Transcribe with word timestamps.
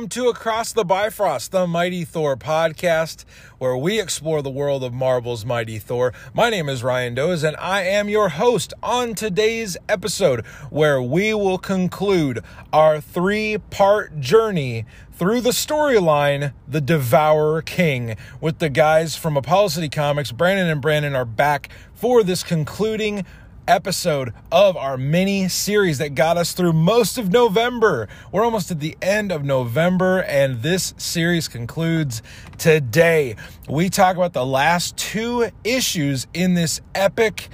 welcome 0.00 0.08
to 0.08 0.30
Across 0.30 0.72
the 0.72 0.84
Bifrost, 0.84 1.52
the 1.52 1.66
Mighty 1.66 2.06
Thor 2.06 2.34
podcast, 2.34 3.26
where 3.58 3.76
we 3.76 4.00
explore 4.00 4.40
the 4.40 4.48
world 4.48 4.82
of 4.82 4.94
Marvel's 4.94 5.44
Mighty 5.44 5.78
Thor. 5.78 6.14
My 6.32 6.48
name 6.48 6.70
is 6.70 6.82
Ryan 6.82 7.14
Doze, 7.14 7.44
and 7.44 7.54
I 7.58 7.82
am 7.82 8.08
your 8.08 8.30
host 8.30 8.72
on 8.82 9.14
today's 9.14 9.76
episode, 9.90 10.46
where 10.70 11.02
we 11.02 11.34
will 11.34 11.58
conclude 11.58 12.42
our 12.72 12.98
three 12.98 13.58
part 13.58 14.18
journey 14.20 14.86
through 15.12 15.42
the 15.42 15.50
storyline, 15.50 16.54
The 16.66 16.80
Devourer 16.80 17.60
King, 17.60 18.16
with 18.40 18.58
the 18.58 18.70
guys 18.70 19.16
from 19.16 19.36
Apollo 19.36 19.68
City 19.68 19.90
Comics. 19.90 20.32
Brandon 20.32 20.68
and 20.68 20.80
Brandon 20.80 21.14
are 21.14 21.26
back 21.26 21.68
for 21.92 22.22
this 22.22 22.42
concluding 22.42 23.26
episode 23.70 24.34
of 24.50 24.76
our 24.76 24.96
mini 24.96 25.46
series 25.46 25.98
that 25.98 26.16
got 26.16 26.36
us 26.36 26.52
through 26.52 26.72
most 26.72 27.18
of 27.18 27.30
November. 27.30 28.08
We're 28.32 28.44
almost 28.44 28.72
at 28.72 28.80
the 28.80 28.98
end 29.00 29.30
of 29.30 29.44
November, 29.44 30.24
and 30.24 30.60
this 30.60 30.92
series 30.98 31.46
concludes 31.46 32.20
today. 32.58 33.36
We 33.68 33.88
talk 33.88 34.16
about 34.16 34.32
the 34.32 34.44
last 34.44 34.96
two 34.96 35.50
issues 35.62 36.26
in 36.34 36.54
this 36.54 36.80
epic 36.96 37.48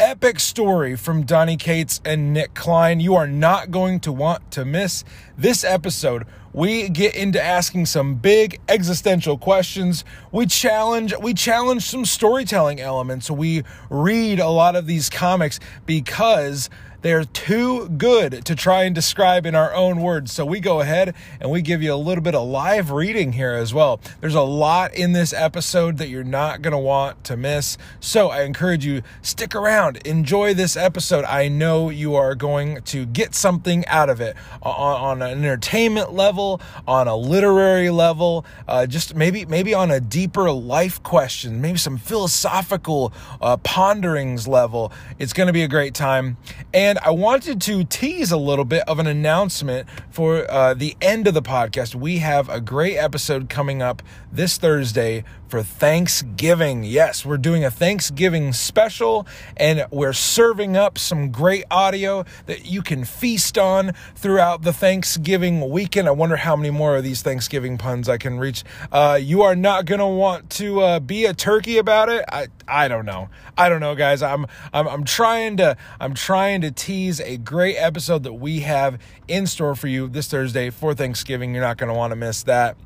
epic 0.00 0.40
story 0.40 0.96
from 0.96 1.24
Donny 1.24 1.58
Cates 1.58 2.00
and 2.06 2.32
Nic 2.32 2.54
Klein. 2.54 3.00
You 3.00 3.16
are 3.16 3.26
not 3.26 3.70
going 3.70 4.00
to 4.00 4.10
want 4.12 4.50
to 4.52 4.64
miss 4.64 5.04
this 5.36 5.62
episode 5.62 6.26
we 6.52 6.88
get 6.88 7.14
into 7.14 7.40
asking 7.40 7.86
some 7.86 8.16
big 8.16 8.60
existential 8.68 9.38
questions. 9.38 10.04
We 10.32 10.46
challenge 10.46 11.14
we 11.16 11.34
challenge 11.34 11.84
some 11.84 12.04
storytelling 12.04 12.80
elements. 12.80 13.30
We 13.30 13.62
read 13.88 14.40
a 14.40 14.48
lot 14.48 14.74
of 14.74 14.86
these 14.86 15.08
comics 15.08 15.60
because 15.86 16.68
they're 17.02 17.24
too 17.24 17.88
good 17.88 18.44
to 18.44 18.54
try 18.54 18.84
and 18.84 18.94
describe 18.94 19.46
in 19.46 19.54
our 19.54 19.74
own 19.74 20.00
words. 20.00 20.32
So 20.32 20.44
we 20.44 20.60
go 20.60 20.80
ahead 20.80 21.14
and 21.40 21.50
we 21.50 21.62
give 21.62 21.82
you 21.82 21.92
a 21.92 21.96
little 21.96 22.22
bit 22.22 22.34
of 22.34 22.46
live 22.46 22.90
reading 22.90 23.32
here 23.32 23.52
as 23.52 23.72
well. 23.72 24.00
There's 24.20 24.34
a 24.34 24.42
lot 24.42 24.94
in 24.94 25.12
this 25.12 25.32
episode 25.32 25.98
that 25.98 26.08
you're 26.08 26.24
not 26.24 26.62
going 26.62 26.72
to 26.72 26.78
want 26.78 27.24
to 27.24 27.36
miss. 27.36 27.78
So 28.00 28.28
I 28.28 28.42
encourage 28.42 28.84
you 28.84 29.02
stick 29.22 29.54
around, 29.54 29.98
enjoy 30.06 30.54
this 30.54 30.76
episode. 30.76 31.24
I 31.24 31.48
know 31.48 31.90
you 31.90 32.14
are 32.14 32.34
going 32.34 32.82
to 32.82 33.06
get 33.06 33.34
something 33.34 33.86
out 33.86 34.10
of 34.10 34.20
it 34.20 34.36
on, 34.62 35.20
on 35.20 35.22
an 35.22 35.44
entertainment 35.44 36.12
level, 36.12 36.60
on 36.86 37.08
a 37.08 37.16
literary 37.16 37.90
level, 37.90 38.44
uh, 38.68 38.86
just 38.86 39.14
maybe 39.14 39.44
maybe 39.46 39.74
on 39.74 39.90
a 39.90 40.00
deeper 40.00 40.50
life 40.50 41.02
question, 41.02 41.60
maybe 41.60 41.78
some 41.78 41.98
philosophical 41.98 43.12
uh, 43.40 43.56
ponderings 43.58 44.46
level. 44.46 44.92
It's 45.18 45.32
going 45.32 45.46
to 45.46 45.52
be 45.52 45.62
a 45.62 45.68
great 45.68 45.94
time. 45.94 46.36
And 46.74 46.89
and 46.90 46.98
I 47.04 47.10
wanted 47.10 47.60
to 47.60 47.84
tease 47.84 48.32
a 48.32 48.36
little 48.36 48.64
bit 48.64 48.82
of 48.88 48.98
an 48.98 49.06
announcement 49.06 49.88
for 50.10 50.50
uh, 50.50 50.74
the 50.74 50.96
end 51.00 51.28
of 51.28 51.34
the 51.34 51.40
podcast. 51.40 51.94
We 51.94 52.18
have 52.18 52.48
a 52.48 52.60
great 52.60 52.96
episode 52.96 53.48
coming 53.48 53.80
up 53.80 54.02
this 54.32 54.58
Thursday 54.58 55.22
for 55.46 55.62
Thanksgiving. 55.62 56.82
Yes, 56.82 57.24
we're 57.24 57.38
doing 57.38 57.64
a 57.64 57.70
Thanksgiving 57.70 58.52
special 58.52 59.24
and 59.56 59.86
we're 59.92 60.12
serving 60.12 60.76
up 60.76 60.98
some 60.98 61.30
great 61.30 61.64
audio 61.70 62.24
that 62.46 62.66
you 62.66 62.82
can 62.82 63.04
feast 63.04 63.56
on 63.56 63.92
throughout 64.16 64.62
the 64.62 64.72
Thanksgiving 64.72 65.70
weekend. 65.70 66.08
I 66.08 66.12
wonder 66.12 66.36
how 66.36 66.56
many 66.56 66.70
more 66.70 66.96
of 66.96 67.04
these 67.04 67.22
Thanksgiving 67.22 67.78
puns 67.78 68.08
I 68.08 68.18
can 68.18 68.38
reach. 68.40 68.64
Uh, 68.90 69.18
you 69.20 69.42
are 69.42 69.56
not 69.56 69.84
going 69.84 70.00
to 70.00 70.06
want 70.06 70.50
to 70.50 70.80
uh, 70.80 71.00
be 71.00 71.24
a 71.24 71.34
turkey 71.34 71.78
about 71.78 72.08
it. 72.08 72.24
I, 72.28 72.48
I 72.70 72.88
don't 72.88 73.04
know. 73.04 73.28
I 73.58 73.68
don't 73.68 73.80
know, 73.80 73.94
guys. 73.94 74.22
I'm, 74.22 74.46
I'm, 74.72 74.88
I'm 74.88 75.04
trying 75.04 75.56
to, 75.58 75.76
I'm 75.98 76.14
trying 76.14 76.60
to 76.60 76.70
tease 76.70 77.20
a 77.20 77.36
great 77.36 77.76
episode 77.76 78.22
that 78.22 78.34
we 78.34 78.60
have 78.60 78.98
in 79.26 79.46
store 79.46 79.74
for 79.74 79.88
you 79.88 80.08
this 80.08 80.28
Thursday 80.28 80.70
for 80.70 80.94
Thanksgiving. 80.94 81.52
You're 81.52 81.64
not 81.64 81.76
going 81.76 81.88
to 81.88 81.94
want 81.94 82.12
to 82.12 82.16
miss 82.16 82.44
that 82.44 82.76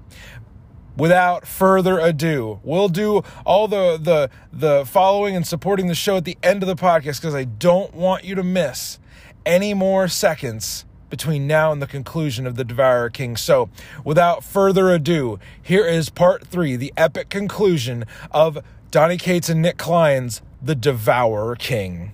without 0.97 1.45
further 1.45 1.99
ado 1.99 2.61
we'll 2.63 2.89
do 2.89 3.21
all 3.45 3.67
the 3.67 3.99
the 4.01 4.31
the 4.53 4.85
following 4.87 5.35
and 5.35 5.45
supporting 5.45 5.89
the 5.89 5.95
show 5.95 6.19
at 6.19 6.25
the 6.25 6.39
end 6.41 6.63
of 6.63 6.69
the 6.69 6.77
podcast 6.77 7.21
because 7.21 7.35
i 7.35 7.43
don't 7.43 7.93
want 7.95 8.23
you 8.23 8.37
to 8.37 8.45
miss 8.45 9.01
any 9.45 9.75
more 9.75 10.07
seconds 10.07 10.85
between 11.11 11.49
now 11.49 11.73
and 11.73 11.83
the 11.83 11.87
conclusion 11.87 12.47
of 12.47 12.55
the 12.55 12.63
devourer 12.63 13.11
king 13.11 13.37
so 13.37 13.69
without 14.05 14.45
further 14.45 14.91
ado 14.91 15.39
here 15.61 15.85
is 15.85 16.11
part 16.11 16.47
three 16.47 16.77
the 16.77 16.93
epic 16.97 17.29
conclusion 17.29 18.05
of 18.31 18.59
donny 18.95 19.17
cates 19.17 19.49
and 19.49 19.61
Nic 19.61 19.77
klein's 19.77 20.41
the 20.63 20.77
devourer 20.77 21.57
king. 21.57 22.13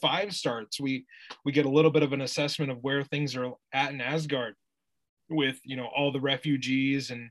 Five 0.00 0.34
starts, 0.34 0.80
we 0.80 1.06
we 1.44 1.52
get 1.52 1.66
a 1.66 1.70
little 1.70 1.92
bit 1.92 2.02
of 2.02 2.12
an 2.12 2.20
assessment 2.20 2.72
of 2.72 2.78
where 2.82 3.04
things 3.04 3.36
are 3.36 3.52
at 3.72 3.92
in 3.92 4.00
Asgard, 4.00 4.56
with 5.30 5.60
you 5.62 5.76
know 5.76 5.88
all 5.96 6.10
the 6.10 6.20
refugees 6.20 7.12
and 7.12 7.30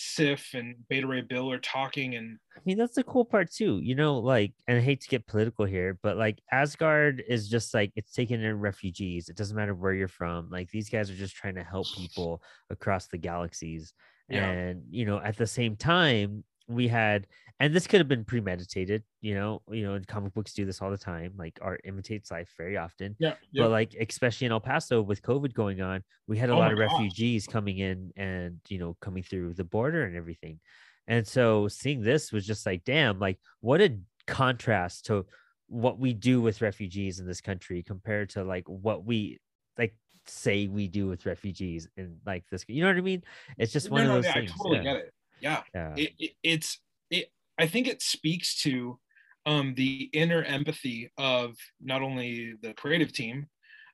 Sif 0.00 0.54
and 0.54 0.76
Beta 0.88 1.08
Ray 1.08 1.22
Bill 1.22 1.50
are 1.50 1.58
talking, 1.58 2.14
and 2.14 2.38
I 2.56 2.60
mean 2.64 2.78
that's 2.78 2.94
the 2.94 3.02
cool 3.02 3.24
part 3.24 3.50
too. 3.50 3.80
You 3.82 3.96
know, 3.96 4.18
like, 4.18 4.52
and 4.68 4.78
I 4.78 4.80
hate 4.80 5.00
to 5.00 5.08
get 5.08 5.26
political 5.26 5.64
here, 5.64 5.98
but 6.04 6.16
like 6.16 6.38
Asgard 6.52 7.24
is 7.26 7.48
just 7.48 7.74
like 7.74 7.90
it's 7.96 8.12
taking 8.12 8.40
in 8.40 8.60
refugees. 8.60 9.28
It 9.28 9.34
doesn't 9.36 9.56
matter 9.56 9.74
where 9.74 9.92
you're 9.92 10.06
from. 10.06 10.50
Like 10.50 10.70
these 10.70 10.88
guys 10.88 11.10
are 11.10 11.16
just 11.16 11.34
trying 11.34 11.56
to 11.56 11.64
help 11.64 11.88
people 11.96 12.44
across 12.70 13.08
the 13.08 13.18
galaxies. 13.18 13.92
Yeah. 14.28 14.48
And 14.48 14.84
you 14.88 15.04
know, 15.04 15.18
at 15.18 15.36
the 15.36 15.48
same 15.48 15.74
time, 15.74 16.44
we 16.68 16.86
had 16.86 17.26
and 17.60 17.74
this 17.74 17.86
could 17.86 18.00
have 18.00 18.08
been 18.08 18.24
premeditated 18.24 19.02
you 19.20 19.34
know 19.34 19.60
you 19.70 19.82
know 19.82 19.98
comic 20.06 20.32
books 20.34 20.52
do 20.52 20.64
this 20.64 20.80
all 20.80 20.90
the 20.90 20.98
time 20.98 21.32
like 21.36 21.58
art 21.60 21.80
imitates 21.84 22.30
life 22.30 22.52
very 22.56 22.76
often 22.76 23.16
yeah, 23.18 23.34
yeah. 23.52 23.64
but 23.64 23.70
like 23.70 23.94
especially 24.00 24.46
in 24.46 24.52
el 24.52 24.60
paso 24.60 25.02
with 25.02 25.22
covid 25.22 25.52
going 25.54 25.80
on 25.80 26.02
we 26.26 26.38
had 26.38 26.50
a 26.50 26.52
oh 26.52 26.58
lot 26.58 26.72
of 26.72 26.78
gosh. 26.78 26.90
refugees 26.90 27.46
coming 27.46 27.78
in 27.78 28.12
and 28.16 28.58
you 28.68 28.78
know 28.78 28.96
coming 29.00 29.22
through 29.22 29.54
the 29.54 29.64
border 29.64 30.04
and 30.04 30.16
everything 30.16 30.58
and 31.06 31.26
so 31.26 31.68
seeing 31.68 32.02
this 32.02 32.32
was 32.32 32.46
just 32.46 32.66
like 32.66 32.84
damn 32.84 33.18
like 33.18 33.38
what 33.60 33.80
a 33.80 33.96
contrast 34.26 35.06
to 35.06 35.24
what 35.68 35.98
we 35.98 36.12
do 36.12 36.40
with 36.40 36.62
refugees 36.62 37.18
in 37.18 37.26
this 37.26 37.40
country 37.40 37.82
compared 37.82 38.30
to 38.30 38.42
like 38.42 38.66
what 38.68 39.04
we 39.04 39.38
like 39.76 39.94
say 40.26 40.66
we 40.66 40.88
do 40.88 41.06
with 41.06 41.26
refugees 41.26 41.88
in 41.96 42.16
like 42.26 42.44
this 42.50 42.64
you 42.68 42.82
know 42.82 42.88
what 42.88 42.96
i 42.96 43.00
mean 43.00 43.22
it's 43.56 43.72
just 43.72 43.90
one 43.90 44.04
no, 44.04 44.16
of 44.16 44.22
those 44.22 44.26
no, 44.26 44.40
things 44.40 44.52
i 44.52 44.56
totally 44.56 44.76
yeah. 44.76 44.82
get 44.82 44.96
it 44.96 45.14
yeah, 45.40 45.62
yeah. 45.72 45.94
It, 45.96 46.12
it, 46.18 46.32
it's 46.42 46.80
it 47.10 47.30
i 47.58 47.66
think 47.66 47.86
it 47.86 48.02
speaks 48.02 48.60
to 48.62 48.98
um 49.46 49.74
the 49.76 50.10
inner 50.12 50.42
empathy 50.42 51.10
of 51.18 51.56
not 51.80 52.02
only 52.02 52.54
the 52.62 52.72
creative 52.74 53.12
team 53.12 53.46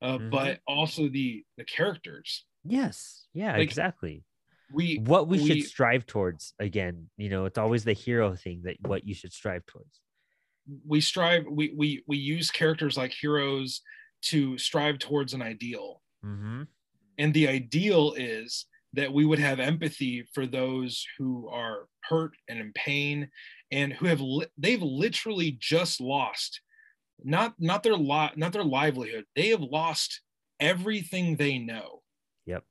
uh, 0.04 0.18
mm-hmm. 0.18 0.30
but 0.30 0.60
also 0.66 1.08
the 1.08 1.44
the 1.56 1.64
characters. 1.64 2.44
Yes. 2.64 3.26
Yeah 3.32 3.52
like, 3.52 3.62
exactly. 3.62 4.22
we 4.72 4.96
what 4.96 5.28
we, 5.28 5.38
we, 5.38 5.46
should 5.46 5.64
strive 5.64 6.06
towards 6.06 6.54
again 6.58 7.08
you 7.16 7.28
know 7.28 7.46
it's 7.46 7.58
always 7.58 7.84
the 7.84 7.92
hero 7.92 8.34
thing 8.34 8.62
that 8.64 8.76
what 8.82 9.06
you 9.06 9.14
should 9.14 9.32
strive 9.32 9.64
towards. 9.66 10.00
We 10.86 11.00
strive 11.00 11.44
we 11.50 11.72
we 11.76 12.04
we 12.06 12.18
use 12.18 12.50
characters 12.50 12.96
like 12.96 13.12
heroes 13.12 13.80
to 14.26 14.58
strive 14.58 14.98
towards 14.98 15.34
an 15.34 15.42
ideal. 15.42 16.00
Mm-hmm. 16.24 16.62
and 17.18 17.34
the 17.34 17.46
ideal 17.46 18.14
is 18.16 18.64
that 18.94 19.12
we 19.12 19.24
would 19.24 19.38
have 19.38 19.60
empathy 19.60 20.26
for 20.32 20.46
those 20.46 21.04
who 21.18 21.48
are 21.48 21.86
hurt 22.04 22.32
and 22.48 22.58
in 22.58 22.72
pain 22.74 23.28
and 23.72 23.92
who 23.92 24.06
have 24.06 24.20
li- 24.20 24.46
they've 24.58 24.82
literally 24.82 25.56
just 25.60 26.00
lost 26.00 26.60
not 27.22 27.54
not 27.58 27.82
their 27.82 27.96
lot 27.96 28.36
not 28.36 28.52
their 28.52 28.64
livelihood. 28.64 29.24
They 29.36 29.48
have 29.48 29.60
lost 29.60 30.20
everything 30.60 31.36
they 31.36 31.58
know. 31.58 32.02
Yep. 32.46 32.64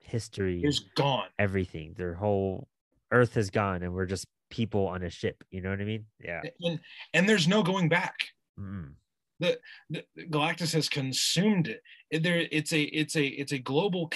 History. 0.00 0.62
Is 0.64 0.80
gone. 0.96 1.28
Everything. 1.38 1.94
Their 1.96 2.14
whole 2.14 2.68
earth 3.12 3.36
is 3.36 3.50
gone 3.50 3.82
and 3.82 3.92
we're 3.92 4.06
just 4.06 4.26
people 4.50 4.86
on 4.86 5.02
a 5.02 5.10
ship. 5.10 5.44
You 5.50 5.60
know 5.60 5.70
what 5.70 5.80
i 5.80 5.84
mean? 5.84 6.06
Yeah. 6.22 6.42
And 6.62 6.80
and 7.12 7.28
there's 7.28 7.48
no 7.48 7.62
going 7.62 7.88
back. 7.88 8.16
Mm 8.58 8.94
the, 9.40 9.58
the, 9.90 10.04
Galactus 10.30 10.72
has 10.74 10.88
consumed 10.88 11.68
it. 11.68 12.22
There, 12.22 12.46
it's 12.52 12.72
a 12.72 12.82
it's 12.82 13.16
a 13.16 13.24
it's 13.24 13.52
a 13.52 13.58
global 13.58 14.10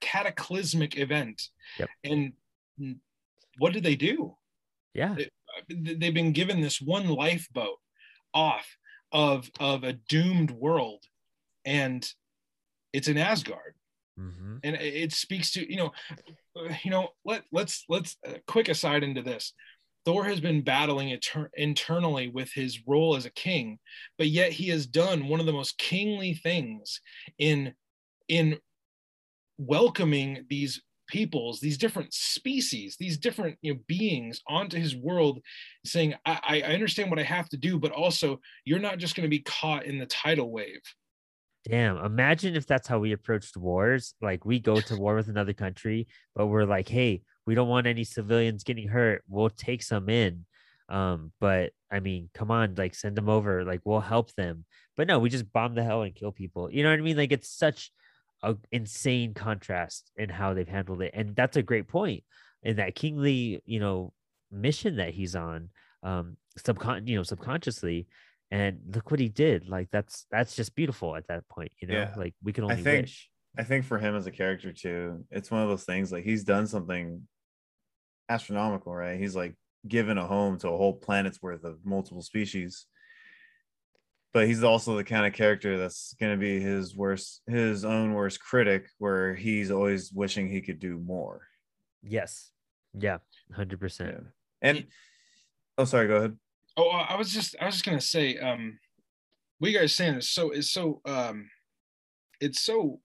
cataclysmic 0.00 0.98
event. 0.98 1.42
Yep. 1.78 1.88
And 2.04 2.32
what 3.58 3.72
did 3.72 3.84
they 3.84 3.96
do? 3.96 4.36
Yeah, 4.94 5.16
they, 5.68 6.06
have 6.06 6.14
been 6.14 6.32
given 6.32 6.60
this 6.60 6.80
one 6.80 7.08
lifeboat 7.08 7.78
off 8.34 8.76
of 9.12 9.50
of 9.60 9.84
a 9.84 9.92
doomed 9.92 10.50
world, 10.50 11.04
and 11.64 12.06
it's 12.92 13.08
in 13.08 13.18
Asgard. 13.18 13.74
Mm-hmm. 14.18 14.56
And 14.64 14.76
it 14.76 15.12
speaks 15.12 15.52
to 15.52 15.70
you 15.70 15.76
know, 15.76 15.92
you 16.82 16.90
know. 16.90 17.10
Let 17.24 17.44
let's 17.52 17.84
let's 17.88 18.16
uh, 18.26 18.34
quick 18.48 18.68
aside 18.68 19.04
into 19.04 19.22
this. 19.22 19.52
Thor 20.04 20.24
has 20.24 20.40
been 20.40 20.62
battling 20.62 21.10
inter- 21.10 21.50
internally 21.54 22.28
with 22.28 22.50
his 22.52 22.80
role 22.86 23.16
as 23.16 23.26
a 23.26 23.30
king, 23.30 23.78
but 24.16 24.28
yet 24.28 24.52
he 24.52 24.68
has 24.68 24.86
done 24.86 25.28
one 25.28 25.40
of 25.40 25.46
the 25.46 25.52
most 25.52 25.78
kingly 25.78 26.34
things 26.34 27.00
in 27.38 27.74
in 28.28 28.58
welcoming 29.58 30.44
these 30.48 30.80
peoples, 31.08 31.58
these 31.58 31.78
different 31.78 32.12
species, 32.12 32.96
these 32.98 33.18
different 33.18 33.56
you 33.62 33.74
know, 33.74 33.80
beings 33.88 34.42
onto 34.46 34.78
his 34.78 34.94
world, 34.94 35.40
saying, 35.84 36.14
I, 36.24 36.62
I 36.66 36.72
understand 36.74 37.10
what 37.10 37.18
I 37.18 37.24
have 37.24 37.48
to 37.48 37.56
do, 37.56 37.78
but 37.78 37.90
also 37.90 38.40
you're 38.64 38.78
not 38.78 38.98
just 38.98 39.16
going 39.16 39.24
to 39.24 39.30
be 39.30 39.40
caught 39.40 39.86
in 39.86 39.98
the 39.98 40.06
tidal 40.06 40.52
wave. 40.52 40.82
Damn, 41.68 41.98
imagine 41.98 42.54
if 42.54 42.66
that's 42.66 42.86
how 42.86 42.98
we 42.98 43.12
approached 43.12 43.56
wars. 43.56 44.14
Like 44.22 44.44
we 44.44 44.60
go 44.60 44.80
to 44.80 44.96
war 44.96 45.16
with 45.16 45.28
another 45.28 45.52
country, 45.52 46.06
but 46.34 46.46
we're 46.46 46.64
like, 46.64 46.88
hey, 46.88 47.22
we 47.48 47.54
don't 47.54 47.68
want 47.68 47.86
any 47.86 48.04
civilians 48.04 48.62
getting 48.62 48.88
hurt. 48.88 49.24
We'll 49.26 49.48
take 49.48 49.82
some 49.82 50.10
in. 50.10 50.44
Um, 50.90 51.32
but 51.40 51.70
I 51.90 51.98
mean, 51.98 52.28
come 52.34 52.50
on, 52.50 52.74
like 52.74 52.94
send 52.94 53.16
them 53.16 53.30
over, 53.30 53.64
like 53.64 53.80
we'll 53.86 54.00
help 54.00 54.34
them. 54.34 54.66
But 54.98 55.06
no, 55.06 55.18
we 55.18 55.30
just 55.30 55.50
bomb 55.50 55.74
the 55.74 55.82
hell 55.82 56.02
and 56.02 56.14
kill 56.14 56.30
people. 56.30 56.70
You 56.70 56.82
know 56.82 56.90
what 56.90 56.98
I 56.98 57.02
mean? 57.02 57.16
Like 57.16 57.32
it's 57.32 57.48
such 57.48 57.90
a 58.42 58.54
insane 58.70 59.32
contrast 59.32 60.10
in 60.14 60.28
how 60.28 60.52
they've 60.52 60.68
handled 60.68 61.00
it. 61.00 61.12
And 61.14 61.34
that's 61.34 61.56
a 61.56 61.62
great 61.62 61.88
point 61.88 62.22
in 62.62 62.76
that 62.76 62.94
kingly, 62.94 63.62
you 63.64 63.80
know, 63.80 64.12
mission 64.52 64.96
that 64.96 65.14
he's 65.14 65.34
on, 65.34 65.70
um, 66.02 66.36
subcon 66.58 67.08
you 67.08 67.16
know, 67.16 67.22
subconsciously. 67.22 68.08
And 68.50 68.78
look 68.94 69.10
what 69.10 69.20
he 69.20 69.30
did. 69.30 69.70
Like 69.70 69.88
that's 69.90 70.26
that's 70.30 70.54
just 70.54 70.74
beautiful 70.74 71.16
at 71.16 71.26
that 71.28 71.48
point, 71.48 71.72
you 71.80 71.88
know. 71.88 71.94
Yeah. 71.94 72.12
Like 72.14 72.34
we 72.44 72.52
can 72.52 72.64
only 72.64 72.76
I 72.76 72.82
think 72.82 73.04
wish. 73.04 73.30
I 73.56 73.64
think 73.64 73.86
for 73.86 73.98
him 73.98 74.14
as 74.14 74.26
a 74.26 74.30
character 74.30 74.70
too, 74.70 75.24
it's 75.30 75.50
one 75.50 75.62
of 75.62 75.70
those 75.70 75.84
things 75.84 76.12
like 76.12 76.24
he's 76.24 76.44
done 76.44 76.66
something 76.66 77.22
astronomical, 78.28 78.94
right? 78.94 79.18
He's 79.18 79.36
like 79.36 79.54
given 79.86 80.18
a 80.18 80.26
home 80.26 80.58
to 80.58 80.68
a 80.68 80.76
whole 80.76 80.94
planet's 80.94 81.42
worth 81.42 81.64
of 81.64 81.84
multiple 81.84 82.22
species. 82.22 82.86
But 84.34 84.46
he's 84.46 84.62
also 84.62 84.96
the 84.96 85.04
kind 85.04 85.26
of 85.26 85.32
character 85.32 85.78
that's 85.78 86.14
going 86.20 86.32
to 86.32 86.38
be 86.38 86.60
his 86.60 86.94
worst, 86.94 87.40
his 87.46 87.84
own 87.84 88.12
worst 88.12 88.40
critic, 88.40 88.86
where 88.98 89.34
he's 89.34 89.70
always 89.70 90.12
wishing 90.12 90.48
he 90.48 90.60
could 90.60 90.78
do 90.78 90.98
more. 90.98 91.40
Yes. 92.02 92.50
Yeah. 92.92 93.18
Hundred 93.54 93.80
percent. 93.80 94.10
Yeah. 94.10 94.20
And 94.60 94.86
oh, 95.78 95.84
sorry, 95.84 96.08
go 96.08 96.16
ahead. 96.16 96.36
Oh, 96.76 96.90
I 96.90 97.16
was 97.16 97.32
just 97.32 97.56
I 97.60 97.66
was 97.66 97.74
just 97.74 97.84
gonna 97.84 98.00
say, 98.00 98.36
um, 98.36 98.78
what 99.58 99.70
you 99.70 99.78
guys 99.78 99.94
saying 99.94 100.14
is 100.14 100.30
so 100.30 100.50
is 100.50 100.70
so 100.70 101.00
um, 101.04 101.48
it's 102.40 102.60
so 102.60 103.00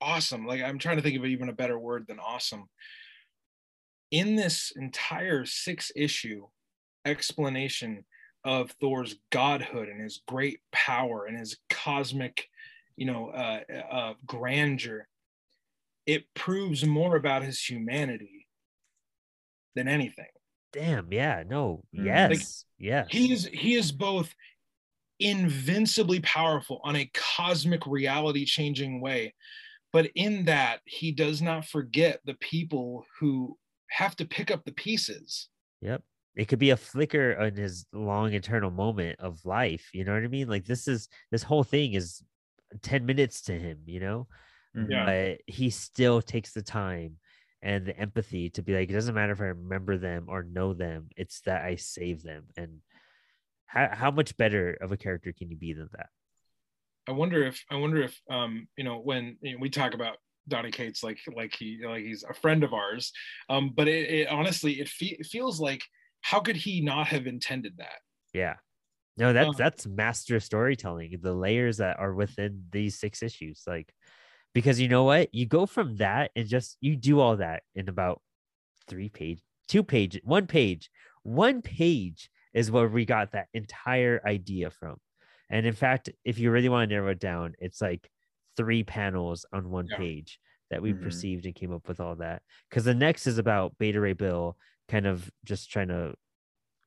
awesome. 0.00 0.46
Like 0.46 0.62
I'm 0.62 0.78
trying 0.78 0.96
to 0.96 1.02
think 1.02 1.16
of 1.16 1.24
even 1.24 1.48
a 1.48 1.54
better 1.54 1.78
word 1.78 2.06
than 2.06 2.18
awesome. 2.18 2.68
In 4.14 4.36
this 4.36 4.72
entire 4.76 5.44
six 5.44 5.90
issue 5.96 6.46
explanation 7.04 8.04
of 8.44 8.70
Thor's 8.80 9.16
godhood 9.32 9.88
and 9.88 10.00
his 10.00 10.22
great 10.28 10.60
power 10.70 11.26
and 11.26 11.36
his 11.36 11.56
cosmic, 11.68 12.48
you 12.94 13.06
know, 13.06 13.30
uh, 13.30 13.60
uh, 13.90 14.14
grandeur, 14.24 15.08
it 16.06 16.32
proves 16.34 16.86
more 16.86 17.16
about 17.16 17.42
his 17.42 17.60
humanity 17.60 18.46
than 19.74 19.88
anything. 19.88 20.28
Damn. 20.72 21.12
Yeah. 21.12 21.42
No. 21.44 21.82
Mm. 21.92 22.06
Yes. 22.06 22.30
Like, 22.30 22.46
yeah. 22.78 23.04
he 23.10 23.32
is 23.32 23.46
he 23.52 23.74
is 23.74 23.90
both 23.90 24.32
invincibly 25.18 26.20
powerful 26.20 26.80
on 26.84 26.94
a 26.94 27.10
cosmic 27.14 27.84
reality 27.84 28.44
changing 28.44 29.00
way 29.00 29.34
but 29.92 30.10
in 30.16 30.44
that 30.46 30.80
he 30.86 31.12
does 31.12 31.40
not 31.40 31.64
forget 31.64 32.18
the 32.24 32.34
people 32.34 33.06
who 33.20 33.56
have 33.90 34.16
to 34.16 34.24
pick 34.24 34.50
up 34.50 34.64
the 34.64 34.72
pieces 34.72 35.48
Yep. 35.80 36.02
It 36.34 36.48
could 36.48 36.58
be 36.58 36.70
a 36.70 36.76
flicker 36.76 37.32
in 37.32 37.54
his 37.56 37.86
long 37.92 38.32
eternal 38.32 38.70
moment 38.70 39.20
of 39.20 39.44
life. 39.44 39.90
You 39.92 40.04
know 40.04 40.14
what 40.14 40.24
I 40.24 40.28
mean? 40.28 40.48
Like 40.48 40.64
this 40.64 40.88
is 40.88 41.08
this 41.30 41.42
whole 41.42 41.62
thing 41.62 41.92
is 41.92 42.22
10 42.82 43.06
minutes 43.06 43.42
to 43.42 43.52
him, 43.52 43.82
you 43.86 44.00
know? 44.00 44.26
Mhm. 44.76 44.90
Yeah. 44.90 45.04
But 45.04 45.40
he 45.46 45.70
still 45.70 46.20
takes 46.22 46.52
the 46.52 46.62
time 46.62 47.18
and 47.62 47.86
the 47.86 47.96
empathy 47.96 48.50
to 48.50 48.62
be 48.62 48.74
like, 48.74 48.90
it 48.90 48.94
doesn't 48.94 49.14
matter 49.14 49.32
if 49.32 49.40
I 49.40 49.46
remember 49.46 49.96
them 49.96 50.24
or 50.28 50.42
know 50.42 50.74
them, 50.74 51.08
it's 51.16 51.40
that 51.42 51.62
I 51.62 51.76
save 51.76 52.22
them. 52.22 52.46
And 52.56 52.80
how, 53.66 53.90
how 53.92 54.10
much 54.10 54.36
better 54.36 54.76
of 54.80 54.90
a 54.90 54.96
character 54.96 55.32
can 55.32 55.50
you 55.50 55.56
be 55.56 55.72
than 55.72 55.88
that? 55.92 56.08
i 57.06 57.12
wonder 57.12 57.44
if 57.44 57.62
i 57.70 57.74
wonder 57.74 58.02
if 58.02 58.18
um 58.30 58.66
you 58.78 58.84
know 58.84 58.98
when 58.98 59.36
you 59.42 59.52
know, 59.52 59.58
we 59.60 59.68
talk 59.68 59.92
about 59.92 60.16
donny 60.48 60.70
cates 60.70 61.02
like 61.02 61.18
like 61.34 61.54
he 61.54 61.80
like 61.84 62.04
he's 62.04 62.24
a 62.28 62.34
friend 62.34 62.64
of 62.64 62.72
ours 62.72 63.12
um 63.48 63.72
but 63.74 63.88
it, 63.88 64.10
it 64.10 64.28
honestly 64.28 64.80
it, 64.80 64.88
fe- 64.88 65.16
it 65.18 65.26
feels 65.26 65.60
like 65.60 65.82
how 66.20 66.40
could 66.40 66.56
he 66.56 66.80
not 66.80 67.06
have 67.06 67.26
intended 67.26 67.74
that 67.78 68.00
Yeah. 68.34 68.56
No, 69.16 69.32
that's 69.32 69.48
Um, 69.48 69.54
that's 69.56 69.86
master 69.86 70.40
storytelling. 70.40 71.18
The 71.22 71.32
layers 71.32 71.76
that 71.76 71.98
are 71.98 72.12
within 72.12 72.64
these 72.70 72.98
six 72.98 73.22
issues, 73.22 73.62
like 73.66 73.92
because 74.54 74.80
you 74.80 74.88
know 74.88 75.04
what, 75.04 75.34
you 75.34 75.46
go 75.46 75.66
from 75.66 75.96
that 75.96 76.30
and 76.36 76.48
just 76.48 76.76
you 76.80 76.96
do 76.96 77.20
all 77.20 77.36
that 77.36 77.62
in 77.74 77.88
about 77.88 78.20
three 78.88 79.08
page, 79.08 79.40
two 79.68 79.82
page, 79.82 80.20
one 80.24 80.46
page, 80.46 80.90
one 81.22 81.62
page 81.62 82.28
is 82.52 82.70
where 82.70 82.88
we 82.88 83.04
got 83.04 83.32
that 83.32 83.48
entire 83.54 84.20
idea 84.26 84.70
from. 84.70 84.96
And 85.50 85.66
in 85.66 85.74
fact, 85.74 86.10
if 86.24 86.38
you 86.38 86.50
really 86.50 86.68
want 86.68 86.88
to 86.88 86.94
narrow 86.94 87.10
it 87.10 87.20
down, 87.20 87.54
it's 87.58 87.80
like 87.80 88.08
three 88.56 88.84
panels 88.84 89.44
on 89.52 89.70
one 89.70 89.86
Yeah. 89.90 89.96
page 89.96 90.38
that 90.70 90.82
we 90.82 90.92
Mhm. 90.92 91.02
perceived 91.02 91.46
and 91.46 91.54
came 91.54 91.72
up 91.72 91.86
with 91.88 92.00
all 92.00 92.16
that. 92.16 92.42
Because 92.68 92.84
the 92.84 92.94
next 92.94 93.26
is 93.26 93.38
about 93.38 93.76
Beta 93.78 94.00
Ray 94.00 94.12
Bill 94.14 94.56
kind 94.88 95.06
of 95.06 95.30
just 95.44 95.70
trying 95.70 95.88
to 95.88 96.14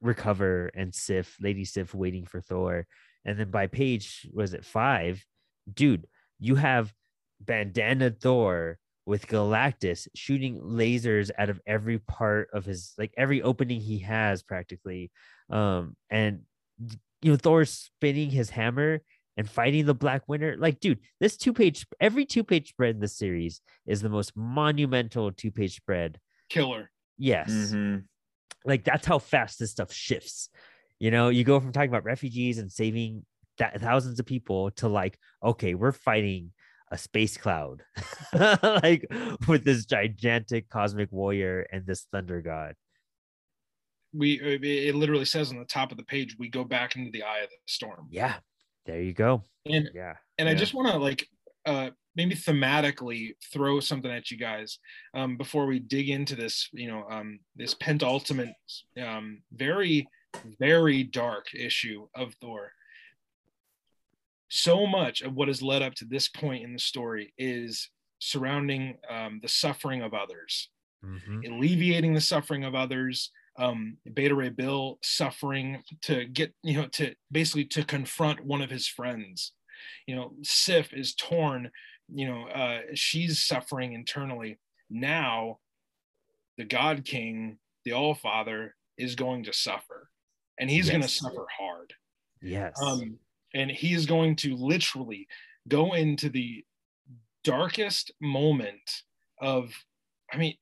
recover 0.02 0.68
and 0.74 0.94
Sif, 0.94 1.36
Lady 1.42 1.66
Sif 1.66 1.94
waiting 1.94 2.25
for 2.25 2.42
Thor. 2.42 2.86
And 3.25 3.40
then 3.40 3.52
by 3.52 3.68
page, 3.68 4.28
was 4.34 4.54
it 4.54 4.64
five? 4.66 5.24
Dude, 5.72 6.08
you 6.40 6.56
have 6.56 6.94
bandana 7.40 8.12
Thor 8.12 8.78
with 9.06 9.28
Galactus 9.28 10.08
shooting 10.16 10.60
lasers 10.60 11.31
out 11.38 11.50
of 11.50 11.62
every 11.66 11.98
part 12.00 12.50
of 12.52 12.66
his 12.66 12.94
like 12.98 13.14
every 13.18 13.42
opening 13.42 13.80
he 13.80 14.00
has 14.00 14.44
practically. 14.44 15.12
Um, 15.50 15.96
and 16.10 16.46
you 17.22 17.31
know, 17.31 17.38
Thor's 17.38 17.72
spinning 17.72 18.30
his 18.30 18.50
hammer 18.52 19.02
and 19.38 19.50
fighting 19.50 19.86
the 19.86 19.94
Black 19.94 20.28
Winter. 20.28 20.56
Like, 20.57 20.80
dude, 20.80 21.00
this 21.19 21.38
two 21.38 21.54
page, 21.54 21.86
every 22.01 22.25
two 22.25 22.44
page 22.44 22.69
spread 22.69 22.95
in 22.95 23.01
the 23.01 23.07
series 23.07 23.62
is 23.86 24.01
the 24.01 24.10
most 24.10 24.36
monumental 24.36 25.31
two 25.31 25.51
page 25.51 25.75
spread. 25.75 26.19
killer. 26.50 26.90
Yes. 27.18 27.50
Mhm. 27.52 28.06
like 28.66 28.83
that's 28.83 29.06
how 29.06 29.19
fast 29.19 29.59
this 29.59 29.71
stuff 29.71 29.94
shifts. 29.94 30.50
You 31.00 31.11
know 31.11 31.30
you 31.30 31.44
go 31.44 31.59
from 31.59 31.71
talking 31.71 31.90
about 31.90 32.04
refugees 32.04 32.57
and 32.57 32.71
saving 32.71 33.26
that 33.59 33.80
thousands 33.80 34.19
of 34.19 34.26
people 34.26 34.71
to 34.71 34.88
like 34.88 35.18
okay 35.44 35.73
we're 35.76 35.92
fighting 35.92 36.52
a 36.92 36.97
space 36.97 37.38
cloud. 37.38 37.83
Like 38.33 39.06
with 39.47 39.64
this 39.64 39.85
gigantic 39.85 40.69
cosmic 40.69 41.11
warrior 41.11 41.66
and 41.71 41.85
this 41.85 42.07
thunder 42.11 42.42
god. 42.42 42.76
We 44.14 44.40
it 44.42 44.64
it 44.64 44.95
literally 44.95 45.26
says 45.26 45.52
on 45.52 45.59
the 45.59 45.66
top 45.66 45.92
of 45.92 45.97
the 45.97 46.04
page 46.04 46.35
we 46.40 46.50
go 46.50 46.64
back 46.64 46.95
into 46.95 47.11
the 47.11 47.23
eye 47.23 47.40
of 47.40 47.50
the 47.50 47.56
storm. 47.68 48.07
Yeah 48.09 48.35
there 48.87 49.01
you 49.01 49.13
go. 49.13 49.44
And 49.65 49.89
yeah. 49.94 50.13
and 50.39 50.47
i 50.49 50.53
just 50.56 50.73
want 50.73 50.87
to 50.91 50.97
like 50.97 51.27
uh 51.65 51.89
maybe 52.15 52.33
thematically 52.35 53.33
throw 53.53 53.79
something 53.79 54.09
at 54.09 54.31
you 54.31 54.37
guys 54.37 54.79
um 55.13 55.37
before 55.37 55.65
we 55.67 55.77
dig 55.79 56.09
into 56.09 56.35
this 56.35 56.69
you 56.71 56.87
know 56.87 57.06
um 57.11 57.39
this 57.56 57.73
pentultimate 57.75 58.53
um 59.03 59.41
very 59.53 60.07
very 60.59 61.03
dark 61.03 61.47
issue 61.53 62.07
of 62.15 62.33
thor. 62.41 62.71
So 64.49 64.85
much 64.87 65.21
of 65.21 65.33
what 65.33 65.47
has 65.49 65.61
led 65.61 65.81
up 65.81 65.94
to 65.95 66.06
this 66.06 66.29
point 66.29 66.63
in 66.63 66.73
the 66.73 66.79
story 66.79 67.33
is 67.37 67.89
surrounding 68.19 68.97
um, 69.09 69.39
the 69.41 69.49
suffering 69.49 70.01
of 70.01 70.13
others 70.13 70.69
Mhm. 71.06 71.47
alleviating 71.47 72.13
the 72.15 72.21
suffering 72.21 72.63
of 72.63 72.73
others 72.73 73.31
um 73.57 73.97
beta 74.14 74.35
ray 74.35 74.49
bill 74.49 74.99
suffering 75.02 75.81
to 76.04 76.26
get 76.26 76.54
you 76.64 76.78
know 76.78 76.87
to 76.87 77.14
basically 77.31 77.66
to 77.66 77.83
confront 77.83 78.44
one 78.45 78.61
of 78.61 78.69
his 78.69 78.87
friends. 78.87 79.54
You 80.07 80.16
know 80.16 80.33
sif 80.44 80.94
is 80.94 81.16
torn 81.16 81.71
you 82.14 82.28
know 82.28 82.47
uh 82.47 82.81
she's 82.94 83.44
suffering 83.44 83.94
internally. 83.94 84.59
Now 84.90 85.59
the 86.57 86.66
god 86.66 87.06
king 87.06 87.57
the 87.85 87.94
all 87.94 88.16
father 88.16 88.76
is 88.97 89.16
going 89.16 89.44
to 89.44 89.54
suffer 89.54 90.09
and 90.59 90.69
he's 90.69 90.90
going 90.90 91.04
to 91.04 91.07
suffer 91.07 91.45
hard. 91.57 91.94
Yes. 92.42 92.76
Um, 92.81 93.18
and 93.54 93.69
he 93.69 93.94
is 93.94 94.06
going 94.06 94.35
to 94.37 94.56
literally 94.56 95.28
go 95.68 95.94
into 95.94 96.30
the 96.30 96.64
darkest 97.44 98.11
moment 98.19 99.04
of 99.42 99.71
i 100.33 100.37
mean 100.37 100.56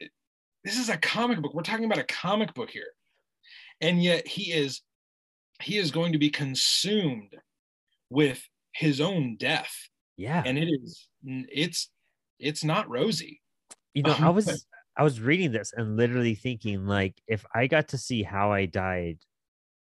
this 0.65 0.79
is 0.79 0.89
a 0.89 0.97
comic 0.97 1.41
book. 1.41 1.53
We're 1.53 1.61
talking 1.61 1.85
about 1.85 1.99
a 1.99 2.03
comic 2.03 2.53
book 2.55 2.71
here. 2.71 2.87
And 3.79 4.03
yet 4.03 4.27
he 4.27 4.51
is 4.51 4.81
he 5.61 5.77
is 5.77 5.91
going 5.91 6.11
to 6.11 6.17
be 6.17 6.29
consumed 6.29 7.35
with 8.09 8.43
his 8.73 8.99
own 8.99 9.37
death. 9.37 9.73
Yeah. 10.17 10.43
And 10.45 10.57
it 10.57 10.67
is 10.67 11.07
it's 11.23 11.89
it's 12.39 12.63
not 12.63 12.89
rosy. 12.89 13.41
You 13.93 14.03
know 14.03 14.15
i 14.19 14.27
Um, 14.27 14.35
was 14.35 14.65
i 14.97 15.03
was 15.03 15.21
reading 15.21 15.51
this 15.51 15.71
and 15.75 15.95
literally 15.95 16.35
thinking 16.35 16.85
like 16.85 17.15
if 17.27 17.45
i 17.53 17.67
got 17.67 17.89
to 17.89 17.97
see 17.97 18.23
how 18.23 18.51
i 18.51 18.65
died 18.65 19.19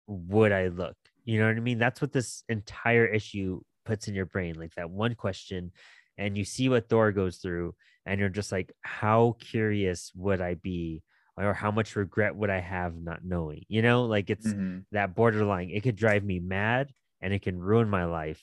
would 0.07 0.53
i 0.53 0.69
look? 0.69 0.97
You 1.25 1.41
know 1.41 1.49
what 1.49 1.57
i 1.57 1.61
mean? 1.61 1.79
That's 1.79 2.01
what 2.01 2.13
this 2.13 2.45
entire 2.49 3.05
issue 3.05 3.61
puts 3.85 4.09
in 4.09 4.15
your 4.15 4.27
brain 4.27 4.55
like 4.55 4.75
that 4.77 4.91
one 4.91 5.15
question. 5.15 5.73
And 6.17 6.37
you 6.37 6.45
see 6.45 6.69
what 6.69 6.89
Thor 6.89 7.13
goes 7.13 7.37
through, 7.37 7.75
and 8.09 8.21
you're 8.21 8.29
just 8.31 8.53
like, 8.53 8.73
how 8.83 9.37
curious 9.41 10.13
would 10.17 10.41
I 10.41 10.55
be, 10.55 11.03
or 11.37 11.55
how 11.55 11.71
much 11.71 11.97
regret 11.97 12.35
would 12.37 12.51
I 12.51 12.61
have 12.61 12.97
not 12.97 13.25
knowing? 13.25 13.65
You 13.69 13.83
know, 13.83 14.05
like 14.07 14.31
it's 14.31 14.55
Mhm. 14.55 14.87
that 14.93 15.15
borderline. 15.15 15.71
It 15.71 15.83
could 15.83 15.97
drive 15.97 16.25
me 16.25 16.41
mad, 16.41 16.93
and 17.21 17.33
it 17.35 17.43
can 17.43 17.59
ruin 17.61 17.89
my 17.91 18.05
life, 18.07 18.43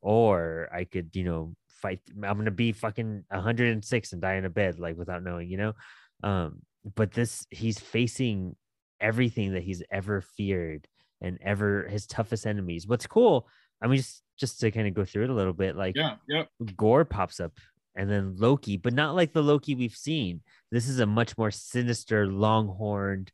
or 0.00 0.68
I 0.72 0.84
could, 0.84 1.14
you 1.16 1.24
know, 1.24 1.56
fight. 1.68 2.00
I'm 2.10 2.38
gonna 2.38 2.50
be 2.50 2.72
fucking 2.72 3.24
106 3.30 4.12
and 4.12 4.22
die 4.22 4.34
in 4.36 4.44
a 4.44 4.50
bed, 4.50 4.78
like 4.78 4.96
without 4.96 5.22
knowing, 5.22 5.50
you 5.50 5.56
know. 5.58 5.74
Um, 6.22 6.62
but 6.94 7.12
this, 7.12 7.46
he's 7.50 7.78
facing 7.80 8.56
everything 9.00 9.52
that 9.52 9.62
he's 9.62 9.82
ever 9.90 10.20
feared 10.22 10.88
and 11.20 11.38
ever 11.42 11.86
his 11.88 12.06
toughest 12.06 12.46
enemies. 12.46 12.86
What's 12.86 13.06
cool, 13.06 13.48
I 13.82 13.86
mean, 13.88 13.98
just 13.98 14.22
just 14.38 14.60
to 14.60 14.70
kind 14.70 14.86
of 14.88 14.94
go 14.94 15.04
through 15.04 15.24
it 15.24 15.30
a 15.30 15.34
little 15.34 15.52
bit, 15.54 15.76
like 15.76 15.96
Yeah, 15.96 16.18
yep. 16.28 16.50
Gorr 16.76 17.04
pops 17.04 17.40
up 17.40 17.58
and 17.96 18.08
then 18.10 18.34
Loki, 18.36 18.76
but 18.76 18.92
not 18.92 19.14
like 19.16 19.32
the 19.32 19.42
Loki 19.42 19.74
we've 19.74 19.94
seen. 19.96 20.40
This 20.70 20.88
is 20.88 21.00
a 21.00 21.06
much 21.06 21.36
more 21.38 21.50
sinister, 21.50 22.26
long-horned, 22.26 23.32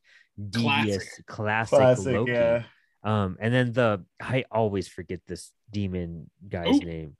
devious, 0.49 1.05
classic, 1.27 1.77
Classic, 1.77 2.13
Loki. 2.13 2.31
yeah. 2.31 2.63
Um, 3.03 3.37
and 3.41 3.53
then 3.53 3.73
the 3.73 4.05
I 4.21 4.45
always 4.49 4.87
forget 4.87 5.19
this 5.27 5.51
demon 5.69 6.29
guy's 6.47 6.77
Ooh. 6.77 6.85
name. 6.85 7.17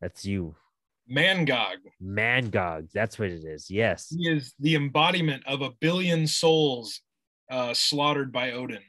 That's 0.00 0.24
you, 0.24 0.54
Mangog. 1.10 1.76
Mangog. 2.02 2.90
That's 2.92 3.18
what 3.18 3.28
it 3.30 3.44
is. 3.44 3.68
Yes, 3.70 4.08
He 4.16 4.28
is 4.28 4.54
the 4.60 4.76
embodiment 4.76 5.42
of 5.46 5.62
a 5.62 5.70
billion 5.80 6.26
souls 6.26 7.00
uh, 7.50 7.74
slaughtered 7.74 8.30
by 8.32 8.52
Odin. 8.52 8.82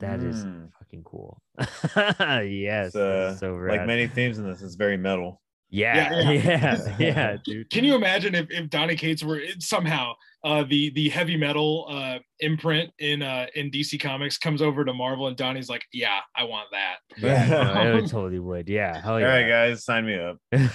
that 0.00 0.20
is 0.20 0.44
Mm. 0.44 0.70
fucking 0.78 1.04
cool. 1.04 1.40
yes, 1.58 2.94
uh, 2.96 3.28
that's 3.28 3.40
so 3.40 3.54
like 3.54 3.86
many 3.86 4.06
themes 4.06 4.38
in 4.38 4.44
this, 4.46 4.62
it's 4.62 4.74
very 4.76 4.96
metal. 4.96 5.40
Yeah, 5.70 6.22
Yeah, 6.22 6.30
yeah, 6.30 6.96
yeah, 6.98 7.36
dude. 7.44 7.70
Can 7.70 7.84
you 7.84 7.94
imagine 7.94 8.34
if, 8.34 8.46
if 8.50 8.68
Donny 8.70 8.96
Cates 8.96 9.22
were 9.22 9.40
somehow 9.58 10.14
uh, 10.44 10.64
the 10.64 10.90
the 10.90 11.08
heavy 11.08 11.36
metal 11.36 11.86
uh, 11.88 12.18
imprint 12.40 12.90
in 12.98 13.22
uh, 13.22 13.46
in 13.54 13.70
DC 13.70 14.00
Comics 14.00 14.36
comes 14.38 14.62
over 14.62 14.84
to 14.84 14.92
Marvel 14.92 15.28
and 15.28 15.36
Donny's 15.36 15.68
like, 15.68 15.84
yeah, 15.92 16.18
I 16.36 16.44
want 16.44 16.68
that. 16.72 16.96
Yeah, 17.18 17.46
no, 17.48 17.96
it 17.98 18.06
totally 18.08 18.40
would. 18.40 18.68
Yeah, 18.68 19.00
hell 19.00 19.20
yeah. 19.20 19.26
right, 19.26 19.48
guys, 19.48 19.84
sign 19.84 20.06
me 20.06 20.18
up. 20.18 20.38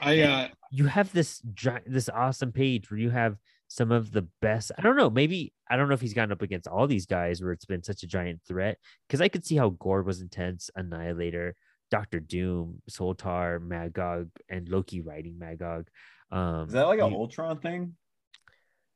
I 0.00 0.20
uh, 0.20 0.48
you 0.70 0.86
have 0.86 1.12
this 1.12 1.40
gi- 1.54 1.86
this 1.86 2.08
awesome 2.08 2.52
page 2.52 2.90
where 2.90 3.00
you 3.00 3.10
have 3.10 3.36
some 3.68 3.90
of 3.90 4.12
the 4.12 4.26
best. 4.42 4.70
I 4.76 4.82
don't 4.82 4.96
know, 4.96 5.08
maybe 5.08 5.54
I 5.70 5.76
don't 5.76 5.88
know 5.88 5.94
if 5.94 6.00
he's 6.02 6.12
gotten 6.12 6.32
up 6.32 6.42
against 6.42 6.68
all 6.68 6.86
these 6.86 7.06
guys 7.06 7.40
where 7.40 7.52
it's 7.52 7.64
been 7.64 7.82
such 7.82 8.02
a 8.02 8.06
giant 8.06 8.40
threat. 8.46 8.76
Because 9.08 9.22
I 9.22 9.28
could 9.28 9.46
see 9.46 9.56
how 9.56 9.70
Gorr 9.70 10.02
was 10.02 10.20
intense, 10.20 10.68
Annihilator, 10.76 11.54
Doctor 11.92 12.20
Doom, 12.20 12.80
Surtur, 12.88 13.60
Mangog, 13.60 14.30
and 14.48 14.66
Loki 14.66 15.02
writing 15.02 15.34
Mangog. 15.38 15.86
Um, 16.30 16.66
Is 16.66 16.72
that 16.72 16.86
like 16.88 16.98
an 17.00 17.10
you- 17.10 17.16
Ultron 17.18 17.60
thing? 17.60 17.94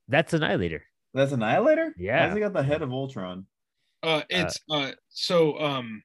that's 0.09 0.33
Annihilator. 0.33 0.83
That's 1.13 1.33
Annihilator? 1.33 1.95
Yeah. 1.99 2.25
Has 2.27 2.35
he 2.35 2.41
got 2.41 2.55
the 2.55 2.63
head 2.63 2.81
of 2.83 2.91
Ultron? 2.91 3.47
uh, 4.03 4.23
it's 4.31 4.59
uh, 4.71 4.93
so 5.11 5.59
um, 5.61 6.03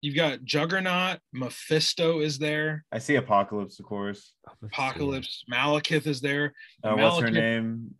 you've 0.00 0.14
got 0.16 0.42
Juggernaut, 0.42 1.18
Mephisto 1.34 2.20
is 2.20 2.38
there, 2.38 2.84
I 2.90 2.98
see 2.98 3.16
Apocalypse, 3.16 3.78
of 3.78 3.84
course. 3.84 4.32
Apocalypse, 4.62 5.44
Malekith 5.52 6.06
is 6.06 6.20
there, 6.22 6.54
Uh, 6.82 6.94
what's 6.94 7.20
her 7.20 7.30
name? 7.30 7.94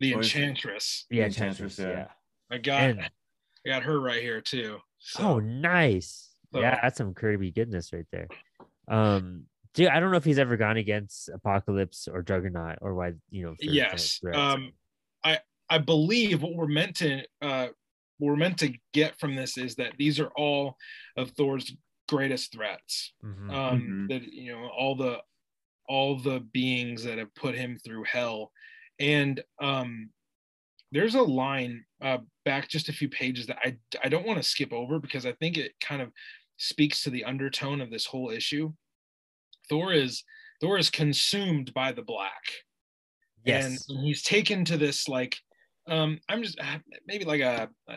the 0.00 0.14
What 0.16 0.24
is 0.24 0.34
it? 0.34 0.38
Enchantress. 0.40 1.06
Yeah, 1.10 1.26
Enchantress, 1.26 1.78
Enchantress, 1.78 1.78
yeah. 1.78 2.06
yeah. 2.50 2.56
I 2.56 2.58
got 2.58 2.82
And- 2.82 3.00
I 3.66 3.68
got 3.70 3.82
her 3.84 4.00
right 4.00 4.22
here 4.22 4.40
too. 4.40 4.78
So, 4.98 5.22
Oh, 5.22 5.38
nice. 5.40 6.27
Yeah, 6.52 6.78
that's 6.82 6.98
some 6.98 7.14
Kirby 7.14 7.50
goodness 7.50 7.92
right 7.92 8.06
there. 8.12 8.28
Um, 8.88 9.44
dude, 9.74 9.88
I 9.88 10.00
don't 10.00 10.10
know 10.10 10.16
if 10.16 10.24
he's 10.24 10.38
ever 10.38 10.56
gone 10.56 10.76
against 10.76 11.28
Apocalypse 11.28 12.08
or 12.08 12.22
Juggernaut 12.22 12.78
or 12.80 12.94
why 12.94 13.12
you 13.30 13.44
know. 13.44 13.54
for 13.54 13.66
kind 13.66 13.68
of 13.68 13.74
yes. 13.74 14.20
Um, 14.32 14.72
I 15.24 15.38
I 15.68 15.78
believe 15.78 16.42
what 16.42 16.54
we're 16.54 16.66
meant 16.66 16.96
to 16.96 17.22
uh, 17.42 17.68
what 18.18 18.30
we're 18.30 18.36
meant 18.36 18.58
to 18.58 18.72
get 18.92 19.18
from 19.20 19.36
this 19.36 19.58
is 19.58 19.74
that 19.76 19.92
these 19.98 20.18
are 20.18 20.30
all 20.36 20.76
of 21.16 21.30
Thor's 21.32 21.74
greatest 22.08 22.52
threats. 22.52 23.12
Mhm. 23.22 23.52
Um, 23.52 23.80
Mhm. 23.80 24.08
That 24.08 24.32
you 24.32 24.52
know 24.52 24.68
all 24.68 24.94
the 24.94 25.22
all 25.86 26.18
the 26.18 26.40
beings 26.40 27.04
that 27.04 27.18
have 27.18 27.34
put 27.34 27.54
him 27.54 27.78
through 27.78 28.04
hell, 28.04 28.52
and 28.98 29.42
um, 29.60 30.10
there's 30.92 31.14
a 31.14 31.22
line 31.22 31.84
uh, 32.00 32.18
back 32.44 32.68
just 32.68 32.88
a 32.88 32.92
few 32.92 33.08
pages 33.08 33.46
that 33.46 33.58
I 33.62 33.76
I 34.02 34.08
don't 34.08 34.26
want 34.26 34.38
to 34.38 34.48
skip 34.48 34.72
over 34.72 34.98
because 34.98 35.26
I 35.26 35.32
think 35.32 35.58
it 35.58 35.72
kind 35.80 36.00
of 36.00 36.12
speaks 36.58 37.02
to 37.02 37.10
the 37.10 37.24
undertone 37.24 37.80
of 37.80 37.90
this 37.90 38.06
whole 38.06 38.30
issue. 38.30 38.72
Thor 39.68 39.92
is 39.92 40.22
Thor 40.60 40.78
is 40.78 40.90
consumed 40.90 41.72
by 41.72 41.92
the 41.92 42.02
black 42.02 42.42
yes. 43.44 43.88
and 43.88 44.00
he's 44.00 44.22
taken 44.22 44.64
to 44.64 44.76
this 44.76 45.08
like 45.08 45.36
um 45.88 46.18
i'm 46.28 46.42
just 46.42 46.58
uh, 46.60 46.78
maybe 47.06 47.24
like 47.24 47.40
a, 47.40 47.68
uh 47.90 47.96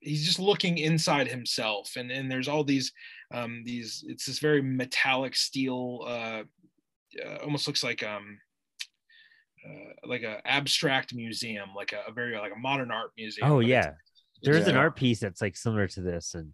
he's 0.00 0.24
just 0.24 0.38
looking 0.38 0.78
inside 0.78 1.28
himself 1.28 1.92
and 1.96 2.10
and 2.10 2.30
there's 2.30 2.48
all 2.48 2.64
these 2.64 2.92
um 3.34 3.62
these 3.64 4.04
it's 4.08 4.26
this 4.26 4.38
very 4.38 4.62
metallic 4.62 5.34
steel 5.34 6.04
uh, 6.06 6.42
uh 7.24 7.36
almost 7.42 7.66
looks 7.66 7.82
like 7.82 8.02
um 8.02 8.38
uh, 9.66 10.08
like 10.08 10.22
a 10.22 10.40
abstract 10.46 11.12
museum 11.14 11.70
like 11.74 11.92
a, 11.92 12.08
a 12.08 12.12
very 12.12 12.36
like 12.36 12.52
a 12.54 12.58
modern 12.58 12.90
art 12.90 13.10
museum 13.16 13.50
Oh 13.50 13.58
yeah, 13.58 13.92
there's 14.42 14.68
an 14.68 14.76
art 14.76 14.94
piece 14.94 15.18
that's 15.18 15.42
like 15.42 15.56
similar 15.56 15.88
to 15.88 16.00
this, 16.02 16.34
and 16.34 16.52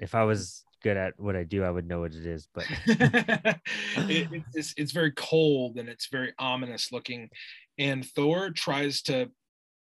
if 0.00 0.16
I 0.16 0.24
was 0.24 0.64
good 0.82 0.96
at 0.96 1.14
what 1.18 1.36
I 1.36 1.44
do, 1.44 1.64
I 1.64 1.70
would 1.70 1.86
know 1.86 2.00
what 2.00 2.14
it 2.14 2.26
is. 2.26 2.48
But 2.54 2.66
it, 2.86 4.42
it's, 4.54 4.74
it's, 4.76 4.92
very 4.92 5.12
cold 5.12 5.76
and 5.78 5.88
it's 5.88 6.08
very 6.10 6.32
ominous 6.38 6.92
looking 6.92 7.28
and 7.78 8.04
thor 8.04 8.50
tries 8.50 9.02
to 9.02 9.30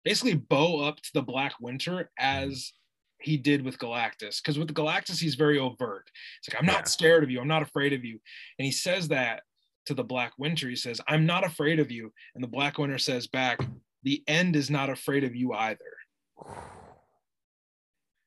basically 0.04 0.36
bow 0.36 0.82
up 0.82 0.98
to 0.98 1.10
the 1.14 1.22
black 1.22 1.54
winter 1.60 1.92
mm-hmm. 1.92 2.04
as 2.20 2.74
he 3.20 3.38
did 3.38 3.64
with 3.64 3.80
galactus 3.80 4.42
because 4.42 4.60
with 4.60 4.74
galactus 4.74 5.20
he's 5.20 5.36
very 5.36 5.58
overt 5.58 6.10
it's 6.38 6.54
like 6.54 6.60
i'm 6.60 6.66
not 6.66 6.80
Yeah. 6.80 6.84
scared 6.84 7.24
of 7.24 7.32
you 7.32 7.40
i'm 7.40 7.48
not 7.48 7.62
afraid 7.62 7.94
of 7.94 8.04
you 8.04 8.20
and 8.60 8.66
he 8.66 8.72
says 8.72 9.08
that 9.08 9.44
to 9.86 9.94
the 9.94 10.04
black 10.04 10.34
winter 10.38 10.68
he 10.68 10.76
says 10.76 11.00
i'm 11.08 11.26
not 11.26 11.46
afraid 11.46 11.80
of 11.80 11.92
you 11.92 12.12
and 12.36 12.44
the 12.44 12.48
black 12.48 12.78
winter 12.78 12.98
says 12.98 13.28
back 13.28 13.60
the 14.04 14.22
end 14.28 14.56
is 14.56 14.70
not 14.70 14.90
afraid 14.90 15.24
of 15.24 15.34
you 15.34 15.54
either 15.54 15.80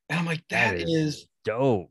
and 0.09 0.19
i'm 0.19 0.27
like 0.27 0.43
that 0.49 0.81
is 0.81 1.29
dope. 1.45 1.91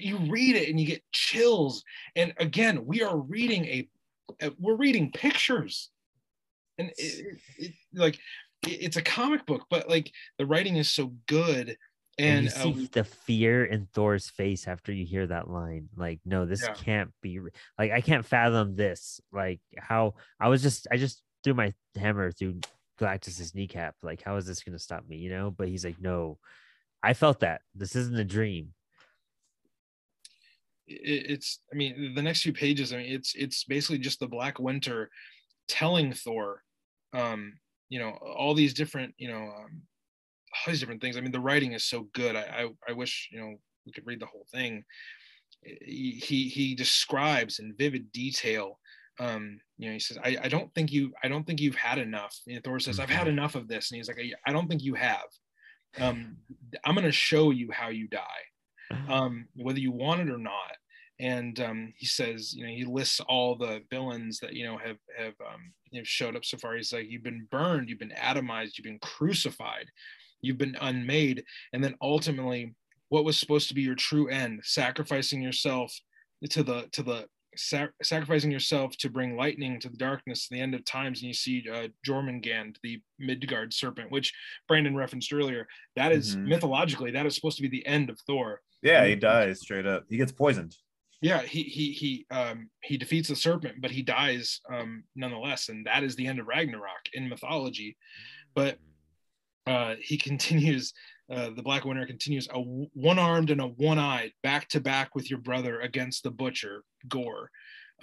You 0.00 0.16
read 0.30 0.56
it 0.56 0.68
and 0.68 0.80
you 0.80 0.86
get 0.86 1.02
chills 1.12 1.82
and 2.16 2.32
again 2.38 2.86
we 2.86 3.02
are 3.02 3.18
reading 3.18 3.64
a 3.66 3.88
a- 4.40 4.52
we're 4.58 4.76
reading 4.76 5.10
pictures 5.12 5.90
and 6.78 6.90
it, 6.96 7.36
it, 7.58 7.72
like 7.92 8.14
it- 8.66 8.80
it's 8.82 8.96
a 8.96 9.02
comic 9.02 9.44
book 9.44 9.66
but 9.68 9.88
like 9.90 10.10
the 10.38 10.46
writing 10.46 10.76
is 10.76 10.88
so 10.88 11.12
good 11.26 11.76
And, 12.18 12.28
and, 12.38 12.44
you 12.44 12.50
uh, 12.50 12.62
see 12.62 12.72
we- 12.72 12.86
the 12.88 13.04
fear 13.04 13.64
in 13.64 13.88
Thor's 13.92 14.30
face 14.30 14.68
after 14.68 14.92
you 14.92 15.04
hear 15.06 15.26
that 15.26 15.48
line. 15.48 15.88
Like, 15.96 16.20
no, 16.26 16.44
this 16.44 16.62
Yeah. 16.62 16.74
can't 16.74 17.10
be. 17.22 17.40
Like, 17.78 17.90
I 17.90 18.02
can't 18.02 18.24
fathom 18.26 18.76
this. 18.76 19.18
Like, 19.32 19.60
how 19.78 20.14
I 20.38 20.48
was 20.48 20.60
just, 20.62 20.86
I 20.92 20.98
just 20.98 21.22
threw 21.42 21.54
my 21.54 21.72
hammer 21.96 22.30
through 22.30 22.60
Galactus's 22.98 23.54
kneecap. 23.54 23.94
Like, 24.02 24.20
how 24.22 24.36
is 24.36 24.44
this 24.46 24.62
going 24.62 24.76
to 24.76 24.82
stop 24.82 25.08
me? 25.08 25.16
You 25.16 25.30
know? 25.30 25.50
But 25.50 25.68
he's 25.68 25.86
like, 25.86 26.00
no, 26.02 26.36
I 27.02 27.14
felt 27.14 27.40
that. 27.40 27.62
This 27.74 27.96
isn't 27.96 28.18
a 28.18 28.24
dream. 28.24 28.74
It, 31.02 31.30
it's 31.30 31.60
i 31.72 31.76
mean 31.76 32.14
the 32.14 32.22
next 32.22 32.42
few 32.42 32.52
pages 32.52 32.92
i 32.92 32.96
mean 32.96 33.12
it's 33.12 33.34
it's 33.34 33.64
basically 33.64 33.98
just 33.98 34.20
the 34.20 34.26
black 34.26 34.58
winter 34.58 35.10
telling 35.68 36.12
thor 36.12 36.62
um 37.14 37.52
you 37.88 37.98
know 37.98 38.10
all 38.10 38.54
these 38.54 38.74
different 38.74 39.14
you 39.18 39.28
know 39.28 39.42
um, 39.42 39.82
all 40.66 40.70
these 40.72 40.80
different 40.80 41.00
things. 41.00 41.16
I 41.16 41.20
mean 41.20 41.32
the 41.32 41.40
writing 41.40 41.72
is 41.72 41.84
so 41.84 42.08
good. 42.12 42.36
I 42.36 42.40
i, 42.42 42.90
I 42.90 42.92
wish 42.92 43.28
you 43.32 43.40
know 43.40 43.54
we 43.86 43.92
could 43.92 44.06
read 44.06 44.20
the 44.20 44.26
whole 44.26 44.46
thing. 44.50 44.84
He 45.62 46.20
he, 46.48 46.74
describes 46.74 47.58
in 47.58 47.74
vivid 47.78 48.10
detail 48.12 48.78
um 49.20 49.60
you 49.78 49.86
know 49.86 49.92
he 49.92 49.98
says 50.00 50.18
I, 50.24 50.36
I 50.42 50.48
don't 50.48 50.72
think 50.74 50.90
you 50.90 51.12
i 51.22 51.28
don't 51.28 51.46
think 51.46 51.60
you've 51.60 51.74
had 51.74 51.98
enough. 51.98 52.34
Know, 52.46 52.60
thor 52.64 52.80
says 52.80 52.98
i've 52.98 53.10
had 53.10 53.26
Mhm. 53.26 53.30
enough 53.30 53.54
of 53.54 53.68
this. 53.68 53.90
And 53.90 53.96
he's 53.96 54.08
like 54.08 54.18
i, 54.18 54.32
I 54.46 54.52
don't 54.52 54.68
think 54.68 54.82
you 54.82 54.94
have. 54.94 55.28
Um 56.00 56.36
i'm 56.84 56.94
going 56.94 57.04
to 57.04 57.12
show 57.12 57.50
you 57.50 57.70
how 57.70 57.88
you 57.88 58.08
die 58.08 58.44
um, 59.08 59.48
whether 59.54 59.78
you 59.78 59.92
want 59.92 60.20
it 60.20 60.30
or 60.30 60.38
not. 60.38 60.76
And 61.22 61.58
um, 61.60 61.92
he 61.96 62.04
says, 62.06 62.52
you 62.52 62.66
know, 62.66 62.72
he 62.72 62.84
lists 62.84 63.20
all 63.20 63.54
the 63.56 63.82
villains 63.90 64.40
that 64.40 64.54
you 64.54 64.64
know 64.66 64.76
have 64.76 64.98
have 65.16 65.34
um, 65.40 65.72
you 65.90 66.00
know, 66.00 66.04
showed 66.04 66.34
up 66.36 66.44
so 66.44 66.58
far. 66.58 66.74
He's 66.74 66.92
like, 66.92 67.06
you've 67.08 67.22
been 67.22 67.46
burned, 67.50 67.88
you've 67.88 68.00
been 68.00 68.10
atomized, 68.18 68.72
you've 68.76 68.84
been 68.84 68.98
crucified, 68.98 69.86
you've 70.40 70.58
been 70.58 70.76
unmade, 70.80 71.44
and 71.72 71.82
then 71.82 71.94
ultimately, 72.02 72.74
what 73.08 73.24
was 73.24 73.38
supposed 73.38 73.68
to 73.68 73.74
be 73.74 73.82
your 73.82 73.94
true 73.94 74.28
end, 74.28 74.60
sacrificing 74.64 75.40
yourself 75.40 75.94
to 76.50 76.64
the 76.64 76.88
to 76.90 77.04
the 77.04 77.28
sac- 77.56 77.94
sacrificing 78.02 78.50
yourself 78.50 78.96
to 78.96 79.08
bring 79.08 79.36
lightning 79.36 79.78
to 79.78 79.88
the 79.88 79.96
darkness 79.96 80.48
to 80.48 80.54
the 80.54 80.60
end 80.60 80.74
of 80.74 80.84
times 80.84 81.20
and 81.20 81.28
you 81.28 81.34
see 81.34 81.62
uh, 81.70 81.86
jormungand 82.04 82.76
the 82.82 82.98
midgard 83.18 83.74
serpent 83.74 84.10
which 84.10 84.32
brandon 84.66 84.96
referenced 84.96 85.32
earlier 85.34 85.68
that 85.94 86.10
is 86.12 86.34
Mhm. 86.34 86.48
mythologically 86.48 87.10
that 87.12 87.26
is 87.26 87.34
supposed 87.34 87.58
to 87.58 87.62
be 87.62 87.68
the 87.68 87.86
end 87.86 88.08
of 88.08 88.18
thor 88.26 88.62
Yeah, 88.82 89.04
he 89.06 89.14
dies 89.14 89.60
straight 89.60 89.86
up. 89.86 90.06
He 90.08 90.16
gets 90.16 90.32
poisoned. 90.32 90.74
Yeah, 91.22 91.42
he 91.42 91.62
he 91.62 91.92
he 91.92 92.26
um 92.30 92.68
he 92.82 92.98
defeats 92.98 93.28
the 93.28 93.36
serpent, 93.36 93.76
but 93.80 93.92
he 93.92 94.02
dies 94.02 94.60
um 94.70 95.04
nonetheless, 95.14 95.68
and 95.68 95.86
that 95.86 96.02
is 96.02 96.16
the 96.16 96.26
end 96.26 96.40
of 96.40 96.48
Ragnarok 96.48 97.08
in 97.14 97.28
mythology. 97.28 97.96
But 98.54 98.78
uh 99.66 99.94
he 100.00 100.18
continues 100.28 100.92
uh, 101.32 101.50
the 101.56 101.62
Black 101.62 101.84
Winter 101.84 102.06
continues 102.06 102.46
a 102.52 102.58
one 102.58 103.18
armed 103.18 103.50
and 103.50 103.60
a 103.60 103.66
one 103.66 103.98
eyed 103.98 104.32
back 104.42 104.68
to 104.68 104.80
back 104.80 105.14
with 105.14 105.30
your 105.30 105.38
brother 105.38 105.80
against 105.80 106.22
the 106.22 106.30
butcher, 106.30 106.82
gorr 107.08 107.50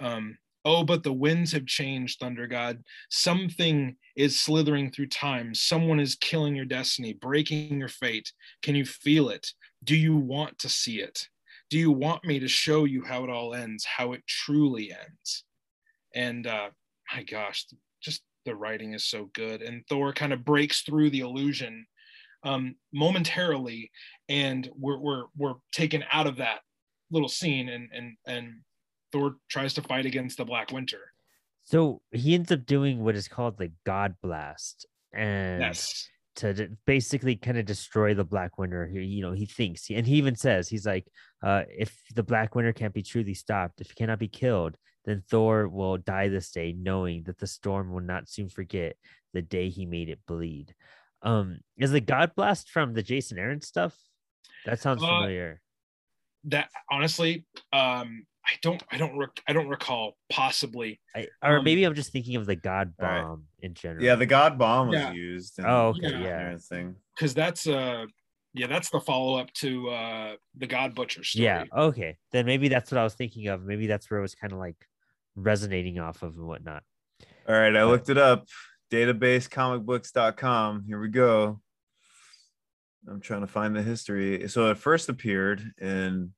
Um, 0.00 0.38
oh, 0.64 0.82
but 0.82 1.04
the 1.04 1.12
winds 1.12 1.52
have 1.52 1.66
changed, 1.66 2.18
Thunder 2.18 2.48
God. 2.48 2.82
Something 3.08 3.96
is 4.16 4.40
slithering 4.40 4.90
through 4.90 5.08
time. 5.08 5.54
Someone 5.54 6.00
is 6.00 6.16
killing 6.16 6.56
your 6.56 6.64
destiny, 6.64 7.12
breaking 7.12 7.78
your 7.78 7.88
fate. 7.88 8.32
Can 8.62 8.74
you 8.74 8.84
feel 8.84 9.28
it? 9.28 9.52
Do 9.84 9.94
you 9.94 10.16
want 10.16 10.58
to 10.60 10.68
see 10.68 11.00
it? 11.00 11.28
Do 11.70 11.78
you 11.78 11.92
want 11.92 12.24
me 12.24 12.40
to 12.40 12.48
show 12.48 12.84
you 12.84 13.02
how 13.04 13.24
it 13.24 13.30
all 13.30 13.54
ends, 13.54 13.84
how 13.84 14.12
it 14.12 14.26
truly 14.26 14.92
ends? 14.92 15.44
And 16.14 16.46
uh, 16.46 16.70
my 17.14 17.22
gosh, 17.22 17.66
just 18.02 18.22
the 18.44 18.54
writing 18.54 18.94
is 18.94 19.04
so 19.04 19.30
good. 19.34 19.62
And 19.62 19.84
Thor 19.88 20.12
kind 20.12 20.32
of 20.32 20.44
breaks 20.44 20.82
through 20.82 21.10
the 21.10 21.20
illusion 21.20 21.86
um, 22.42 22.74
momentarily, 22.92 23.90
and 24.28 24.68
we're, 24.76 24.98
we're 24.98 25.24
we're 25.36 25.54
taken 25.72 26.04
out 26.10 26.26
of 26.26 26.36
that 26.36 26.60
little 27.10 27.28
scene, 27.28 27.68
and 27.68 27.88
and 27.92 28.16
and 28.26 28.52
Thor 29.12 29.36
tries 29.48 29.74
to 29.74 29.82
fight 29.82 30.06
against 30.06 30.38
the 30.38 30.44
Black 30.44 30.72
Winter. 30.72 31.12
So 31.64 32.00
he 32.10 32.34
ends 32.34 32.50
up 32.50 32.66
doing 32.66 33.04
what 33.04 33.14
is 33.14 33.28
called 33.28 33.58
the 33.58 33.70
God 33.84 34.16
Blast, 34.22 34.86
and 35.12 35.60
Yes. 35.60 36.08
To 36.40 36.68
basically 36.86 37.36
kind 37.36 37.58
of 37.58 37.64
destroy 37.64 38.14
the 38.14 38.24
Black 38.24 38.58
Winter. 38.58 38.86
He, 38.86 39.00
you 39.00 39.22
know, 39.22 39.32
he 39.32 39.46
thinks, 39.46 39.90
and 39.90 40.06
he 40.06 40.16
even 40.16 40.34
says, 40.36 40.68
he's 40.68 40.86
like, 40.86 41.06
uh, 41.42 41.62
if 41.68 41.96
the 42.14 42.22
Black 42.22 42.54
Winter 42.54 42.72
can't 42.72 42.94
be 42.94 43.02
truly 43.02 43.34
stopped, 43.34 43.80
if 43.80 43.88
he 43.88 43.94
cannot 43.94 44.18
be 44.18 44.28
killed, 44.28 44.76
then 45.04 45.22
Thor 45.30 45.68
will 45.68 45.96
die 45.96 46.28
this 46.28 46.50
day, 46.50 46.74
knowing 46.76 47.22
that 47.24 47.38
the 47.38 47.46
storm 47.46 47.92
will 47.92 48.02
not 48.02 48.28
soon 48.28 48.48
forget 48.48 48.96
the 49.32 49.42
day 49.42 49.68
he 49.68 49.86
made 49.86 50.08
it 50.08 50.20
bleed. 50.26 50.74
Um, 51.22 51.60
is 51.76 51.90
the 51.90 52.00
God 52.00 52.32
Blast 52.34 52.70
from 52.70 52.94
the 52.94 53.02
Jason 53.02 53.38
Aaron 53.38 53.60
stuff? 53.60 53.96
That 54.66 54.80
sounds 54.80 55.02
Uh, 55.02 55.06
familiar. 55.06 55.60
That 56.44 56.70
honestly, 56.90 57.46
um, 57.72 58.26
I 58.46 58.52
don't 58.62 58.82
I 58.90 58.96
don't 58.96 59.16
rec- 59.16 59.40
I 59.46 59.52
don't 59.52 59.68
recall 59.68 60.16
possibly. 60.30 61.00
I, 61.14 61.28
or 61.42 61.58
um, 61.58 61.64
maybe 61.64 61.84
I'm 61.84 61.94
just 61.94 62.10
thinking 62.12 62.36
of 62.36 62.46
the 62.46 62.56
God 62.56 62.94
all 63.00 63.06
right. 63.06 63.22
Bomb 63.22 63.44
in 63.60 63.74
general. 63.74 64.02
Yeah, 64.04 64.14
the 64.16 64.26
God 64.26 64.58
Bomb 64.58 64.88
was 64.88 64.98
Yeah. 64.98 65.12
used. 65.12 65.58
in 65.58 65.66
Oh, 65.66 65.88
okay, 65.88 66.10
the 66.10 66.18
yeah. 66.18 66.56
Thing. 66.58 66.96
because 67.14 67.34
that's 67.34 67.66
uh 67.66 68.06
yeah 68.54 68.66
that's 68.66 68.90
the 68.90 69.00
follow-up 69.00 69.52
to 69.52 69.88
uh 69.90 70.32
the 70.56 70.66
god 70.66 70.94
butcher 70.94 71.22
story 71.22 71.44
Yeah. 71.44 71.64
Okay. 71.76 72.16
Then 72.32 72.46
maybe 72.46 72.68
that's 72.68 72.90
what 72.90 72.98
I 72.98 73.04
was 73.04 73.14
thinking 73.14 73.46
of. 73.48 73.62
Maybe 73.64 73.86
that's 73.86 74.10
where 74.10 74.18
it 74.18 74.22
was 74.22 74.34
kind 74.34 74.52
of 74.52 74.58
like 74.58 74.76
resonating 75.36 75.98
off 76.00 76.22
of 76.22 76.36
and 76.36 76.46
whatnot. 76.46 76.82
All 77.48 77.54
right, 77.54 77.74
I 77.76 77.82
Right. 77.82 77.84
looked 77.84 78.08
it 78.08 78.18
up. 78.18 78.46
Databasecomicbooks.com. 78.90 80.84
Here 80.86 81.00
we 81.00 81.08
go. 81.08 81.60
I'm 83.08 83.20
trying 83.20 83.40
to 83.42 83.46
find 83.46 83.74
the 83.74 83.82
history. 83.82 84.48
So 84.48 84.70
it 84.70 84.78
first 84.78 85.08
appeared 85.08 85.62
in 85.80 86.32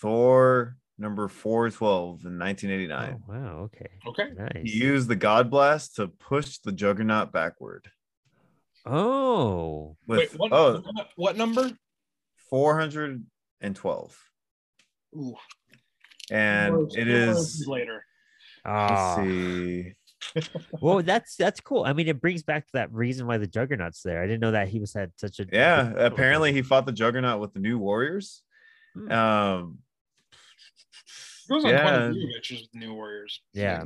Thor 0.00 0.76
number 0.98 1.28
412 1.28 2.24
in 2.24 2.38
1989. 2.38 3.22
Oh, 3.28 3.32
wow. 3.32 3.58
Okay. 3.64 3.88
okay 4.06 4.30
Nice. 4.36 4.62
He 4.72 4.78
used 4.78 5.08
the 5.08 5.16
God 5.16 5.50
Blast 5.50 5.96
to 5.96 6.08
push 6.08 6.58
the 6.58 6.72
Juggernaut 6.72 7.32
backward. 7.32 7.88
oh. 8.86 9.96
With 10.06 10.18
wait 10.18 10.32
what, 10.38 10.52
oh, 10.52 10.82
what, 10.92 11.08
what 11.16 11.36
number 11.36 11.70
412. 12.50 14.18
Ooh, 15.16 15.34
And 16.30 16.76
words- 16.76 16.96
it 16.96 17.68
later 17.68 18.04
let's 18.64 18.90
Ah. 18.92 19.16
see. 19.22 19.92
well, 20.80 21.00
that's 21.02 21.36
that's 21.36 21.60
cool. 21.60 21.84
I 21.84 21.92
mean, 21.92 22.08
it 22.08 22.20
brings 22.20 22.42
back 22.42 22.64
to 22.66 22.72
that 22.72 22.92
reason 22.92 23.26
why 23.28 23.38
the 23.38 23.46
Juggernaut's 23.46 24.02
there. 24.02 24.20
I 24.22 24.26
didn't 24.26 24.40
know 24.40 24.50
that 24.52 24.66
he 24.68 24.80
was 24.80 24.92
had 24.92 25.12
such 25.16 25.38
a 25.38 25.46
Yeah, 25.52 25.92
apparently 25.92 26.52
he 26.52 26.62
fought 26.62 26.84
the 26.84 26.90
Juggernaut 26.92 27.38
with 27.40 27.52
the 27.52 27.60
new 27.60 27.78
warriors. 27.78 28.42
Hmm. 28.94 29.12
Um 29.12 29.78
it 31.48 31.52
goes 31.52 31.64
on 31.64 31.70
Yeah. 31.70 31.82
quite 31.82 31.94
a 31.94 32.12
few 32.12 32.26
adventures 32.28 32.60
with 32.62 32.70
the 32.72 32.78
new 32.78 32.94
warriors 32.94 33.40
Yeah. 33.52 33.84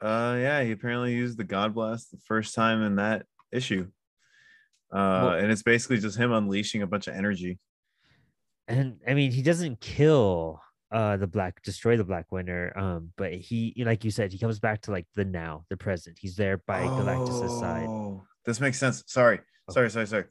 Uh, 0.00 0.36
yeah, 0.38 0.62
he 0.62 0.72
apparently 0.72 1.14
used 1.14 1.38
the 1.38 1.44
God 1.44 1.74
Blast 1.74 2.10
the 2.10 2.18
first 2.18 2.54
time 2.54 2.82
in 2.82 2.96
that 2.96 3.26
issue. 3.52 3.88
Uh, 4.92 4.96
Well- 5.30 5.34
and 5.38 5.50
it's 5.50 5.62
basically 5.62 5.98
just 5.98 6.18
him 6.18 6.32
unleashing 6.32 6.82
a 6.82 6.86
bunch 6.86 7.06
of 7.08 7.14
energy. 7.14 7.58
and 8.66 8.98
I 9.06 9.12
mean, 9.12 9.30
he 9.30 9.42
doesn't 9.42 9.80
kill 9.80 10.60
uh 10.90 11.16
the 11.18 11.26
black 11.26 11.60
destroy 11.62 11.96
the 11.96 12.04
black 12.04 12.30
winter 12.30 12.72
um 12.78 13.12
but 13.16 13.32
he 13.34 13.74
like 13.84 14.04
you 14.04 14.10
said 14.10 14.30
he 14.32 14.38
comes 14.38 14.58
back 14.60 14.80
to 14.82 14.90
like 14.92 15.06
the 15.14 15.24
now 15.24 15.64
the 15.68 15.76
present 15.76 16.16
he's 16.20 16.36
there 16.36 16.58
by 16.66 16.82
galactus's 16.84 17.58
side 17.58 17.86
Oh, 17.88 18.24
This 18.46 18.60
makes 18.60 18.78
sense. 18.78 19.02
Sorry, 19.06 19.40
Oh. 19.68 19.72
sorry, 19.72 19.90
sorry, 19.90 20.06
sorry. 20.06 20.24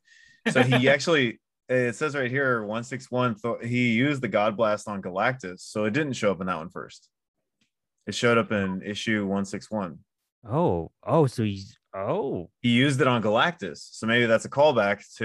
So 0.51 0.63
he 0.63 0.87
actually, 0.95 1.41
it 1.69 1.95
says 1.95 2.15
right 2.15 2.29
here, 2.31 2.63
one 2.65 2.83
six 2.83 3.09
one. 3.09 3.35
He 3.61 3.93
used 3.93 4.21
the 4.21 4.27
God 4.27 4.57
Blast 4.57 4.87
on 4.87 5.01
Galactus, 5.01 5.59
so 5.61 5.85
it 5.85 5.91
didn't 5.91 6.13
show 6.13 6.31
up 6.31 6.41
in 6.41 6.47
that 6.47 6.57
one 6.57 6.69
first. 6.69 7.09
It 8.05 8.15
showed 8.15 8.37
up 8.37 8.51
in 8.51 8.81
issue 8.81 9.25
one 9.25 9.45
six 9.45 9.71
one. 9.71 9.99
oh 10.49 10.91
oh 11.05 11.25
so 11.25 11.43
he's 11.43 11.77
oh 11.95 12.49
He 12.61 12.69
used 12.69 12.99
it 13.01 13.07
on 13.07 13.21
Galactus, 13.23 13.77
so 13.91 14.07
maybe 14.07 14.25
that's 14.25 14.45
a 14.45 14.49
callback 14.49 15.03
to 15.17 15.23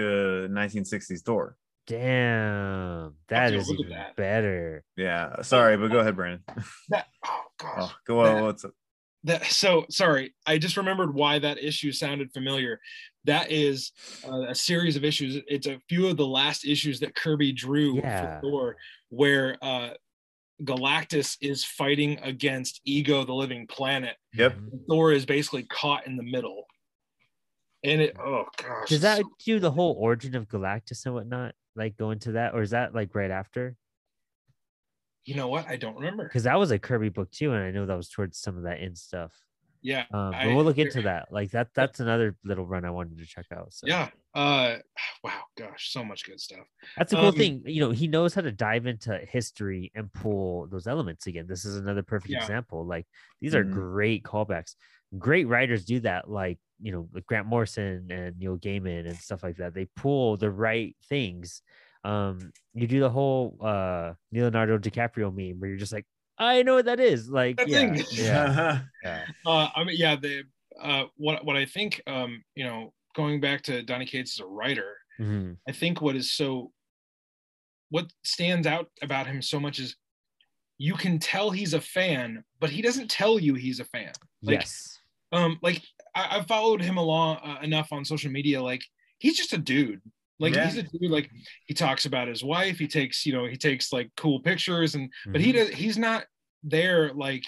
1960s 0.50 1.22
Thor. 1.22 1.56
damn 1.86 3.14
that 3.28 3.50
to 3.50 3.56
is 3.56 3.68
look 3.68 3.80
at 3.80 3.86
even 3.86 3.98
that. 3.98 4.16
better 4.16 4.84
Yeah, 4.96 5.42
sorry, 5.42 5.76
but 5.76 5.88
go 5.90 5.98
ahead, 5.98 6.14
Brandon. 6.16 6.44
that 6.90 7.06
oh 7.26 7.42
gosh 7.58 7.90
Oh, 7.90 7.92
go 8.06 8.20
on. 8.20 8.42
What's 8.44 8.64
up? 8.64 8.72
That 9.28 9.44
so 9.46 9.86
sorry 9.90 10.34
i 10.46 10.58
just 10.58 10.76
remembered 10.76 11.14
why 11.14 11.38
that 11.38 11.58
issue 11.58 11.92
sounded 11.92 12.32
familiar. 12.32 12.80
That 13.24 13.50
is 13.52 13.92
uh, 14.26 14.46
a 14.48 14.54
series 14.54 14.96
of 14.96 15.04
issues. 15.04 15.42
It's 15.48 15.66
a 15.66 15.78
few 15.88 16.06
of 16.08 16.16
the 16.16 16.26
last 16.26 16.64
issues 16.66 16.98
that 17.00 17.14
kirby 17.14 17.52
drew 17.52 17.96
Yeah. 17.98 18.40
for 18.40 18.40
thor 18.40 18.76
where 19.10 19.56
uh 19.62 19.90
galactus 20.64 21.36
is 21.40 21.64
fighting 21.64 22.18
against 22.22 22.80
ego 22.84 23.24
the 23.24 23.34
living 23.34 23.66
planet. 23.66 24.16
Yep. 24.34 24.56
Thor 24.88 25.12
is 25.12 25.26
basically 25.26 25.64
caught 25.64 26.06
in 26.06 26.16
the 26.16 26.22
middle. 26.22 26.64
And 27.84 28.00
it 28.00 28.16
oh 28.18 28.44
gosh. 28.56 28.88
Does 28.88 29.02
that 29.02 29.22
do 29.44 29.60
the 29.60 29.70
whole 29.70 29.94
origin 29.98 30.34
of 30.34 30.48
galactus 30.48 31.04
and 31.04 31.14
whatnot 31.14 31.54
like 31.76 31.96
go 31.96 32.10
into 32.10 32.32
that 32.32 32.54
or 32.54 32.62
is 32.62 32.70
that 32.70 32.94
like 32.94 33.14
right 33.14 33.30
after 33.30 33.76
you 35.28 35.34
know 35.34 35.48
what 35.48 35.66
i 35.68 35.76
don't 35.76 35.96
remember 35.96 36.24
because 36.24 36.44
that 36.44 36.58
was 36.58 36.70
a 36.70 36.78
kirby 36.78 37.08
book 37.10 37.30
too 37.30 37.52
and 37.52 37.62
i 37.64 37.70
know 37.70 37.86
that 37.86 37.96
was 37.96 38.08
towards 38.08 38.38
some 38.38 38.56
of 38.56 38.62
that 38.64 38.80
in 38.80 38.94
stuff 38.94 39.32
yeah 39.82 40.04
um, 40.12 40.30
but 40.42 40.50
I- 40.50 40.54
we'll 40.54 40.64
look 40.64 40.78
into 40.78 41.02
that 41.02 41.28
like 41.30 41.50
that 41.52 41.68
that's 41.74 42.00
another 42.00 42.36
little 42.44 42.66
run 42.66 42.84
i 42.84 42.90
wanted 42.90 43.18
to 43.18 43.26
check 43.26 43.46
out 43.52 43.72
so 43.72 43.86
yeah 43.86 44.10
uh 44.34 44.76
wow 45.24 45.42
gosh 45.56 45.90
so 45.92 46.02
much 46.04 46.24
good 46.24 46.40
stuff 46.40 46.66
That's 46.96 47.12
a 47.12 47.16
cool 47.16 47.28
Um, 47.28 47.34
thing. 47.36 47.62
You 47.66 47.80
know, 47.80 47.90
he 47.90 48.08
knows 48.08 48.34
how 48.34 48.40
to 48.42 48.52
dive 48.52 48.86
into 48.86 49.18
history 49.18 49.90
and 49.94 50.12
pull 50.12 50.66
those 50.68 50.86
elements 50.86 51.26
again. 51.26 51.46
This 51.46 51.64
is 51.64 51.76
another 51.76 52.02
perfect 52.02 52.30
Yeah. 52.32 52.38
example. 52.42 52.86
Like 52.86 53.06
these 53.40 53.54
are 53.54 53.64
Mhm. 53.64 53.72
great 53.72 54.22
callbacks. 54.24 54.74
Great 55.18 55.46
writers 55.46 55.84
do 55.84 56.00
that, 56.00 56.28
like 56.30 56.58
you 56.80 56.92
know, 56.92 57.08
like 57.12 57.26
Grant 57.26 57.46
Morrison 57.46 58.08
and 58.10 58.38
Neil 58.38 58.56
Gaiman 58.58 59.06
and 59.08 59.16
stuff 59.16 59.42
like 59.42 59.56
that. 59.56 59.74
They 59.74 59.86
pull 59.96 60.36
the 60.36 60.50
right 60.50 60.94
things. 61.08 61.62
Um, 62.08 62.52
you 62.74 62.86
do 62.86 63.00
the 63.00 63.10
whole 63.10 63.56
uh 63.60 64.14
Leonardo 64.32 64.78
DiCaprio 64.78 65.34
meme 65.34 65.60
where 65.60 65.68
you're 65.70 65.78
just 65.78 65.92
like, 65.92 66.06
I 66.38 66.62
know 66.62 66.74
what 66.76 66.86
that 66.86 67.00
is. 67.00 67.28
Like, 67.28 67.56
That 67.56 67.68
yeah, 67.68 67.78
thing. 67.94 68.04
yeah, 68.12 68.80
yeah. 69.04 69.24
Uh, 69.44 69.68
I 69.74 69.84
mean, 69.84 69.96
yeah, 69.98 70.16
the 70.16 70.44
uh, 70.80 71.04
what 71.16 71.44
what 71.44 71.56
I 71.56 71.64
think, 71.66 72.00
um, 72.06 72.42
you 72.54 72.64
know, 72.64 72.92
going 73.16 73.40
back 73.40 73.62
to 73.64 73.82
Donny 73.82 74.06
Cates 74.06 74.38
as 74.38 74.44
a 74.44 74.48
writer, 74.48 74.96
Mhm. 75.20 75.56
I 75.68 75.72
think 75.72 76.00
what 76.00 76.14
is 76.14 76.32
so, 76.32 76.72
what 77.90 78.06
stands 78.22 78.66
out 78.66 78.86
about 79.02 79.26
him 79.26 79.42
so 79.42 79.58
much 79.58 79.78
is, 79.80 79.96
you 80.78 80.94
can 80.94 81.18
tell 81.18 81.50
he's 81.50 81.74
a 81.74 81.80
fan, 81.80 82.44
but 82.60 82.70
he 82.70 82.82
doesn't 82.82 83.10
tell 83.10 83.40
you 83.40 83.54
he's 83.54 83.80
a 83.80 83.84
fan. 83.84 84.12
Like, 84.42 84.60
yes. 84.60 85.00
um, 85.32 85.58
like 85.60 85.82
I, 86.14 86.36
I've 86.38 86.46
followed 86.46 86.80
him 86.80 86.96
along 86.98 87.38
uh, 87.38 87.58
enough 87.62 87.92
on 87.92 88.04
social 88.04 88.30
media. 88.30 88.62
Like 88.62 88.84
he's 89.18 89.36
just 89.36 89.52
a 89.52 89.58
dude. 89.58 90.00
Like 90.38 90.54
Yeah. 90.54 90.66
he's 90.66 90.76
a 90.78 90.82
dude. 90.84 91.10
Like 91.10 91.30
he 91.66 91.74
talks 91.74 92.06
about 92.06 92.28
his 92.28 92.44
wife. 92.44 92.78
He 92.78 92.86
takes, 92.86 93.26
you 93.26 93.32
know, 93.32 93.44
he 93.46 93.56
takes 93.56 93.92
like 93.92 94.10
cool 94.16 94.40
pictures, 94.40 94.94
and 94.94 95.12
but 95.26 95.40
he 95.40 95.52
Mhm. 95.52 95.56
does. 95.56 95.68
He's 95.70 95.98
not 95.98 96.24
there 96.62 97.12
like 97.12 97.44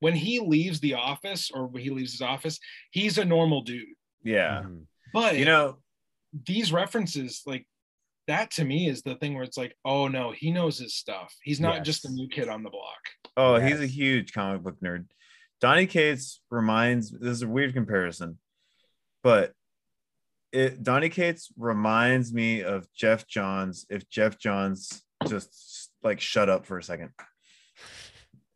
when 0.00 0.14
he 0.14 0.40
leaves 0.40 0.80
the 0.80 0.94
office 0.94 1.50
or 1.50 1.66
when 1.66 1.82
he 1.82 1.90
leaves 1.90 2.12
his 2.12 2.20
office. 2.22 2.58
He's 2.90 3.18
a 3.18 3.24
normal 3.24 3.62
dude. 3.62 3.86
Yeah. 4.22 4.62
Mhm. 4.64 4.86
But 5.12 5.38
You 5.38 5.44
know, 5.44 5.82
these 6.46 6.72
references, 6.72 7.42
like 7.46 7.66
that, 8.28 8.52
to 8.52 8.64
me 8.64 8.88
is 8.88 9.02
the 9.02 9.16
thing 9.16 9.34
where 9.34 9.42
it's 9.42 9.56
like, 9.58 9.76
oh 9.84 10.06
no, 10.06 10.30
he 10.30 10.52
knows 10.52 10.78
his 10.78 10.94
stuff. 10.94 11.34
He's 11.42 11.58
not 11.60 11.82
just 11.84 12.04
a 12.04 12.10
new 12.12 12.28
kid 12.28 12.48
on 12.48 12.62
the 12.62 12.70
block. 12.70 13.00
oh, 13.36 13.56
he's 13.58 13.80
a 13.80 13.86
huge 13.86 14.32
comic 14.32 14.62
book 14.62 14.78
nerd. 14.80 15.06
Donny 15.60 15.86
Cates 15.86 16.40
reminds 16.50 17.10
this 17.10 17.30
is 17.32 17.42
a 17.42 17.48
weird 17.48 17.74
comparison, 17.74 18.38
but 19.22 19.54
it 20.52 20.82
Donny 20.82 21.08
Cates 21.08 21.52
reminds 21.56 22.32
me 22.32 22.62
of 22.62 22.86
Geoff 22.94 23.26
Johns 23.26 23.86
if 23.88 24.08
Geoff 24.08 24.38
Johns 24.38 25.02
just 25.28 25.90
like 26.02 26.20
shut 26.20 26.48
up 26.48 26.66
for 26.66 26.78
a 26.78 26.82
second. 26.82 27.10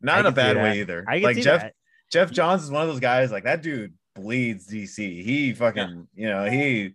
Not 0.01 0.19
in 0.19 0.25
a 0.25 0.31
bad 0.31 0.57
way 0.57 0.79
either. 0.79 1.05
I 1.07 1.19
Like 1.19 1.37
Jeff 1.37 1.61
that. 1.61 1.73
Geoff 2.11 2.31
Johns 2.31 2.63
is 2.63 2.71
one 2.71 2.83
of 2.83 2.87
those 2.89 2.99
guys. 2.99 3.31
Like 3.31 3.45
that 3.45 3.61
dude 3.61 3.93
bleeds 4.15 4.67
DC. 4.67 5.23
He 5.23 5.53
fucking 5.53 6.07
you 6.13 6.29
know 6.29 6.45
he 6.45 6.93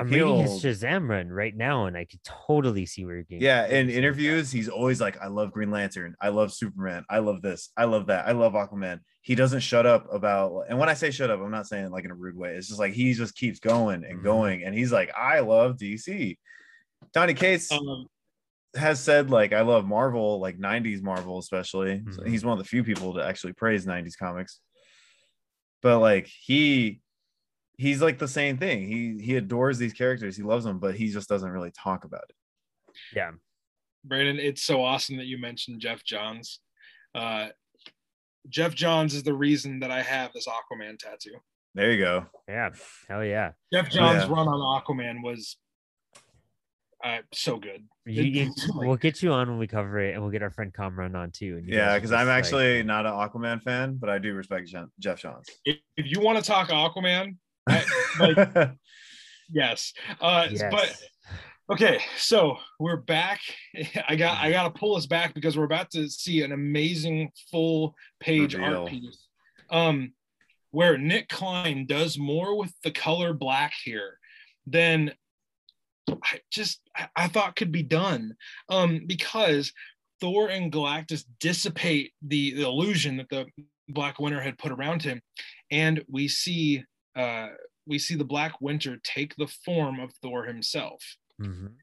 I'm 0.00 0.08
reading 0.10 0.38
his 0.38 0.62
he'll- 0.62 0.72
Shazam 0.72 1.08
run 1.08 1.28
right 1.28 1.56
now, 1.56 1.86
and 1.86 1.96
I 1.96 2.04
could 2.06 2.22
totally 2.24 2.86
see 2.86 3.04
where 3.04 3.16
you're 3.16 3.24
getting. 3.24 3.42
yeah. 3.42 3.66
In 3.66 3.90
interviews, 3.90 4.50
he's 4.50 4.68
always 4.68 5.00
like, 5.00 5.20
"I 5.20 5.26
love 5.28 5.52
Green 5.52 5.70
Lantern. 5.70 6.16
I 6.20 6.30
love 6.30 6.52
Superman. 6.52 7.04
I 7.10 7.18
love 7.18 7.42
this. 7.42 7.70
I 7.76 7.84
love 7.84 8.06
that. 8.06 8.26
I 8.26 8.32
love 8.32 8.54
Aquaman." 8.54 9.00
He 9.22 9.34
doesn't 9.34 9.60
shut 9.60 9.84
up 9.86 10.06
about. 10.12 10.64
And 10.68 10.78
when 10.78 10.88
I 10.88 10.94
say 10.94 11.10
shut 11.10 11.30
up, 11.30 11.40
I'm 11.40 11.50
not 11.50 11.66
saying 11.66 11.90
like 11.90 12.04
in 12.04 12.10
a 12.10 12.14
rude 12.14 12.36
way. 12.36 12.54
It's 12.56 12.68
just 12.68 12.80
like 12.80 12.94
he 12.94 13.12
just 13.12 13.34
keeps 13.36 13.60
going 13.60 14.04
and 14.04 14.20
Mhm. 14.20 14.24
going, 14.24 14.64
and 14.64 14.74
he's 14.74 14.90
like, 14.92 15.10
"I 15.16 15.40
love 15.40 15.76
DC." 15.76 16.38
Donny 17.12 17.34
Cates 17.34 17.70
Um, 17.72 18.06
has 18.76 19.00
said 19.00 19.30
like 19.30 19.52
I 19.52 19.60
love 19.62 19.84
Marvel, 19.86 20.38
like 20.40 20.58
90s 20.58 21.02
Marvel, 21.02 21.38
especially. 21.38 22.02
So 22.10 22.22
Mhm. 22.22 22.28
he's 22.28 22.44
one 22.44 22.52
of 22.58 22.64
the 22.64 22.68
few 22.68 22.82
people 22.84 23.14
to 23.14 23.20
actually 23.24 23.52
praise 23.52 23.86
90s 23.86 24.16
comics. 24.16 24.60
But 25.82 25.98
like 25.98 26.26
he 26.26 27.00
he's 27.80 28.02
like 28.02 28.18
the 28.18 28.28
same 28.28 28.58
thing. 28.58 28.86
He 28.86 29.18
he 29.24 29.36
adores 29.36 29.78
these 29.78 29.92
characters, 29.94 30.36
he 30.36 30.42
loves 30.42 30.64
them, 30.64 30.78
but 30.78 30.94
he 30.94 31.08
just 31.08 31.28
doesn't 31.28 31.50
really 31.50 31.70
talk 31.72 32.04
about 32.04 32.24
it. 32.28 32.36
Yeah. 33.14 33.30
Brandon, 34.04 34.38
it's 34.38 34.62
so 34.62 34.82
awesome 34.84 35.16
that 35.16 35.26
you 35.26 35.38
mentioned 35.38 35.80
Geoff 35.80 36.04
Johns. 36.04 36.60
Uh, 37.14 37.48
Geoff 38.48 38.74
Johns 38.74 39.14
is 39.14 39.22
the 39.22 39.34
reason 39.34 39.80
that 39.80 39.90
I 39.90 40.02
have 40.02 40.32
this 40.32 40.46
Aquaman 40.46 40.98
tattoo. 40.98 41.36
There 41.74 41.90
you 41.92 41.98
go. 42.02 42.26
Yeah. 42.48 42.70
Hell 43.08 43.24
yeah. 43.24 43.52
Geoff 43.72 43.90
Johns' 43.90 44.24
Yeah. 44.24 44.34
run 44.34 44.48
on 44.48 44.82
Aquaman 44.82 45.22
was 45.22 45.56
uh, 47.04 47.18
so 47.32 47.58
good. 47.58 47.86
You, 48.06 48.22
you, 48.22 48.54
we'll 48.74 48.96
get 48.96 49.22
you 49.22 49.32
on 49.32 49.48
when 49.48 49.58
we 49.58 49.66
cover 49.66 49.98
it, 50.00 50.12
and 50.14 50.22
we'll 50.22 50.32
get 50.32 50.42
our 50.42 50.50
friend 50.50 50.72
Kamran 50.74 51.14
on 51.14 51.30
too. 51.30 51.56
and 51.58 51.68
Yeah, 51.68 51.94
because 51.94 52.12
I'm 52.12 52.26
like- 52.26 52.36
actually 52.38 52.82
not 52.82 53.06
an 53.06 53.12
Aquaman 53.12 53.62
fan, 53.62 53.96
but 53.96 54.10
I 54.10 54.18
do 54.18 54.34
respect 54.34 54.68
Jeff- 54.68 54.88
Geoff 54.98 55.20
Johns. 55.20 55.46
If, 55.64 55.76
if 55.96 56.06
you 56.10 56.20
want 56.20 56.38
to 56.38 56.44
talk 56.44 56.68
Aquaman, 56.70 57.36
I, 57.70 57.84
like, 58.20 58.70
yes. 59.50 59.92
Uh, 60.20 60.48
Yes. 60.50 60.62
But 60.70 60.96
okay, 61.72 62.00
so 62.16 62.58
we're 62.78 62.96
back. 62.96 63.40
I 64.08 64.16
got 64.16 64.38
I 64.38 64.50
got 64.50 64.64
to 64.64 64.78
pull 64.78 64.96
us 64.96 65.06
back 65.06 65.34
because 65.34 65.56
we're 65.56 65.64
about 65.64 65.90
to 65.92 66.08
see 66.08 66.42
an 66.42 66.52
amazing 66.52 67.30
full 67.50 67.94
page 68.20 68.54
Reveal. 68.54 68.80
art 68.80 68.88
piece. 68.88 69.26
Um, 69.70 70.12
where 70.72 70.98
Nic 70.98 71.28
Klein 71.28 71.86
does 71.86 72.18
more 72.18 72.56
with 72.56 72.72
the 72.84 72.90
color 72.90 73.32
black 73.32 73.72
here 73.84 74.18
than 74.66 75.12
I 76.08 76.40
just 76.50 76.80
I, 76.96 77.08
I 77.16 77.28
thought 77.28 77.56
could 77.56 77.72
be 77.72 77.82
done. 77.82 78.34
Um, 78.68 79.02
because 79.06 79.72
Thor 80.20 80.48
and 80.48 80.72
Galactus 80.72 81.24
dissipate 81.40 82.12
the, 82.22 82.54
the 82.54 82.62
illusion 82.62 83.16
that 83.16 83.28
the 83.30 83.46
Black 83.88 84.18
Winter 84.20 84.40
had 84.40 84.58
put 84.58 84.72
around 84.72 85.02
him, 85.02 85.20
and 85.70 86.04
we 86.08 86.28
see 86.28 86.84
uh, 87.16 87.48
we 87.86 87.98
see 87.98 88.14
the 88.14 88.24
Black 88.24 88.60
Winter 88.60 88.98
take 89.02 89.34
the 89.36 89.46
form 89.48 89.98
of 90.00 90.12
Thor 90.22 90.44
himself, 90.44 91.16
Mhm. 91.40 91.74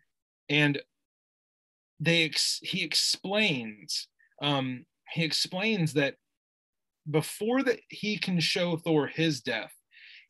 and 0.49 0.81
they 1.99 2.23
ex- 2.25 2.59
he 2.61 2.83
explains 2.83 4.07
um, 4.41 4.85
he 5.11 5.23
explains 5.23 5.93
that 5.93 6.15
before 7.09 7.63
that 7.63 7.79
he 7.89 8.17
can 8.17 8.39
show 8.39 8.77
Thor 8.77 9.07
his 9.07 9.41
death, 9.41 9.73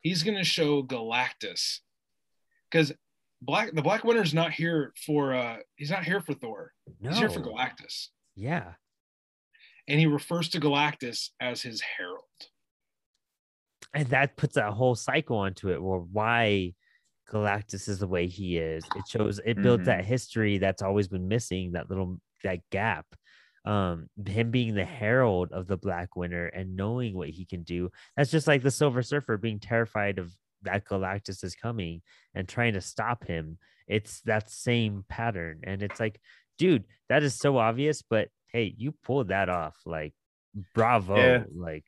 he's 0.02 0.24
going 0.24 0.38
to 0.38 0.44
show 0.46 0.82
Galactus 0.84 1.80
because 2.72 2.94
Black 3.42 3.74
the 3.74 3.82
Black 3.82 4.04
Winter's 4.06 4.34
not 4.34 4.54
here 4.54 4.94
for 5.06 5.34
uh, 5.34 5.58
he's 5.76 5.92
not 5.92 6.06
here 6.06 6.22
for 6.22 6.34
Thor. 6.34 6.74
No. 7.02 7.10
He's 7.10 7.20
here 7.20 7.30
for 7.30 7.42
Galactus, 7.42 8.08
Yeah. 8.36 8.76
and 9.90 10.00
he 10.00 10.06
refers 10.08 10.48
to 10.50 10.60
Galactus 10.62 11.32
as 11.42 11.62
his 11.62 11.82
herald. 11.82 12.24
And 13.98 14.08
that 14.10 14.38
puts 14.38 14.58
a 14.58 14.72
whole 14.72 14.96
cycle 14.96 15.38
onto 15.38 15.70
it 15.70 15.82
where 15.82 16.00
why 16.00 16.74
galactus 17.32 17.88
is 17.90 18.00
the 18.00 18.08
way 18.08 18.28
he 18.28 18.58
is. 18.58 18.84
It 18.96 19.04
shows 19.08 19.40
it 19.46 19.62
builds 19.62 19.86
that 19.86 20.06
history 20.06 20.58
that's 20.58 20.82
always 20.82 21.08
been 21.08 21.28
missing 21.28 21.74
that 21.74 21.90
little 21.90 22.20
that 22.44 22.60
gap 22.72 23.06
um 23.66 24.08
him 24.26 24.52
being 24.52 24.76
the 24.76 24.86
herald 24.86 25.52
of 25.52 25.68
the 25.68 25.76
black 25.76 26.16
winter 26.16 26.48
and 26.48 26.76
knowing 26.76 27.16
what 27.16 27.30
he 27.30 27.46
can 27.46 27.64
do. 27.64 27.90
That's 28.16 28.32
just 28.32 28.48
like 28.48 28.64
the 28.64 28.72
silver 28.72 29.02
surfer 29.02 29.38
being 29.38 29.60
terrified 29.60 30.20
of 30.20 30.34
that 30.64 30.86
galactus 30.86 31.44
is 31.44 31.56
coming 31.56 32.02
and 32.34 32.48
trying 32.48 32.74
to 32.74 32.82
stop 32.82 33.26
him. 33.28 33.58
It's 33.88 34.22
that 34.22 34.50
same 34.50 35.04
pattern. 35.10 35.62
And 35.64 35.84
it's 35.84 36.00
like 36.00 36.20
dude 36.58 36.86
that 37.10 37.24
is 37.24 37.36
so 37.36 37.58
obvious 37.58 38.02
but 38.02 38.30
hey 38.52 38.74
you 38.78 38.94
pulled 39.04 39.30
that 39.30 39.50
off. 39.50 39.76
Like 39.86 40.14
bravo. 40.74 41.18
Yeah. 41.18 41.44
like 41.54 41.86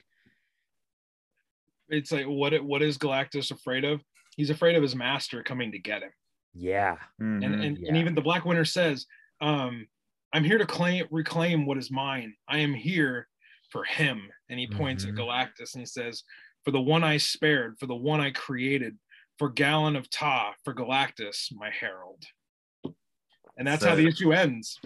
It's 1.89 2.11
like 2.11 2.25
what 2.25 2.53
it- 2.53 2.63
what 2.63 2.81
is 2.81 2.97
Galactus 2.97 3.51
afraid 3.51 3.83
of? 3.83 4.01
He's 4.37 4.49
afraid 4.49 4.75
of 4.75 4.81
his 4.83 4.95
master 4.95 5.43
coming 5.43 5.71
to 5.71 5.79
get 5.79 6.03
him. 6.03 6.11
yeah 6.55 6.97
and 7.19 7.43
Mhm. 7.43 7.45
and, 7.45 7.63
and 7.63 7.77
Yeah. 7.77 7.95
even 7.95 8.15
the 8.15 8.21
black 8.23 8.43
winter 8.43 8.65
says 8.65 9.05
um 9.39 9.87
i'm 10.33 10.43
here 10.43 10.57
to 10.57 10.65
claim 10.65 11.05
reclaim 11.11 11.67
what 11.67 11.77
is 11.77 11.91
mine 11.91 12.33
i 12.47 12.57
am 12.57 12.73
here 12.73 13.27
for 13.69 13.83
him 13.83 14.31
and 14.49 14.59
he 14.59 14.65
points 14.65 15.05
Mhm. 15.05 15.09
at 15.09 15.15
galactus 15.15 15.75
and 15.75 15.81
he 15.81 15.85
says 15.85 16.23
for 16.65 16.71
the 16.71 16.81
one 16.81 17.03
i 17.03 17.17
spared 17.17 17.77
for 17.79 17.85
the 17.85 17.95
one 17.95 18.19
i 18.19 18.31
created 18.31 18.97
for 19.37 19.47
galan 19.49 19.95
of 19.95 20.09
taa 20.09 20.55
for 20.63 20.73
galactus 20.73 21.51
my 21.53 21.69
herald 21.69 22.23
and 23.57 23.67
that's 23.67 23.83
how 23.85 23.93
the 23.95 24.07
issue 24.07 24.33
ends 24.33 24.79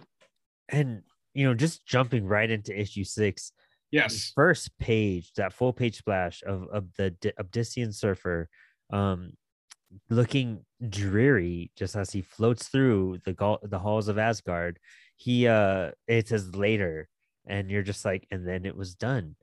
and 0.67 1.01
you 1.33 1.45
know 1.47 1.53
just 1.53 1.85
jumping 1.87 2.25
right 2.25 2.51
into 2.51 2.77
issue 2.77 3.05
six 3.05 3.53
the 3.53 3.62
yes. 3.93 4.31
First 4.35 4.77
page 4.79 5.31
that 5.37 5.53
full 5.53 5.71
page 5.71 5.97
splash 5.97 6.41
of, 6.45 6.67
of 6.73 6.83
the 6.97 7.11
D- 7.11 7.31
surfer 7.91 8.49
um 8.91 9.31
looking 10.09 10.65
dreary 10.89 11.71
just 11.77 11.95
as 11.95 12.09
he 12.11 12.21
floats 12.21 12.67
through 12.67 13.19
the 13.25 13.33
gal- 13.33 13.59
the 13.63 13.77
halls 13.79 14.07
of 14.07 14.17
asgard 14.17 14.79
he 15.17 15.47
uh 15.47 15.91
it 16.07 16.27
says 16.27 16.55
later 16.55 17.07
and 17.45 17.69
you're 17.69 17.83
just 17.83 18.03
like 18.03 18.25
and 18.31 18.47
then 18.47 18.65
it 18.65 18.75
was 18.75 18.95
done. 18.95 19.35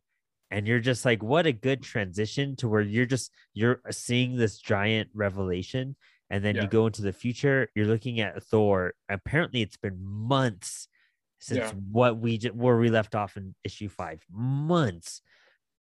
And 0.53 0.67
you're 0.67 0.81
just 0.81 1.05
like 1.05 1.23
what 1.23 1.47
a 1.47 1.53
good 1.53 1.81
transition 1.83 2.57
to 2.57 2.69
where 2.69 2.81
you're 2.83 3.07
just 3.07 3.31
you're 3.55 3.81
seeing 3.91 4.37
this 4.37 4.59
giant 4.59 5.09
revelation 5.15 5.95
and 6.31 6.45
then 6.45 6.57
Yeah. 6.57 6.63
you 6.63 6.69
go 6.69 6.87
into 6.87 7.03
the 7.03 7.13
future 7.13 7.69
you're 7.77 7.87
looking 7.87 8.19
at 8.21 8.43
thor. 8.43 8.95
Apparently 9.09 9.63
it's 9.63 9.77
been 9.77 10.03
months 10.05 10.89
since 11.41 11.59
Yeah. 11.59 11.73
what 11.91 12.19
we 12.19 12.39
ju- 12.39 12.53
where 12.53 12.77
we 12.77 12.91
left 12.91 13.15
off 13.15 13.37
in 13.37 13.55
issue 13.65 13.89
five 13.89 14.23
months. 14.31 15.23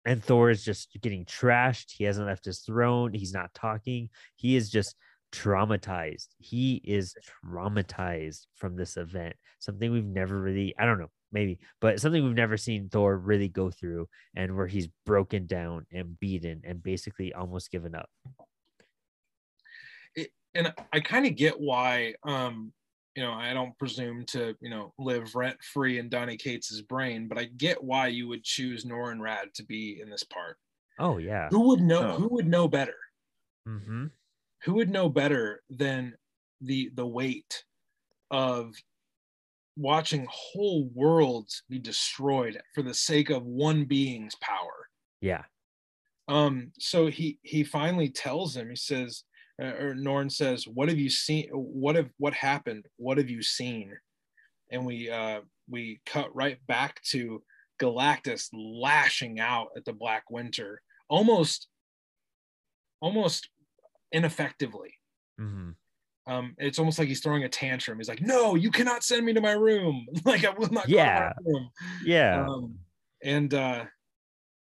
And 0.05 0.23
thor 0.23 0.49
is 0.49 0.65
just 0.65 0.97
getting 1.01 1.25
trashed. 1.25 1.91
He 1.91 2.05
hasn't 2.05 2.25
left 2.25 2.45
his 2.45 2.61
throne. 2.61 3.13
He's 3.13 3.33
not 3.33 3.53
talking. 3.53 4.09
He 4.35 4.55
is 4.55 4.69
just 4.71 4.95
traumatized. 5.31 6.29
He 6.39 6.81
is 6.83 7.15
traumatized 7.45 8.47
from 8.55 8.75
this 8.75 8.97
event. 8.97 9.35
Something 9.59 9.91
we've 9.91 10.03
never 10.05 10.39
really 10.41 10.73
i 10.79 10.85
don't 10.85 10.99
know 10.99 11.11
maybe 11.31 11.59
but 11.79 12.01
something 12.01 12.25
we've 12.25 12.33
never 12.35 12.57
seen 12.57 12.89
thor 12.89 13.15
really 13.17 13.47
go 13.47 13.69
through 13.69 14.09
and 14.35 14.57
where 14.57 14.67
he's 14.67 14.89
broken 15.05 15.45
down 15.45 15.85
and 15.91 16.19
beaten 16.19 16.61
and 16.65 16.83
basically 16.83 17.31
almost 17.33 17.71
given 17.71 17.95
up. 17.95 18.09
And 20.53 20.73
i 20.91 20.99
kind 20.99 21.25
of 21.25 21.35
get 21.37 21.59
why 21.61 22.15
um 22.23 22.73
you 23.15 23.23
know 23.23 23.33
i 23.33 23.53
don't 23.53 23.77
presume 23.77 24.25
to 24.25 24.55
you 24.61 24.69
know 24.69 24.93
live 24.97 25.35
rent 25.35 25.57
free 25.61 25.99
in 25.99 26.07
donny 26.09 26.37
cates's 26.37 26.81
brain 26.81 27.27
but 27.27 27.37
i 27.37 27.43
get 27.45 27.83
why 27.83 28.07
you 28.07 28.27
would 28.27 28.43
choose 28.43 28.85
norrin 28.85 29.19
radd 29.19 29.51
to 29.53 29.63
be 29.65 29.99
in 30.01 30.09
this 30.09 30.23
part. 30.23 30.57
Oh 30.99 31.17
yeah. 31.17 31.47
Who 31.49 31.67
would 31.69 31.81
know 31.81 32.11
Oh. 32.13 32.17
who 32.17 32.27
would 32.35 32.47
know 32.47 32.67
better? 32.67 32.95
Mm-hmm. 33.67 34.07
who 34.63 34.73
would 34.75 34.89
know 34.89 35.09
better 35.09 35.61
than 35.69 36.13
the 36.61 36.91
the 36.93 37.07
weight 37.07 37.63
of 38.29 38.73
watching 39.77 40.27
whole 40.29 40.89
worlds 40.93 41.63
be 41.69 41.79
destroyed 41.79 42.61
for 42.75 42.81
the 42.83 42.93
sake 42.93 43.29
of 43.29 43.43
one 43.45 43.85
being's 43.85 44.35
power? 44.35 44.87
Yeah. 45.21 45.43
Um 46.27 46.71
so 46.79 47.07
he 47.07 47.39
he 47.41 47.63
finally 47.63 48.09
tells 48.09 48.55
him 48.55 48.69
he 48.69 48.75
says 48.75 49.23
or 49.59 49.93
norn 49.95 50.29
says 50.29 50.65
what 50.67 50.89
have 50.89 50.97
you 50.97 51.09
seen 51.09 51.47
what 51.51 51.95
have 51.95 52.09
what 52.17 52.33
happened 52.33 52.85
what 52.97 53.17
have 53.17 53.29
you 53.29 53.41
seen 53.41 53.91
and 54.71 54.85
we 54.85 55.09
uh 55.09 55.39
we 55.69 55.99
cut 56.05 56.33
right 56.35 56.57
back 56.67 57.01
to 57.03 57.41
galactus 57.81 58.49
lashing 58.53 59.39
out 59.39 59.67
at 59.75 59.85
the 59.85 59.93
black 59.93 60.23
winter 60.29 60.81
almost 61.09 61.67
almost 63.01 63.49
ineffectively 64.11 64.93
mm-hmm. 65.39 65.71
um, 66.31 66.53
it's 66.57 66.79
almost 66.79 66.99
like 66.99 67.07
he's 67.07 67.21
throwing 67.21 67.43
a 67.43 67.49
tantrum. 67.49 67.97
He's 67.97 68.07
like, 68.07 68.21
"No, 68.21 68.53
you 68.55 68.69
cannot 68.69 69.03
send 69.03 69.25
me 69.25 69.33
to 69.33 69.41
my 69.41 69.53
room. 69.53 70.05
like 70.25 70.45
I 70.45 70.51
will 70.51 70.69
not 70.69 70.87
go 70.87 70.93
Yeah. 70.95 71.29
to 71.29 71.35
my 71.43 71.51
room." 71.51 71.69
yeah 72.05 72.45
Um, 72.45 72.75
and 73.23 73.53
uh, 73.53 73.85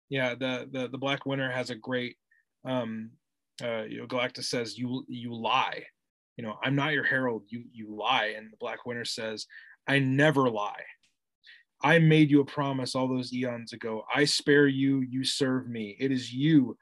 yeah, 0.08 0.34
the 0.34 0.68
the 0.70 0.88
the 0.88 0.98
Black 0.98 1.26
Winter 1.26 1.50
has 1.50 1.70
a 1.70 1.74
great. 1.74 2.16
Um, 2.64 3.10
uh, 3.62 3.84
you 3.88 3.98
know, 3.98 4.06
Galactus 4.06 4.44
says, 4.44 4.78
"You 4.78 5.04
you 5.08 5.34
lie. 5.34 5.84
You 6.36 6.44
know, 6.44 6.56
I'm 6.62 6.74
not 6.74 6.92
your 6.92 7.04
herald. 7.04 7.44
You 7.48 7.64
you 7.72 7.94
lie." 7.94 8.34
And 8.36 8.52
the 8.52 8.56
Black 8.58 8.86
Winter 8.86 9.04
says, 9.04 9.46
"I 9.86 9.98
never 9.98 10.48
lie. 10.50 10.82
I 11.82 11.98
made 11.98 12.30
you 12.30 12.40
a 12.40 12.44
promise 12.44 12.94
all 12.94 13.08
those 13.08 13.32
eons 13.32 13.72
ago. 13.72 14.04
I 14.14 14.24
spare 14.24 14.66
you, 14.66 15.00
you 15.00 15.24
serve 15.24 15.68
me. 15.68 15.96
It 15.98 16.12
is 16.12 16.32
you 16.32 16.76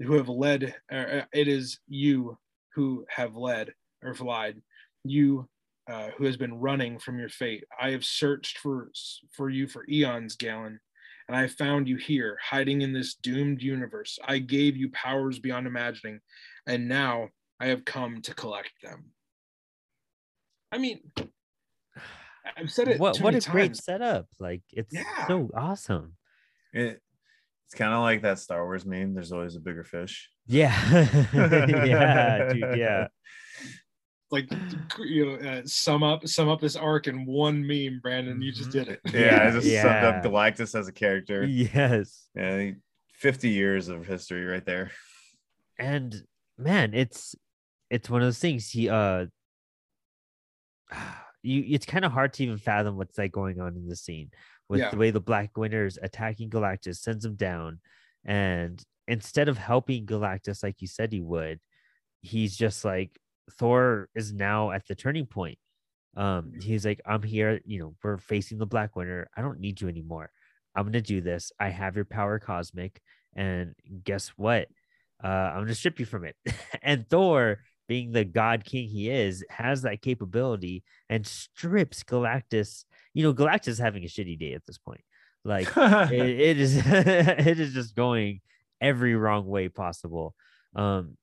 who 0.00 0.14
have 0.14 0.28
led, 0.28 0.74
uh, 0.90 1.22
it 1.32 1.46
is 1.46 1.78
you 1.86 2.36
who 2.74 3.04
have 3.08 3.36
led 3.36 3.72
or 4.02 4.14
lied. 4.14 4.60
You 5.04 5.48
uh, 5.88 6.10
who 6.16 6.24
has 6.24 6.36
been 6.36 6.54
running 6.54 6.98
from 6.98 7.18
your 7.18 7.28
fate. 7.28 7.64
I 7.80 7.90
have 7.90 8.04
searched 8.04 8.58
for 8.58 8.90
for 9.36 9.50
you 9.50 9.66
for 9.66 9.84
eons, 9.88 10.36
Galan, 10.36 10.80
and 11.28 11.36
I 11.36 11.46
found 11.46 11.88
you 11.88 11.96
here, 11.96 12.38
hiding 12.42 12.82
in 12.82 12.92
this 12.92 13.14
doomed 13.14 13.62
universe. 13.62 14.18
I 14.24 14.38
gave 14.38 14.76
you 14.76 14.90
powers 14.90 15.38
beyond 15.38 15.66
imagining, 15.66 16.20
and 16.66 16.88
now 16.88 17.28
I 17.60 17.66
have 17.66 17.84
come 17.84 18.22
to 18.22 18.34
collect 18.34 18.72
them. 18.82 19.10
I 20.72 20.78
mean, 20.78 21.00
I've 22.56 22.70
said 22.70 22.88
it. 22.88 22.98
What 22.98 23.18
what 23.20 23.34
a 23.34 23.38
many 23.38 23.52
great 23.52 23.76
setup! 23.76 24.26
Like 24.40 24.62
it's 24.72 24.92
Yeah. 24.94 25.26
so 25.26 25.50
awesome. 25.54 26.16
It, 26.72 27.00
it's 27.66 27.74
kind 27.74 27.92
of 27.92 28.00
like 28.00 28.22
that 28.22 28.38
Star 28.38 28.64
Wars 28.64 28.84
meme. 28.84 29.14
There's 29.14 29.32
always 29.32 29.56
a 29.56 29.60
bigger 29.60 29.84
fish. 29.84 30.28
Yeah, 30.46 30.74
yeah, 31.32 32.52
dude. 32.52 32.76
Yeah, 32.78 33.06
Like 34.32 34.50
you 34.98 35.26
know, 35.26 35.34
uh, 35.48 35.62
sum 35.66 36.02
up 36.02 36.26
sum 36.26 36.48
up 36.48 36.58
this 36.60 36.74
arc 36.74 37.06
in 37.06 37.26
one 37.26 37.64
meme, 37.66 38.00
Brandon. 38.02 38.40
You 38.40 38.50
just 38.50 38.70
Mhm. 38.70 38.72
did 38.72 38.88
it. 38.88 39.00
Yeah, 39.12 39.46
I 39.48 39.50
just 39.50 39.66
summed 39.82 40.04
up 40.04 40.24
Galactus 40.24 40.74
as 40.78 40.88
a 40.88 40.92
character. 40.92 41.44
yes. 41.44 42.26
Yeah, 42.34 42.70
50 43.12 43.50
years 43.50 43.88
of 43.88 44.06
history 44.06 44.44
right 44.46 44.64
there. 44.64 44.90
and 45.78 46.14
man 46.58 46.92
it's 46.94 47.34
it's 47.90 48.08
one 48.10 48.20
of 48.20 48.26
those 48.26 48.38
things 48.38 48.70
he 48.70 48.88
uh 48.88 49.26
you 51.42 51.64
it's 51.68 51.86
kind 51.86 52.04
of 52.04 52.12
hard 52.12 52.32
to 52.34 52.42
even 52.44 52.58
fathom 52.58 52.96
what's 52.96 53.18
like 53.18 53.32
going 53.32 53.60
on 53.60 53.74
in 53.76 53.88
the 53.88 53.96
scene 53.96 54.30
with 54.68 54.80
Yeah. 54.80 54.90
the 54.90 54.96
way 54.96 55.10
the 55.10 55.20
black 55.20 55.56
winter 55.56 55.86
is 55.86 55.98
attacking 56.02 56.50
galactus 56.50 56.96
sends 56.98 57.24
him 57.24 57.34
down 57.36 57.80
and 58.24 58.82
instead 59.08 59.48
of 59.48 59.56
helping 59.58 60.06
galactus 60.06 60.62
like 60.62 60.80
you 60.80 60.86
said 60.88 61.12
he 61.12 61.20
would 61.20 61.58
he's 62.20 62.56
just 62.56 62.84
like 62.84 63.18
thor 63.52 64.08
is 64.14 64.32
now 64.32 64.70
at 64.70 64.86
the 64.86 64.94
turning 64.94 65.26
point 65.26 65.58
um 66.16 66.52
he's 66.60 66.84
like 66.84 67.00
i'm 67.06 67.22
here 67.22 67.60
you 67.64 67.78
know 67.78 67.94
we're 68.02 68.18
facing 68.18 68.58
the 68.58 68.66
black 68.66 68.94
winter 68.96 69.28
i 69.36 69.40
don't 69.42 69.60
need 69.60 69.80
you 69.80 69.88
anymore 69.88 70.30
i'm 70.74 70.84
gonna 70.84 71.00
do 71.00 71.20
this 71.20 71.50
i 71.58 71.68
have 71.68 71.96
your 71.96 72.04
power 72.04 72.38
cosmic 72.38 73.00
and 73.34 73.74
guess 74.04 74.28
what 74.36 74.68
uh, 75.22 75.26
I'm 75.26 75.62
gonna 75.62 75.74
strip 75.74 76.00
you 76.00 76.06
from 76.06 76.24
it. 76.24 76.36
and 76.82 77.08
Thor, 77.08 77.60
being 77.88 78.12
the 78.12 78.24
god 78.24 78.64
king 78.64 78.88
he 78.88 79.10
is, 79.10 79.44
has 79.50 79.82
that 79.82 80.02
capability 80.02 80.82
and 81.08 81.26
strips 81.26 82.02
Galactus. 82.02 82.84
You 83.14 83.24
know, 83.24 83.34
Galactus 83.34 83.68
is 83.68 83.78
having 83.78 84.04
a 84.04 84.08
shitty 84.08 84.38
day 84.38 84.54
at 84.54 84.66
this 84.66 84.78
point. 84.78 85.02
Like 85.44 85.68
it, 85.76 86.12
it 86.12 86.58
is, 86.58 86.76
it 86.86 87.60
is 87.60 87.72
just 87.72 87.94
going 87.94 88.40
every 88.80 89.14
wrong 89.14 89.46
way 89.46 89.68
possible. 89.68 90.34
Um, 90.74 91.16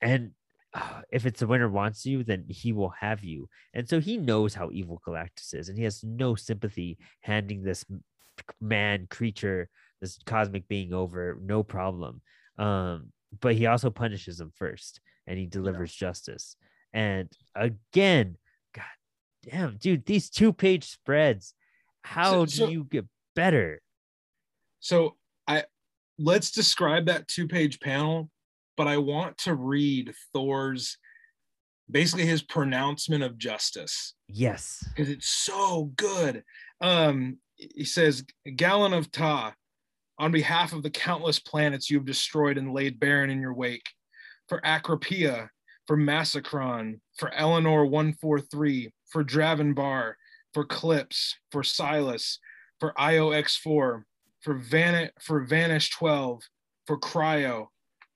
and 0.00 0.32
if 1.10 1.26
it's 1.26 1.40
the 1.40 1.46
winner 1.46 1.68
wants 1.68 2.04
you, 2.06 2.24
then 2.24 2.44
he 2.48 2.72
will 2.72 2.90
have 3.00 3.22
you. 3.24 3.48
And 3.72 3.88
so 3.88 4.00
he 4.00 4.16
knows 4.16 4.54
how 4.54 4.70
evil 4.72 5.00
Galactus 5.06 5.54
is, 5.54 5.68
and 5.68 5.78
he 5.78 5.84
has 5.84 6.02
no 6.02 6.34
sympathy 6.34 6.98
handing 7.20 7.62
this 7.62 7.84
man 8.60 9.06
creature, 9.10 9.68
this 10.00 10.18
cosmic 10.26 10.68
being 10.68 10.92
over, 10.92 11.38
no 11.42 11.62
problem. 11.62 12.20
Um 12.58 13.12
but 13.40 13.56
he 13.56 13.66
also 13.66 13.90
punishes 13.90 14.40
him 14.40 14.52
first 14.54 15.00
and 15.26 15.36
he 15.36 15.46
delivers 15.46 15.92
justice. 15.92 16.56
And 16.92 17.30
again 17.54 18.36
god 18.72 18.84
damn 19.42 19.76
dude 19.76 20.06
these 20.06 20.30
two 20.30 20.52
page 20.52 20.84
spreads 20.84 21.54
how 22.04 22.44
so- 22.46 22.66
do 22.66 22.72
you 22.72 22.84
get 22.84 23.06
better? 23.34 23.80
So 24.80 25.16
I 25.48 25.64
let's 26.18 26.50
describe 26.50 27.06
that 27.06 27.26
two-page 27.26 27.80
panel, 27.80 28.30
but 28.76 28.88
I 28.88 28.98
want 28.98 29.38
to 29.38 29.54
read 29.54 30.12
Thor's 30.32 30.98
basically 31.90 32.26
his 32.26 32.42
pronouncement 32.42 33.22
of 33.22 33.36
justice 33.36 34.14
yes 34.28 34.82
because 34.88 35.10
it's 35.10 35.28
so 35.28 35.92
good. 35.96 36.42
Um, 36.80 37.38
he 37.56 37.84
says, 37.84 38.24
"Galan 38.56 38.92
of 38.92 39.10
Taa, 39.12 39.54
on 40.18 40.32
behalf 40.32 40.72
of 40.72 40.82
the 40.82 40.90
countless 40.90 41.38
planets 41.38 41.90
you 41.90 41.98
have 41.98 42.06
destroyed 42.06 42.58
and 42.58 42.72
laid 42.72 42.98
barren 42.98 43.30
in 43.30 43.40
your 43.40 43.54
wake, 43.54 43.88
for 44.48 44.60
Acropia, 44.62 45.48
for 45.86 45.96
Massacron, 45.96 47.00
for 47.16 47.32
Eleanor 47.34 47.86
143, 47.86 48.92
for 49.10 49.24
Dravenbar, 49.24 50.14
for 50.52 50.64
Clips, 50.64 51.36
for 51.50 51.62
Silas, 51.62 52.38
for 52.80 52.92
IOX4, 52.98 54.02
for 54.40 54.54
Van 54.54 55.10
for 55.20 55.44
Vanish 55.44 55.90
12, 55.90 56.42
for 56.86 56.98
Cryo, 56.98 57.68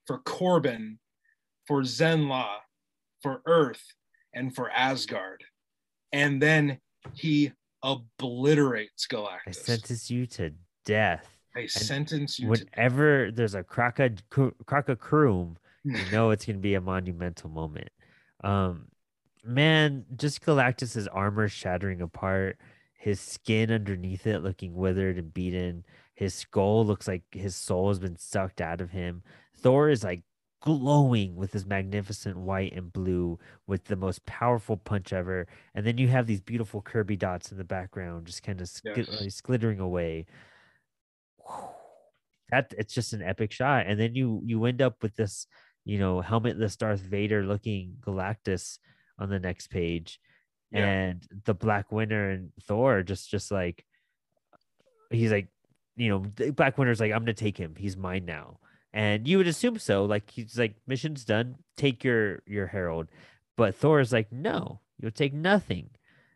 for 0.08 0.18
Corbin, 0.18 0.98
for 1.66 1.82
Zenla, 1.82 2.48
for 3.22 3.42
Earth, 3.46 3.84
and 4.34 4.52
for 4.52 4.70
Asgard. 4.70 5.44
And 6.12 6.42
then 6.42 6.78
he 7.12 7.52
obliterates 7.84 9.06
Galactus. 9.06 9.46
i 9.46 9.52
sentence 9.52 10.10
you 10.10 10.26
to 10.26 10.52
death 10.84 11.28
I 11.54 11.66
sentence 11.66 12.40
you 12.40 12.46
to 12.46 12.50
whenever 12.50 13.30
there's 13.30 13.54
a 13.54 13.62
croca 13.62 14.18
crocacroom 14.32 15.54
you 15.84 16.10
know 16.10 16.30
it's 16.30 16.44
gonna 16.44 16.58
be 16.58 16.74
a 16.74 16.80
monumental 16.80 17.50
moment. 17.50 17.90
Um, 18.42 18.88
man, 19.44 20.04
just 20.16 20.44
Galactus's 20.44 21.06
armor 21.06 21.48
shattering 21.48 22.02
apart, 22.02 22.58
his 22.94 23.20
skin 23.20 23.70
underneath 23.70 24.26
it 24.26 24.42
looking 24.42 24.74
withered 24.74 25.18
and 25.18 25.32
beaten. 25.32 25.84
His 26.14 26.34
skull 26.34 26.84
looks 26.84 27.06
like 27.06 27.22
his 27.30 27.54
soul 27.54 27.88
has 27.88 28.00
been 28.00 28.16
sucked 28.16 28.60
out 28.60 28.80
of 28.80 28.90
him. 28.90 29.22
Thor 29.60 29.88
is 29.90 30.04
like 30.04 30.22
glowing 30.60 31.36
with 31.36 31.52
his 31.52 31.64
magnificent 31.64 32.36
white 32.36 32.72
and 32.74 32.92
blue 32.92 33.38
with 33.66 33.84
the 33.84 33.96
most 33.96 34.24
powerful 34.26 34.76
punch 34.76 35.12
ever. 35.12 35.46
And 35.74 35.86
then 35.86 35.98
you 35.98 36.08
have 36.08 36.26
these 36.26 36.40
beautiful 36.40 36.82
Kirby 36.82 37.16
dots 37.16 37.52
in 37.52 37.58
the 37.58 37.64
background, 37.64 38.26
just 38.26 38.42
kind 38.42 38.60
of 38.60 38.70
Yes. 38.84 39.34
skittering 39.34 39.80
away. 39.80 40.26
That 42.50 42.72
it's 42.78 42.94
just 42.94 43.12
an 43.12 43.22
epic 43.22 43.52
shot, 43.52 43.86
and 43.86 44.00
then 44.00 44.14
you 44.14 44.40
you 44.44 44.64
end 44.64 44.80
up 44.80 45.02
with 45.02 45.14
this 45.16 45.46
you 45.88 45.98
know, 45.98 46.20
helmetless 46.20 46.76
Darth 46.76 47.00
Vader 47.00 47.42
looking 47.42 47.96
Galactus 48.00 48.78
on 49.18 49.30
the 49.30 49.38
next 49.38 49.68
page. 49.68 50.20
Yeah. 50.70 50.84
And 50.84 51.26
the 51.46 51.54
Black 51.54 51.90
Winter 51.90 52.28
and 52.28 52.52
Thor 52.64 53.02
just 53.02 53.30
just 53.30 53.50
like 53.50 53.82
he's 55.10 55.32
like, 55.32 55.48
you 55.96 56.10
know, 56.10 56.52
Black 56.52 56.76
Winter's 56.76 57.00
like, 57.00 57.12
I'm 57.12 57.20
gonna 57.20 57.32
take 57.32 57.56
him. 57.56 57.74
He's 57.74 57.96
mine 57.96 58.26
now. 58.26 58.58
And 58.98 59.28
you 59.28 59.38
would 59.38 59.46
assume 59.46 59.78
so. 59.78 60.04
Like 60.04 60.28
he's 60.28 60.58
like, 60.58 60.74
mission's 60.88 61.24
done. 61.24 61.56
Take 61.76 62.02
your 62.02 62.42
your 62.46 62.66
herald. 62.66 63.06
But 63.56 63.76
Thor 63.76 64.00
is 64.00 64.12
like, 64.12 64.32
no, 64.32 64.80
you'll 65.00 65.12
take 65.22 65.32
nothing. 65.32 65.90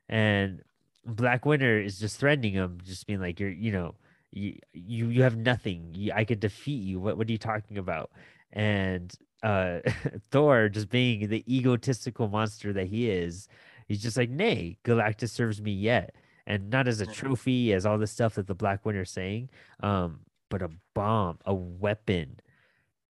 And 0.09 0.63
Black 1.05 1.45
Winter 1.45 1.81
is 1.81 1.99
just 1.99 2.21
threatening 2.21 2.53
him, 2.55 2.79
just 2.85 3.07
being 3.09 3.21
like, 3.21 3.41
you're, 3.41 3.51
you 3.51 3.73
know, 3.73 3.97
you 4.31 4.59
you, 4.73 5.09
you 5.09 5.23
have 5.25 5.37
nothing. 5.37 5.91
You, 5.95 6.13
I 6.15 6.25
could 6.25 6.39
defeat 6.39 6.85
you. 6.85 7.01
What 7.01 7.17
what 7.19 7.29
are 7.29 7.33
you 7.33 7.39
talking 7.39 7.79
about? 7.79 8.11
And 8.53 9.13
uh 9.43 9.81
Thor 10.31 10.69
just 10.69 10.89
being 10.89 11.29
the 11.29 11.43
egotistical 11.53 12.29
monster 12.29 12.73
that 12.75 12.87
he 12.87 13.11
is, 13.11 13.49
he's 13.89 14.03
just 14.03 14.17
like, 14.17 14.31
nay, 14.31 14.79
Galactus 14.85 15.31
serves 15.31 15.61
me 15.61 15.73
yet. 15.73 16.15
And 16.47 16.71
not 16.71 16.87
as 16.87 17.01
a 17.01 17.07
Mhm. 17.07 17.13
trophy, 17.13 17.73
as 17.73 17.85
all 17.87 17.99
the 17.99 18.07
stuff 18.07 18.37
that 18.37 18.47
the 18.47 18.55
Black 18.55 18.85
Winter's 18.87 19.11
saying, 19.11 19.51
um, 19.81 20.21
but 20.49 20.63
a 20.63 20.71
bomb, 20.95 21.39
a 21.45 21.55
weapon. 21.55 22.39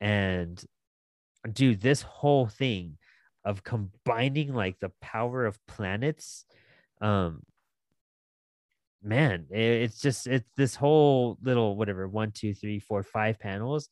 And 0.02 0.62
dude, 1.52 1.80
this 1.80 2.02
whole 2.02 2.46
thing 2.48 2.98
of 3.44 3.64
combining 3.64 4.54
like 4.54 4.80
the 4.80 4.90
power 5.00 5.46
of 5.46 5.64
planets, 5.66 6.44
um, 7.00 7.42
man, 9.02 9.46
i- 9.50 9.54
it's 9.54 10.00
just 10.00 10.26
it's 10.26 10.48
this 10.56 10.74
whole 10.76 11.38
little 11.42 11.76
whatever 11.76 12.08
one, 12.08 12.32
two, 12.32 12.54
three, 12.54 12.78
four, 12.78 13.02
five 13.02 13.38
panels, 13.38 13.88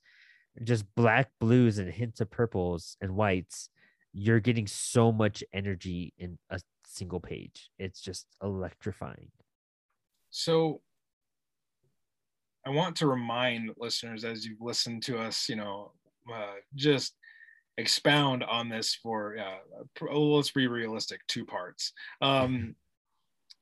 just 0.65 0.85
black, 0.95 1.31
blues, 1.41 1.79
and 1.79 1.91
hints 1.93 2.21
of 2.21 2.31
purples 2.31 2.97
and 3.01 3.17
whites. 3.17 3.71
You're 4.13 4.41
getting 4.41 4.67
so 4.67 5.13
much 5.13 5.45
energy 5.53 6.15
in 6.19 6.39
a 6.51 6.61
single 6.87 7.21
page. 7.21 7.71
It's 7.79 8.01
just 8.01 8.27
electrifying. 8.43 9.31
So 10.31 10.83
I 12.67 12.71
want 12.71 12.97
to 12.97 13.07
remind 13.07 13.71
listeners 13.79 14.25
as 14.25 14.45
you've 14.45 14.61
listened 14.61 15.03
to 15.05 15.19
us, 15.19 15.49
you 15.49 15.57
know, 15.57 15.93
uh, 16.33 16.55
just 16.75 17.15
expound 17.79 18.43
on 18.45 18.69
this 18.69 18.95
for, 18.95 19.37
uh, 19.39 20.05
oh, 20.11 20.31
let's 20.35 20.51
be 20.51 20.67
realistic, 20.67 21.21
two 21.27 21.45
parts. 21.45 21.93
Um, 22.21 22.75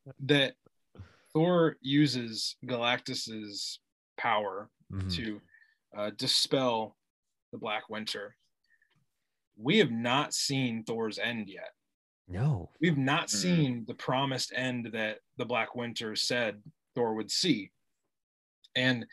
that 0.21 0.55
Thor 1.33 1.77
uses 1.81 2.57
Galactus's 2.65 3.81
power 4.17 4.71
Mhm. 4.93 5.15
to 5.17 5.41
uh, 5.97 6.11
dispel 6.17 6.97
the 7.53 7.59
Black 7.59 7.89
Winter. 7.89 8.37
We 9.57 9.79
have 9.79 9.91
not 9.91 10.35
seen 10.35 10.85
Thor's 10.85 11.19
end 11.19 11.49
yet. 11.49 11.73
No. 12.27 12.71
We've 12.81 12.99
not 12.99 13.29
Mhm. 13.29 13.31
seen 13.31 13.85
the 13.87 13.95
promised 13.95 14.53
end 14.55 14.87
that 14.93 15.21
the 15.39 15.47
Black 15.47 15.75
Winter 15.75 16.15
said 16.17 16.63
Thor 16.95 17.15
would 17.15 17.31
see. 17.31 17.71
And 18.75 19.07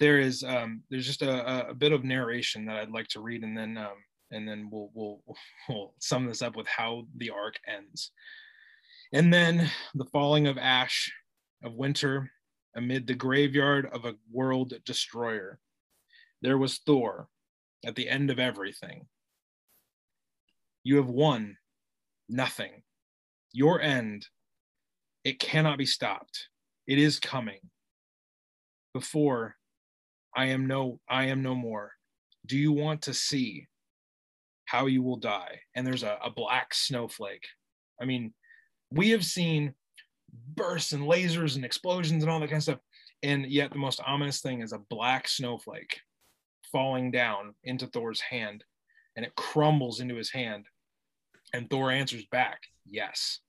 there 0.00 0.18
is 0.18 0.42
um, 0.42 0.82
there's 0.90 1.06
just 1.06 1.22
a, 1.22 1.68
a 1.68 1.74
bit 1.74 1.92
of 1.92 2.04
narration 2.04 2.66
that 2.66 2.76
I'd 2.76 2.90
like 2.90 3.08
to 3.08 3.20
read, 3.20 3.42
and 3.42 3.56
then 3.56 3.78
um, 3.78 3.96
and 4.30 4.48
then 4.48 4.68
we'll 4.70 4.90
we'll 4.94 5.20
we'll 5.68 5.94
sum 6.00 6.26
this 6.26 6.42
up 6.42 6.56
with 6.56 6.66
how 6.66 7.06
the 7.16 7.30
arc 7.30 7.54
ends. 7.66 8.10
And 9.12 9.32
then 9.32 9.70
the 9.94 10.06
falling 10.06 10.46
of 10.46 10.58
ash 10.58 11.12
of 11.62 11.74
winter 11.74 12.30
amid 12.74 13.06
the 13.06 13.14
graveyard 13.14 13.88
of 13.92 14.04
a 14.04 14.14
world 14.32 14.74
destroyer. 14.84 15.60
There 16.42 16.58
was 16.58 16.78
Thor 16.78 17.28
at 17.86 17.94
the 17.94 18.08
end 18.08 18.30
of 18.30 18.38
everything. 18.38 19.06
You 20.82 20.96
have 20.96 21.08
won 21.08 21.56
nothing. 22.28 22.82
Your 23.52 23.80
end, 23.80 24.26
it 25.22 25.38
cannot 25.38 25.78
be 25.78 25.86
stopped. 25.86 26.48
It 26.86 26.98
is 26.98 27.20
coming. 27.20 27.60
Before 28.92 29.56
I 30.34 30.46
am 30.46 30.66
no 30.66 31.00
I 31.08 31.26
am 31.26 31.42
no 31.42 31.54
more. 31.54 31.92
Do 32.46 32.58
you 32.58 32.72
want 32.72 33.02
to 33.02 33.14
see 33.14 33.66
how 34.66 34.86
you 34.86 35.02
will 35.02 35.16
die? 35.16 35.60
And 35.74 35.86
there's 35.86 36.02
a, 36.02 36.18
a 36.22 36.30
black 36.30 36.74
snowflake. 36.74 37.46
I 38.00 38.04
mean, 38.04 38.34
we 38.90 39.10
have 39.10 39.24
seen 39.24 39.74
bursts 40.56 40.92
and 40.92 41.04
lasers 41.04 41.56
and 41.56 41.64
explosions 41.64 42.22
and 42.22 42.30
all 42.30 42.40
that 42.40 42.48
kind 42.48 42.58
of 42.58 42.62
stuff. 42.62 42.80
And 43.22 43.46
yet 43.46 43.72
the 43.72 43.78
most 43.78 44.00
ominous 44.06 44.40
thing 44.40 44.60
is 44.60 44.72
a 44.72 44.78
black 44.90 45.28
snowflake 45.28 46.00
falling 46.72 47.10
down 47.10 47.54
into 47.62 47.86
Thor's 47.86 48.20
hand 48.20 48.64
and 49.16 49.24
it 49.24 49.34
crumbles 49.36 50.00
into 50.00 50.16
his 50.16 50.30
hand. 50.30 50.66
And 51.52 51.70
Thor 51.70 51.90
answers 51.90 52.26
back, 52.26 52.60
yes. 52.84 53.40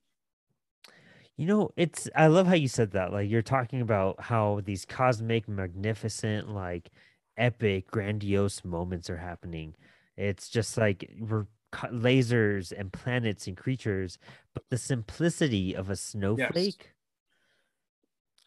You 1.38 1.48
know, 1.48 1.70
it's 1.76 2.10
I 2.16 2.28
love 2.28 2.48
how 2.48 2.56
you 2.56 2.68
said 2.68 2.92
that. 2.92 3.12
Like 3.12 3.30
you're 3.30 3.42
talking 3.42 3.82
about 3.82 4.22
how 4.22 4.62
these 4.64 4.86
cosmic, 4.86 5.48
magnificent, 5.50 6.50
like 6.50 6.92
epic, 7.38 7.92
grandiose 7.92 8.64
moments 8.64 9.10
are 9.10 9.18
happening. 9.18 9.76
It's 10.16 10.50
just 10.50 10.78
like 10.78 11.12
we're 11.20 11.48
lasers 11.74 12.72
and 12.78 12.94
planets 12.94 13.48
and 13.48 13.58
creatures, 13.58 14.18
but 14.54 14.64
the 14.70 14.78
simplicity 14.78 15.76
of 15.76 15.90
a 15.90 15.98
snowflake 15.98 16.92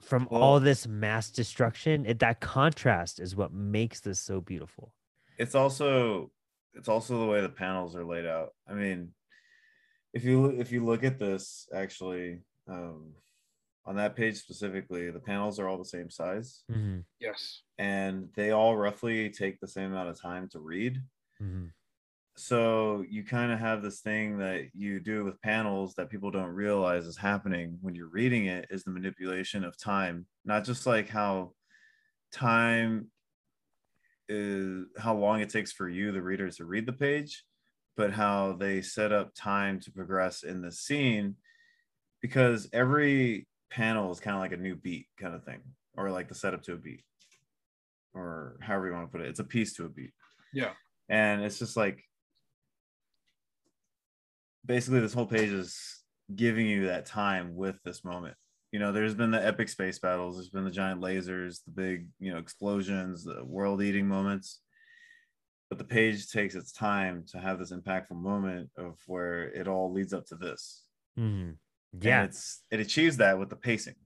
from 0.00 0.26
Well- 0.30 0.42
all 0.42 0.60
this 0.60 0.86
mass 0.86 1.30
destruction, 1.30 2.06
it, 2.06 2.20
that 2.20 2.40
contrast 2.40 3.20
is 3.20 3.36
what 3.36 3.52
makes 3.52 4.00
this 4.00 4.20
so 4.20 4.40
beautiful. 4.40 4.94
it's 5.36 5.54
also 5.54 6.32
it's 6.74 6.88
also 6.88 7.18
the 7.20 7.26
way 7.26 7.40
the 7.40 7.48
panels 7.48 7.94
are 7.94 8.04
laid 8.04 8.24
out. 8.26 8.54
I 8.66 8.72
mean, 8.72 9.12
if 10.14 10.24
you 10.24 10.46
if 10.46 10.72
you 10.72 10.84
look 10.84 11.04
at 11.04 11.18
this 11.18 11.68
actually 11.74 12.40
um, 12.68 13.14
on 13.86 13.96
that 13.96 14.16
page 14.16 14.36
specifically, 14.36 15.10
the 15.10 15.20
panels 15.20 15.58
are 15.58 15.68
all 15.68 15.78
the 15.78 15.84
same 15.84 16.10
size 16.10 16.64
Mhm, 16.70 17.04
Yes. 17.20 17.62
and 17.78 18.32
they 18.34 18.50
all 18.50 18.76
roughly 18.76 19.30
take 19.30 19.60
the 19.60 19.68
same 19.68 19.92
amount 19.92 20.08
of 20.10 20.20
time 20.20 20.48
to 20.50 20.60
read. 20.60 21.02
mhm. 21.40 21.72
So 22.36 23.02
you 23.08 23.24
kind 23.24 23.50
of 23.50 23.58
have 23.58 23.82
this 23.82 24.00
thing 24.00 24.38
that 24.38 24.68
you 24.72 25.00
do 25.00 25.24
with 25.24 25.40
panels 25.42 25.94
that 25.94 26.08
people 26.08 26.30
don't 26.30 26.54
realize 26.54 27.04
is 27.04 27.16
happening 27.16 27.78
when 27.80 27.96
you're 27.96 28.08
reading 28.08 28.46
it 28.46 28.68
is 28.70 28.84
the 28.84 28.92
manipulation 28.92 29.64
of 29.64 29.76
time, 29.76 30.26
not 30.44 30.64
just 30.64 30.86
like 30.86 31.08
how 31.08 31.54
time 32.32 33.10
is 34.28 34.86
how 34.98 35.14
long 35.16 35.40
it 35.40 35.48
takes 35.50 35.72
for 35.72 35.88
you, 35.88 36.12
the 36.12 36.22
reader, 36.22 36.50
to 36.50 36.64
read 36.64 36.86
the 36.86 36.92
page, 36.92 37.44
but 37.96 38.12
how 38.12 38.52
they 38.52 38.82
set 38.82 39.12
up 39.12 39.34
time 39.34 39.80
to 39.80 39.90
progress 39.90 40.42
in 40.42 40.60
the 40.60 40.70
scene 40.72 41.36
because 42.20 42.68
every 42.72 43.46
panel 43.70 44.10
is 44.10 44.20
kind 44.20 44.36
of 44.36 44.40
like 44.40 44.52
a 44.52 44.56
new 44.56 44.76
beat 44.76 45.06
kind 45.20 45.34
of 45.34 45.44
thing, 45.44 45.60
or 45.96 46.10
like 46.10 46.28
the 46.28 46.34
setup 46.34 46.62
to 46.64 46.74
a 46.74 46.76
beat, 46.76 47.04
or 48.14 48.58
however 48.60 48.86
you 48.86 48.92
want 48.92 49.10
to 49.10 49.12
put 49.16 49.24
it. 49.24 49.28
It's 49.28 49.40
a 49.40 49.44
piece 49.44 49.74
to 49.74 49.86
a 49.86 49.88
beat. 49.88 50.12
Yeah. 50.52 50.72
and 51.08 51.42
it's 51.44 51.58
just 51.58 51.76
like 51.76 52.02
basically 54.64 55.00
this 55.00 55.14
whole 55.14 55.26
page 55.26 55.50
is 55.50 56.02
giving 56.34 56.66
you 56.66 56.86
that 56.86 57.06
time 57.06 57.54
with 57.56 57.76
this 57.84 58.04
moment. 58.04 58.34
You 58.72 58.78
know 58.78 58.92
there's 58.92 59.14
been 59.14 59.30
the 59.30 59.44
epic 59.44 59.70
space 59.70 59.98
battles 59.98 60.36
there's 60.36 60.50
been 60.50 60.64
the 60.64 60.70
giant 60.70 61.00
lasers 61.00 61.64
the 61.64 61.70
big 61.70 62.08
you 62.20 62.30
know 62.30 62.38
explosions 62.38 63.24
the 63.24 63.42
world 63.44 63.82
eating 63.82 64.06
moments. 64.06 64.60
But 65.70 65.78
the 65.78 65.84
page 65.84 66.30
takes 66.30 66.54
its 66.54 66.72
time 66.72 67.24
to 67.32 67.38
have 67.38 67.58
this 67.58 67.72
impactful 67.72 68.16
moment 68.16 68.70
of 68.78 68.96
where 69.06 69.44
it 69.44 69.68
all 69.68 69.92
leads 69.92 70.14
up 70.14 70.24
to 70.26 70.34
this 70.34 70.84
mm-hmm. 71.18 71.52
Mhm. 71.94 72.04
And 72.04 72.20
Yeah. 72.20 72.22
it's 72.22 72.64
it 72.70 72.80
achieves 72.80 73.16
that 73.18 73.38
with 73.38 73.50
the 73.50 73.56
pacing 73.56 73.96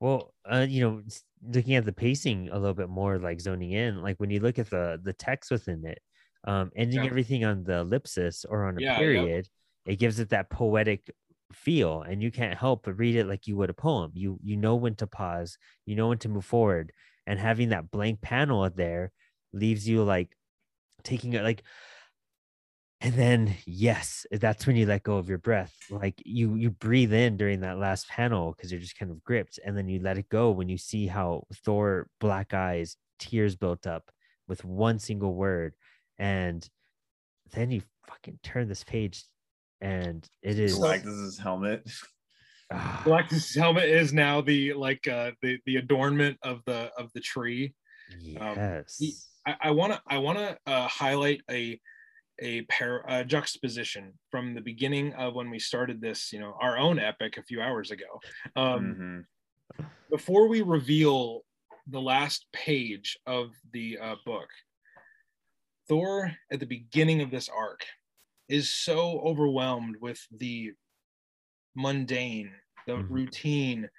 Well, 0.00 0.34
uh, 0.44 0.66
you 0.68 0.80
know, 0.80 1.02
looking 1.42 1.74
at 1.74 1.84
the 1.84 1.92
pacing 1.92 2.48
a 2.50 2.58
little 2.58 2.74
bit 2.74 2.88
more, 2.88 3.18
like 3.18 3.40
zoning 3.40 3.72
in, 3.72 4.00
like 4.02 4.18
when 4.18 4.30
you 4.30 4.40
look 4.40 4.58
at 4.58 4.70
the 4.70 5.00
the 5.02 5.12
text 5.12 5.50
within 5.50 5.84
it, 5.84 6.00
um, 6.44 6.70
ending 6.76 7.04
Yeah. 7.04 7.08
everything 7.08 7.44
on 7.44 7.64
the 7.64 7.78
ellipsis 7.80 8.44
or 8.44 8.64
on 8.66 8.78
a 8.78 8.82
Yeah, 8.82 9.02
yeah. 9.02 9.28
period, 9.32 9.48
it 9.86 9.96
gives 9.96 10.20
it 10.20 10.28
that 10.30 10.50
poetic 10.50 11.10
feel, 11.52 12.02
and 12.02 12.22
you 12.22 12.30
can't 12.30 12.58
help 12.58 12.84
but 12.84 12.94
read 12.94 13.16
it 13.16 13.26
like 13.26 13.46
you 13.48 13.56
would 13.56 13.70
a 13.70 13.74
poem. 13.74 14.12
You 14.14 14.38
you 14.42 14.56
know 14.56 14.76
when 14.76 14.94
to 14.96 15.06
pause, 15.08 15.58
you 15.86 15.96
know 15.96 16.08
when 16.08 16.18
to 16.18 16.28
move 16.28 16.44
forward, 16.44 16.92
and 17.26 17.38
having 17.40 17.70
that 17.70 17.90
blank 17.90 18.20
panel 18.20 18.68
there 18.70 19.12
leaves 19.52 19.88
you 19.88 20.04
like 20.04 20.36
taking 21.04 21.32
it 21.34 21.42
like 21.42 21.64
and 23.00 23.14
then 23.14 23.54
yes 23.64 24.26
that's 24.32 24.66
when 24.66 24.74
you 24.74 24.84
let 24.84 25.02
go 25.02 25.16
of 25.16 25.28
your 25.28 25.38
breath 25.38 25.74
like 25.90 26.20
you 26.24 26.54
you 26.56 26.70
breathe 26.70 27.12
in 27.12 27.36
during 27.36 27.60
that 27.60 27.78
last 27.78 28.08
panel 28.08 28.52
because 28.52 28.72
you're 28.72 28.80
just 28.80 28.98
kind 28.98 29.10
of 29.10 29.22
gripped 29.22 29.58
and 29.64 29.76
then 29.76 29.88
you 29.88 30.00
let 30.00 30.18
it 30.18 30.28
go 30.28 30.50
when 30.50 30.68
you 30.68 30.76
see 30.76 31.06
how 31.06 31.44
thor 31.64 32.08
black 32.20 32.52
eyes 32.52 32.96
tears 33.18 33.54
built 33.54 33.86
up 33.86 34.10
with 34.48 34.64
one 34.64 34.98
single 34.98 35.34
word 35.34 35.74
and 36.18 36.68
then 37.52 37.70
you 37.70 37.82
fucking 38.08 38.38
turn 38.42 38.68
this 38.68 38.84
page 38.84 39.24
and 39.80 40.28
it 40.42 40.58
is 40.58 40.78
like 40.78 41.02
this 41.02 41.12
is 41.12 41.38
helmet. 41.38 41.88
Ah, 42.70 43.02
Galactus' 43.04 43.56
helmet 43.56 43.84
is 43.84 44.12
now 44.12 44.40
the 44.40 44.72
like 44.74 45.06
uh 45.08 45.30
the 45.40 45.58
the 45.66 45.76
adornment 45.76 46.36
of 46.42 46.60
the 46.66 46.90
of 46.98 47.12
the 47.14 47.20
tree. 47.20 47.74
yes. 48.20 49.00
I 49.46 49.70
want 49.70 49.94
to 49.94 50.02
I 50.06 50.18
want 50.18 50.36
to 50.36 50.58
uh, 50.66 50.86
highlight 50.88 51.40
a 51.50 51.80
a 52.40 52.62
pair 52.62 53.04
a 53.08 53.24
juxtaposition 53.24 54.18
from 54.30 54.54
the 54.54 54.60
beginning 54.60 55.12
of 55.14 55.34
when 55.34 55.50
we 55.50 55.58
started 55.58 56.00
this, 56.00 56.32
you 56.32 56.40
know, 56.40 56.56
our 56.60 56.78
own 56.78 56.98
epic 56.98 57.36
a 57.36 57.42
few 57.42 57.60
hours 57.60 57.90
ago. 57.90 58.20
Um, 58.56 58.94
Mhm. 58.94 59.24
Before 60.10 60.48
we 60.48 60.62
reveal 60.62 61.44
the 61.86 62.00
last 62.00 62.46
page 62.52 63.18
of 63.26 63.54
the 63.72 63.98
uh, 63.98 64.16
book, 64.24 64.48
Thor 65.86 66.34
at 66.50 66.60
the 66.60 66.66
beginning 66.66 67.20
of 67.20 67.30
this 67.30 67.48
arc 67.48 67.86
is 68.48 68.70
so 68.70 69.20
overwhelmed 69.20 69.96
with 70.00 70.26
the 70.30 70.72
mundane, 71.74 72.54
the 72.86 72.94
Mhm. 72.94 73.10
routine 73.10 73.90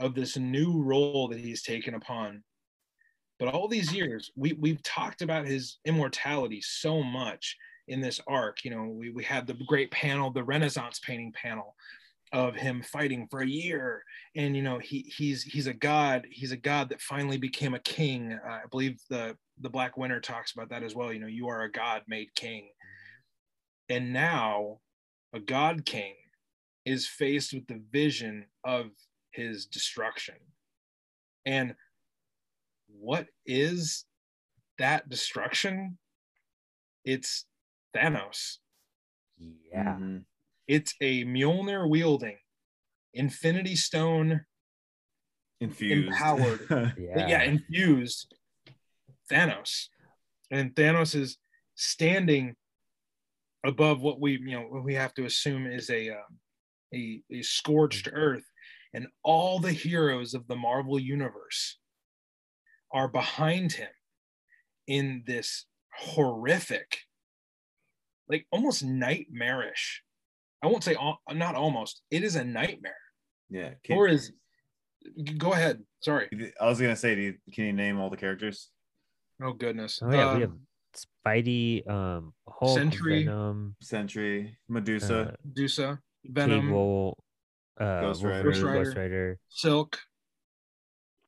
of 0.00 0.14
this 0.14 0.36
new 0.36 0.82
role 0.82 1.28
that 1.28 1.38
he's 1.38 1.62
taken 1.62 1.94
upon. 1.94 2.44
But 3.38 3.54
all 3.54 3.68
these 3.68 3.94
years, 3.94 4.30
we, 4.36 4.52
we've 4.52 4.82
talked 4.82 5.22
about 5.22 5.46
his 5.46 5.78
immortality 5.84 6.60
so 6.60 7.02
much 7.02 7.56
in 7.88 8.00
this 8.00 8.20
arc. 8.26 8.64
You 8.64 8.70
know, 8.72 8.84
we, 8.84 9.10
we 9.10 9.24
had 9.24 9.46
the 9.46 9.54
great 9.66 9.90
panel, 9.90 10.30
the 10.30 10.44
Renaissance 10.44 11.00
painting 11.00 11.32
panel 11.32 11.74
of 12.32 12.54
him 12.54 12.82
fighting 12.82 13.28
for 13.30 13.40
a 13.40 13.46
year. 13.46 14.02
And, 14.34 14.56
you 14.56 14.62
know, 14.62 14.78
he, 14.78 15.12
he's, 15.16 15.42
he's 15.42 15.66
a 15.66 15.74
God, 15.74 16.26
he's 16.30 16.52
a 16.52 16.56
God 16.56 16.88
that 16.88 17.00
finally 17.02 17.36
became 17.36 17.74
a 17.74 17.80
king. 17.80 18.32
Uh, 18.32 18.48
I 18.48 18.62
believe 18.70 19.00
the, 19.10 19.36
the 19.60 19.68
Black 19.68 19.96
Winter 19.96 20.20
talks 20.20 20.52
about 20.52 20.70
that 20.70 20.82
as 20.82 20.94
well. 20.94 21.12
You 21.12 21.20
know, 21.20 21.26
you 21.26 21.48
are 21.48 21.62
a 21.62 21.70
God 21.70 22.02
made 22.08 22.34
king. 22.34 22.70
And 23.88 24.12
now 24.12 24.78
a 25.34 25.40
God 25.40 25.84
king 25.84 26.14
is 26.86 27.06
faced 27.06 27.52
with 27.52 27.66
the 27.66 27.82
vision 27.92 28.46
of 28.64 28.86
his 29.32 29.66
destruction. 29.66 30.36
And 31.44 31.74
what 32.88 33.26
is 33.44 34.04
that 34.78 35.08
destruction? 35.08 35.98
It's 37.04 37.44
Thanos. 37.94 38.58
yeah 39.38 39.96
Mhm. 39.96 40.24
It's 40.68 40.94
a 41.00 41.24
Mjolnir 41.24 41.88
wielding, 41.88 42.38
Infinity 43.12 43.76
Stone, 43.76 44.44
infused 45.60 46.08
Empowered. 46.08 46.66
yeah 46.98 47.28
yeah. 47.28 47.42
infused 47.42 48.34
Thanos. 49.30 49.88
And 50.50 50.74
Thanos 50.74 51.14
is 51.14 51.38
standing 51.74 52.54
above 53.64 54.00
what 54.00 54.20
we, 54.20 54.32
you 54.32 54.52
know, 54.52 54.62
what 54.68 54.84
we 54.84 54.94
have 54.94 55.14
to 55.14 55.24
assume 55.24 55.66
is 55.66 55.88
a, 55.90 56.10
um, 56.10 56.38
a, 56.94 57.22
a 57.32 57.42
scorched 57.42 58.08
earth. 58.12 58.44
And 58.94 59.06
all 59.22 59.58
the 59.58 59.72
heroes 59.72 60.34
of 60.34 60.46
the 60.48 60.56
Marvel 60.56 60.98
universe 60.98 61.78
are 62.92 63.08
behind 63.08 63.72
him 63.72 63.88
in 64.86 65.22
this 65.26 65.64
horrific, 65.96 66.98
like 68.32 68.46
almost 68.50 68.82
nightmarish. 68.84 70.02
I 70.62 70.66
won't 70.68 70.82
say 70.84 70.94
al- 70.96 71.20
not 71.32 71.54
almost. 71.54 72.02
It 72.10 72.24
is 72.24 72.34
a 72.36 72.44
nightmare. 72.44 73.02
yeah 73.50 73.70
Thor 73.86 74.08
is 74.08 74.32
go 75.38 75.52
ahead. 75.52 75.82
Sorry. 76.00 76.28
I 76.60 76.66
was 76.66 76.80
gonna 76.80 76.96
say, 76.96 77.14
do 77.14 77.20
you, 77.20 77.34
can 77.54 77.64
you 77.66 77.72
name 77.72 78.00
all 78.00 78.10
the 78.10 78.16
characters? 78.16 78.70
Oh 79.42 79.52
goodness. 79.52 80.00
Oh 80.02 80.10
yeah, 80.10 80.34
we 80.34 80.40
have 80.42 80.50
Um, 80.50 80.66
Spidey, 81.26 81.88
um, 81.88 82.32
Hulk, 82.48 82.78
Sentry. 82.78 83.24
Venom, 83.24 83.76
Sentry, 83.80 84.56
Medusa. 84.68 85.18
uh, 85.20 85.30
Medusa, 85.44 85.98
Venom, 86.24 86.66
Cable, 86.66 87.24
uh, 87.80 88.00
Ghost 88.02 88.22
Wolverine, 88.22 88.44
Rider. 88.44 88.50
Ghost 88.50 88.64
Rider. 88.64 88.84
Ghost 88.84 88.96
Rider, 88.96 89.38
Silk. 89.48 89.98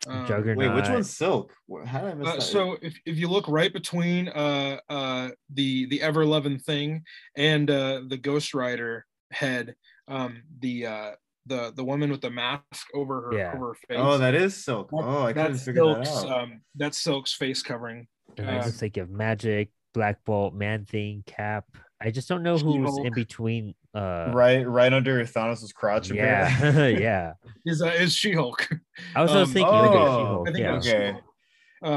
Um, 0.06 0.26
Juggernaut. 0.26 0.56
Wait, 0.58 0.74
which 0.74 0.88
one's 0.90 1.14
Silk? 1.16 1.52
How 1.86 2.00
did 2.02 2.10
I 2.10 2.14
miss 2.14 2.28
Uh, 2.28 2.32
that? 2.34 2.42
so 2.42 2.76
if, 2.82 2.94
if 3.06 3.16
you 3.16 3.28
look 3.28 3.46
right 3.48 3.72
between 3.72 4.28
uh 4.28 4.78
uh 4.88 5.30
the 5.52 5.86
the 5.86 6.02
ever 6.02 6.24
loving 6.26 6.58
thing 6.58 7.02
and 7.36 7.70
uh 7.70 8.02
the 8.08 8.16
Ghost 8.18 8.52
Rider 8.54 9.06
head, 9.30 9.74
um 10.08 10.42
the 10.60 10.86
uh 10.86 11.10
the 11.46 11.72
the 11.76 11.84
woman 11.84 12.10
with 12.10 12.20
the 12.20 12.30
mask 12.30 12.86
over 12.94 13.30
her 13.30 13.38
Yeah. 13.38 13.52
over 13.54 13.68
her 13.68 13.74
face. 13.88 13.98
oh, 14.00 14.18
that 14.18 14.34
is 14.34 14.62
Silk. 14.64 14.90
That- 14.90 14.96
Oh, 15.04 15.22
I 15.24 15.32
couldn't 15.32 15.52
that's 15.52 15.64
figure 15.64 15.84
that 15.86 16.06
out. 16.08 16.30
um 16.42 16.60
that's 16.74 16.98
Silk's 16.98 17.32
face 17.34 17.62
covering. 17.62 18.06
And 18.36 18.48
it 18.48 18.52
Um, 18.58 18.64
looks 18.64 18.82
like 18.82 18.96
you 18.96 19.02
have 19.02 19.10
Magik, 19.10 19.68
Black 19.94 20.24
Bolt, 20.24 20.54
Man 20.54 20.84
Thing, 20.86 21.22
Cap. 21.26 21.64
I 22.04 22.10
just 22.10 22.28
don't 22.28 22.42
know 22.42 22.52
who's 22.58 22.62
in 22.62 22.84
She-Hulk. 23.02 23.14
between. 23.14 23.74
Uh, 23.94 24.30
right, 24.34 24.68
right 24.68 24.92
under 24.92 25.24
Thanos' 25.24 25.72
crotch. 25.72 26.10
apparently. 26.10 27.02
yeah, 27.02 27.32
yeah. 27.64 27.72
Is 27.72 27.80
uh 27.82 27.86
is 27.86 28.14
She 28.14 28.32
Hulk? 28.32 28.68
I 29.16 29.22
was 29.22 29.30
just 29.32 29.48
Um, 29.48 29.52
thinking, 29.54 29.72
look 29.74 29.90
at 29.92 29.96
oh, 29.96 30.18
She-Hulk, 30.18 30.48
I 30.48 30.52
think 30.52 30.62
yeah. 30.64 30.72
it 30.72 30.76
was 30.76 30.88
Okay. 30.88 31.06
She-Hulk. 31.06 31.24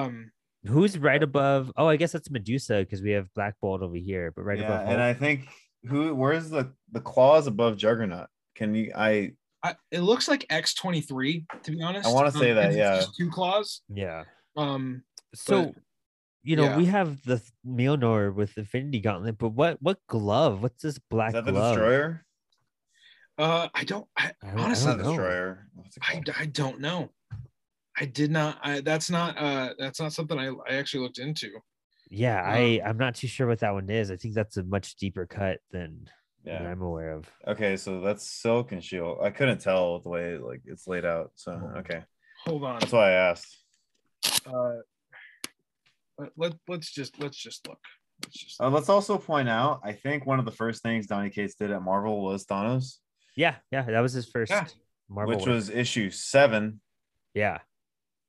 Um 0.04 0.32
Who's 0.66 0.98
right 0.98 1.22
above? 1.22 1.72
Oh, 1.78 1.88
I 1.88 1.96
guess 1.98 2.12
that's 2.12 2.30
Medusa 2.30 2.80
because 2.80 3.02
we 3.02 3.12
have 3.12 3.34
Black 3.34 3.56
Bolt 3.62 3.82
over 3.82 3.96
here, 3.96 4.34
but 4.36 4.42
right 4.44 4.60
yeah, 4.60 4.66
above. 4.66 4.80
and 4.88 5.02
Hulk- 5.02 5.02
I 5.02 5.14
think 5.14 5.48
who? 5.88 6.14
Where's 6.16 6.50
the 6.50 6.74
the 6.92 7.00
claws 7.02 7.48
above 7.48 7.78
Juggernaut? 7.78 8.28
Can 8.56 8.76
you? 8.76 8.92
I 8.96 9.34
I, 9.64 9.76
it 9.92 10.02
looks 10.02 10.28
like 10.28 10.46
X23 10.50 11.46
to 11.64 11.72
be 11.72 11.82
honest. 11.82 12.08
I 12.08 12.12
wanna 12.12 12.32
say 12.32 12.52
Um, 12.52 12.56
that, 12.58 12.66
it's 12.68 12.78
yeah. 12.78 12.96
just 12.98 13.16
two 13.16 13.30
claws. 13.30 13.82
yeah. 13.90 14.24
Um 14.56 15.04
So, 15.36 15.74
you 16.48 16.56
know, 16.56 16.64
yeah. 16.64 16.78
we 16.78 16.86
have 16.86 17.22
the 17.26 17.40
th- 17.40 17.52
Mjolnir 17.68 18.34
with 18.34 18.58
Infinity 18.58 19.02
Gauntlet, 19.02 19.38
but 19.38 19.50
what 19.50 19.78
what 19.82 20.00
glove? 20.08 20.64
What's 20.64 20.82
this 20.82 20.98
black 20.98 21.30
is 21.30 21.34
that 21.34 21.46
the 21.46 21.52
glove? 21.52 21.76
destroyer? 21.76 22.26
uh 23.38 23.68
I 23.76 23.84
don't 23.84 24.08
I, 24.18 24.32
I 24.42 24.48
don't, 24.52 24.60
Honestly, 24.60 24.92
I 24.94 24.96
don't 24.96 25.06
destroyer. 25.06 25.68
I. 26.02 26.22
I 26.40 26.46
don't 26.46 26.80
know. 26.80 27.10
I 28.00 28.06
did 28.06 28.32
not. 28.32 28.60
I, 28.64 28.80
that's 28.82 29.10
not. 29.10 29.38
Uh, 29.38 29.74
that's 29.78 30.00
not 30.00 30.14
something 30.14 30.40
I, 30.40 30.50
I 30.70 30.76
actually 30.76 31.04
looked 31.04 31.18
into. 31.18 31.50
Yeah, 32.10 32.42
I 32.42 32.80
Um, 32.84 32.90
I'm 32.92 32.98
not 32.98 33.16
too 33.16 33.28
sure 33.28 33.48
what 33.48 33.60
that 33.60 33.74
one 33.74 33.90
is. 33.90 34.10
I 34.12 34.16
think 34.16 34.34
that's 34.34 34.56
a 34.58 34.64
much 34.64 34.96
deeper 34.96 35.26
cut 35.26 35.60
than, 35.72 36.08
than 36.46 36.62
Yeah. 36.64 36.70
I'm 36.70 36.82
aware 36.82 37.12
of. 37.12 37.30
Okay, 37.46 37.76
so 37.76 38.00
that's 38.00 38.24
Silk 38.26 38.72
and 38.72 38.84
Shield. 38.84 39.18
I 39.22 39.32
couldn't 39.32 39.60
tell 39.60 40.00
the 40.00 40.10
way 40.10 40.38
like 40.38 40.62
it's 40.66 40.88
laid 40.88 41.06
out. 41.06 41.32
So 41.36 41.52
okay, 41.80 42.04
Hold 42.46 42.64
on. 42.64 42.80
that's 42.80 42.94
why 42.94 43.10
I 43.10 43.12
asked. 43.32 43.58
Uh, 44.46 44.76
let, 46.18 46.30
let 46.38 46.54
let's 46.68 46.92
just 46.92 47.20
let's 47.20 47.38
just 47.38 47.68
look. 47.68 47.80
Let's 48.24 48.38
just. 48.38 48.62
Uh, 48.62 48.70
let's 48.70 48.90
also 48.90 49.18
point 49.18 49.50
out. 49.50 49.82
I 49.84 49.94
think 49.94 50.26
one 50.26 50.40
of 50.40 50.46
the 50.46 50.52
first 50.52 50.82
things 50.84 51.08
Donny 51.08 51.30
Cates 51.30 51.56
did 51.56 51.72
at 51.72 51.82
Marvel 51.82 52.22
was 52.24 52.46
Thanos, 52.46 52.96
Yeah, 53.36 53.56
yeah, 53.72 53.84
that 53.84 54.00
was 54.02 54.14
his 54.14 54.28
first 54.28 54.52
Yeah. 54.52 54.66
Marvel. 55.10 55.36
which 55.36 55.46
work. 55.46 55.54
was 55.56 55.70
issue 55.70 56.10
seven, 56.10 56.82
yeah. 57.34 57.60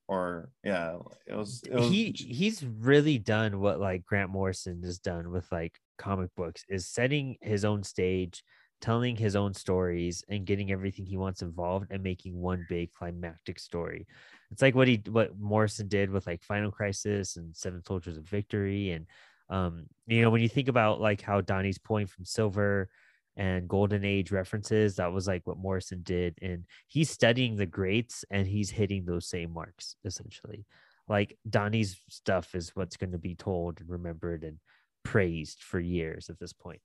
or 0.07 0.51
yeah, 0.63 0.97
it 1.27 1.35
was. 1.35 1.63
It 1.69 1.75
was 1.75 1.89
he 1.89 2.13
he's 2.17 2.65
really 2.65 3.19
done 3.19 3.61
what 3.61 3.81
like 3.81 4.05
Grant 4.05 4.31
Morrison 4.31 4.83
has 4.83 4.99
done 4.99 5.31
with 5.31 5.51
like 5.51 5.79
comic 5.99 6.31
books 6.37 6.65
is 6.69 6.87
setting 6.87 7.37
his 7.41 7.65
own 7.65 7.83
stage, 7.83 8.43
telling 8.81 9.17
his 9.17 9.37
own 9.37 9.55
stories 9.55 10.25
and 10.29 10.47
getting 10.47 10.71
everything 10.71 11.07
he 11.07 11.17
wants 11.17 11.43
involved 11.43 11.87
and 11.91 12.03
making 12.03 12.41
one 12.41 12.67
big 12.69 12.93
climactic 12.93 13.59
story. 13.59 14.07
It's 14.51 14.63
like 14.63 14.75
what 14.75 14.89
he 14.89 15.03
what 15.09 15.39
Morrison 15.39 15.89
did 15.89 16.11
with 16.11 16.27
like 16.27 16.43
Final 16.43 16.71
Crisis 16.71 17.37
and 17.37 17.57
Seven 17.57 17.83
Soldiers 17.85 18.17
of 18.17 18.29
Victory 18.29 18.91
and 18.93 19.07
um 19.51 19.87
you 20.07 20.21
know 20.21 20.31
when 20.31 20.43
you 20.43 20.49
think 20.49 20.69
about 20.69 21.01
like 21.01 21.21
how 21.21 21.41
Donny's 21.41 21.79
pulling 21.79 22.07
from 22.07 22.25
Silver 22.25 22.89
and 23.37 23.69
Golden 23.69 24.05
Age 24.05 24.31
references 24.31 24.97
that 24.97 25.13
was 25.13 25.27
like 25.27 25.47
what 25.47 25.59
Morrison 25.59 26.03
did 26.03 26.39
and 26.43 26.65
he's 26.87 27.11
studying 27.11 27.57
the 27.57 27.67
greats 27.67 28.25
and 28.31 28.47
he's 28.47 28.71
hitting 28.71 29.05
those 29.05 29.29
same 29.29 29.53
marks 29.53 29.97
essentially 30.05 30.67
like 31.09 31.37
Donny's 31.49 32.01
stuff 32.09 32.55
is 32.55 32.71
what's 32.75 32.97
going 32.97 33.13
to 33.13 33.19
be 33.19 33.35
told 33.35 33.81
and 33.81 33.89
remembered 33.89 34.45
and 34.45 34.59
praised 35.05 35.63
for 35.63 35.81
years 35.81 36.29
at 36.29 36.39
this 36.39 36.53
point. 36.53 36.81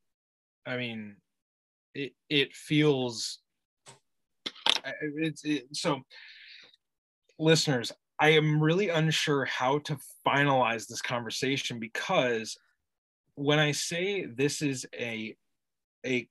I 0.65 0.77
mean, 0.77 1.17
it 1.95 2.13
it 2.29 2.55
feels. 2.55 3.39
It's 5.17 5.43
it, 5.45 5.67
so. 5.73 6.01
Listeners, 7.39 7.91
I 8.19 8.29
am 8.29 8.61
really 8.61 8.89
unsure 8.89 9.43
how 9.45 9.79
to 9.79 9.97
finalize 10.25 10.87
this 10.87 11.01
conversation 11.01 11.79
because 11.79 12.55
when 13.35 13.59
I 13.59 13.71
say 13.71 14.25
this 14.25 14.61
is 14.61 14.85
a 14.97 15.35
a 16.05 16.27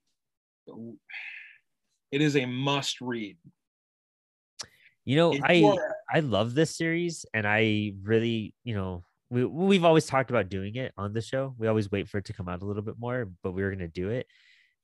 it 2.12 2.20
is 2.20 2.36
a 2.36 2.46
must 2.46 3.00
read. 3.00 3.36
You 5.04 5.16
know, 5.16 5.34
I 5.42 5.76
I 6.12 6.20
love 6.20 6.54
this 6.54 6.76
series 6.76 7.26
and 7.34 7.46
I 7.46 7.94
really, 8.02 8.54
you 8.62 8.74
know, 8.74 9.04
we 9.30 9.44
we've 9.44 9.84
always 9.84 10.06
talked 10.06 10.30
about 10.30 10.48
doing 10.48 10.76
it 10.76 10.92
on 10.96 11.12
the 11.12 11.20
show. 11.20 11.54
We 11.58 11.66
always 11.66 11.90
wait 11.90 12.08
for 12.08 12.18
it 12.18 12.26
to 12.26 12.32
come 12.32 12.48
out 12.48 12.62
a 12.62 12.64
little 12.64 12.82
bit 12.82 12.96
more, 12.98 13.28
but 13.42 13.52
we 13.52 13.62
were 13.62 13.70
going 13.70 13.80
to 13.80 13.88
do 13.88 14.10
it. 14.10 14.26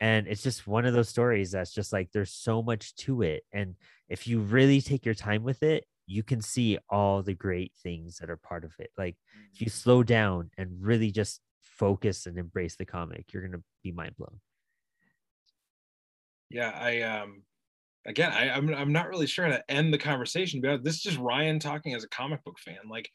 And 0.01 0.29
it's 0.29 0.43
just 0.43 0.67
one 0.67 0.87
of 0.87 0.95
those 0.95 1.09
stories 1.09 1.51
that's 1.53 1.73
just 1.73 1.93
like 1.93 2.11
there's 2.13 2.33
so 2.33 2.63
much 2.63 2.95
to 2.97 3.23
it 3.23 3.43
and 3.53 3.75
if 4.09 4.27
you 4.27 4.41
really 4.41 4.81
take 4.81 5.05
your 5.05 5.15
time 5.15 5.43
with 5.43 5.63
it, 5.63 5.85
you 6.07 6.23
can 6.23 6.41
see 6.41 6.79
all 6.89 7.23
the 7.23 7.35
great 7.35 7.73
things 7.83 8.17
that 8.19 8.31
are 8.31 8.39
part 8.39 8.65
of 8.65 8.73
it. 8.79 8.91
Like 8.97 9.17
if 9.53 9.61
you 9.61 9.69
slow 9.69 10.03
down 10.03 10.51
and 10.57 10.71
really 10.81 11.11
just 11.11 11.43
focus 11.61 12.25
and 12.27 12.39
embrace 12.39 12.77
the 12.77 12.87
comic, 12.87 13.33
you're 13.33 13.43
going 13.43 13.53
to 13.53 13.63
be 13.83 13.93
mind 13.93 14.17
blown. 14.17 14.41
yeah 16.51 16.71
i 16.71 17.03
um 17.03 17.43
again 18.07 18.33
I, 18.33 18.51
I'm, 18.51 18.73
I'm 18.75 18.93
not 18.93 19.09
really 19.09 19.27
sure 19.27 19.45
how 19.45 19.53
to 19.53 19.71
end 19.71 19.93
the 19.93 19.99
conversation 19.99 20.61
but 20.61 20.83
this 20.85 20.97
is 20.97 21.03
just 21.03 21.19
ryan 21.19 21.59
talking 21.59 21.95
as 21.95 22.05
a 22.05 22.09
comic 22.09 22.43
book 22.45 22.59
fan 22.59 22.79
like 22.91 23.11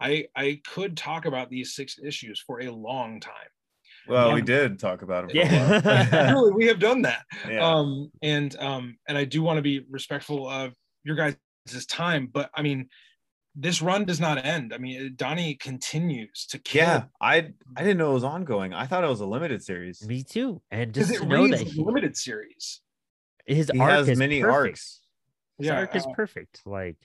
i 0.00 0.26
i 0.36 0.60
could 0.66 0.96
talk 0.96 1.24
about 1.24 1.50
these 1.50 1.74
six 1.74 1.98
issues 2.02 2.42
for 2.46 2.60
a 2.60 2.70
long 2.70 3.20
time 3.20 3.32
well, 4.08 4.32
we 4.32 4.42
did 4.42 4.78
talk 4.78 5.02
about 5.02 5.30
it. 5.30 5.34
Yeah. 5.34 6.30
really 6.32 6.52
we 6.52 6.66
have 6.66 6.78
done 6.78 7.02
that 7.02 7.24
yeah. 7.48 7.66
um 7.66 8.10
and 8.22 8.56
um 8.58 8.96
and 9.08 9.16
i 9.18 9.24
do 9.24 9.42
want 9.42 9.58
to 9.58 9.62
be 9.62 9.84
respectful 9.90 10.48
of 10.48 10.72
your 11.04 11.16
guys' 11.16 11.36
time 11.88 12.28
but 12.32 12.50
i 12.54 12.62
mean 12.62 12.88
this 13.54 13.80
run 13.80 14.04
does 14.04 14.20
not 14.20 14.44
end 14.44 14.72
i 14.74 14.78
mean 14.78 15.14
donny 15.16 15.54
continues 15.54 16.46
to 16.46 16.58
kill 16.58 16.82
yeah, 16.82 17.04
I 17.20 17.52
I 17.76 17.82
didn't 17.82 17.98
know 17.98 18.10
it 18.10 18.14
was 18.14 18.24
ongoing. 18.24 18.74
I 18.74 18.86
thought 18.86 19.02
it 19.02 19.08
was 19.08 19.20
a 19.20 19.26
limited 19.26 19.62
series. 19.62 20.06
Me 20.06 20.22
too. 20.22 20.60
And 20.70 20.92
just 20.92 21.10
it 21.10 21.20
to 21.20 21.26
know 21.26 21.48
that 21.48 21.60
he, 21.60 21.82
limited 21.82 22.16
series 22.16 22.82
his 23.46 23.70
He 23.72 23.78
arc 23.78 23.90
has 23.90 24.08
is 24.08 24.18
many 24.18 24.40
perfect. 24.40 24.54
arcs. 24.54 25.00
His 25.58 25.66
Yeah, 25.68 25.78
arc 25.78 25.96
is 25.96 26.04
uh, 26.04 26.10
perfect. 26.10 26.62
Like 26.66 26.96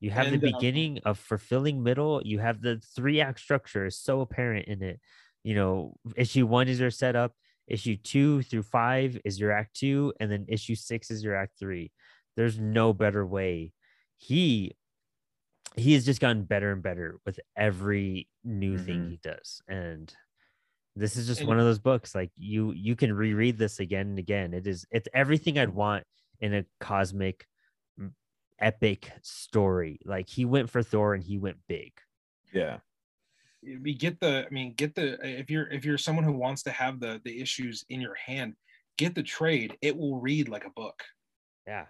you 0.00 0.10
have 0.10 0.26
and, 0.26 0.40
the 0.40 0.46
um, 0.46 0.52
beginning 0.52 1.00
of 1.04 1.18
fulfilling 1.18 1.82
middle. 1.82 2.22
You 2.24 2.38
have 2.38 2.60
the 2.60 2.80
three 2.94 3.20
act 3.20 3.40
structure 3.40 3.86
is 3.86 3.96
so 3.96 4.20
apparent 4.20 4.68
in 4.68 4.82
it. 4.82 5.00
You 5.44 5.54
know, 5.54 5.96
issue 6.16 6.46
one 6.46 6.68
is 6.68 6.80
your 6.80 6.90
setup. 6.90 7.34
Issue 7.66 7.96
two 7.96 8.42
through 8.42 8.62
five 8.62 9.18
is 9.24 9.38
your 9.38 9.52
act 9.52 9.74
two, 9.76 10.12
and 10.20 10.30
then 10.30 10.46
issue 10.48 10.74
six 10.74 11.10
is 11.10 11.22
your 11.22 11.34
act 11.36 11.58
three. 11.58 11.92
There's 12.36 12.58
no 12.58 12.92
better 12.92 13.26
way. 13.26 13.72
He 14.16 14.74
he 15.76 15.92
has 15.92 16.04
just 16.04 16.20
gotten 16.20 16.44
better 16.44 16.72
and 16.72 16.82
better 16.82 17.20
with 17.26 17.38
every 17.54 18.26
new 18.42 18.78
thing 18.78 19.02
Mhm. 19.06 19.10
he 19.10 19.16
does, 19.18 19.60
and 19.68 20.12
this 20.96 21.16
is 21.16 21.26
just 21.26 21.40
And- 21.40 21.48
one 21.48 21.58
of 21.58 21.64
those 21.66 21.78
books. 21.78 22.14
Like 22.14 22.32
you 22.36 22.72
you 22.72 22.96
can 22.96 23.12
reread 23.12 23.58
this 23.58 23.78
again 23.80 24.08
and 24.08 24.18
again. 24.18 24.54
It 24.54 24.66
is 24.66 24.86
it's 24.90 25.08
everything 25.14 25.58
I'd 25.58 25.70
want 25.70 26.04
in 26.40 26.54
a 26.54 26.64
cosmic 26.80 27.46
epic 28.60 29.12
story. 29.22 30.00
Like 30.04 30.28
he 30.28 30.44
went 30.44 30.70
for 30.70 30.82
Thor 30.82 31.14
and 31.14 31.22
he 31.22 31.38
went 31.38 31.58
big. 31.68 31.92
Yeah. 32.52 32.80
We 33.82 33.94
get 33.94 34.18
the 34.20 34.44
i 34.46 34.50
mean 34.50 34.72
get 34.74 34.94
the 34.94 35.18
if 35.22 35.50
you're 35.50 35.68
if 35.68 35.84
you're 35.84 35.98
someone 35.98 36.24
who 36.24 36.32
wants 36.32 36.62
to 36.62 36.70
have 36.70 37.00
the 37.00 37.20
the 37.24 37.40
issues 37.40 37.84
in 37.88 38.00
your 38.00 38.14
hand 38.14 38.54
get 38.96 39.14
the 39.14 39.22
trade 39.22 39.76
it 39.82 39.96
will 39.96 40.20
read 40.20 40.48
like 40.48 40.64
a 40.64 40.70
book 40.70 41.02
Yeah. 41.66 41.80
Um, 41.80 41.86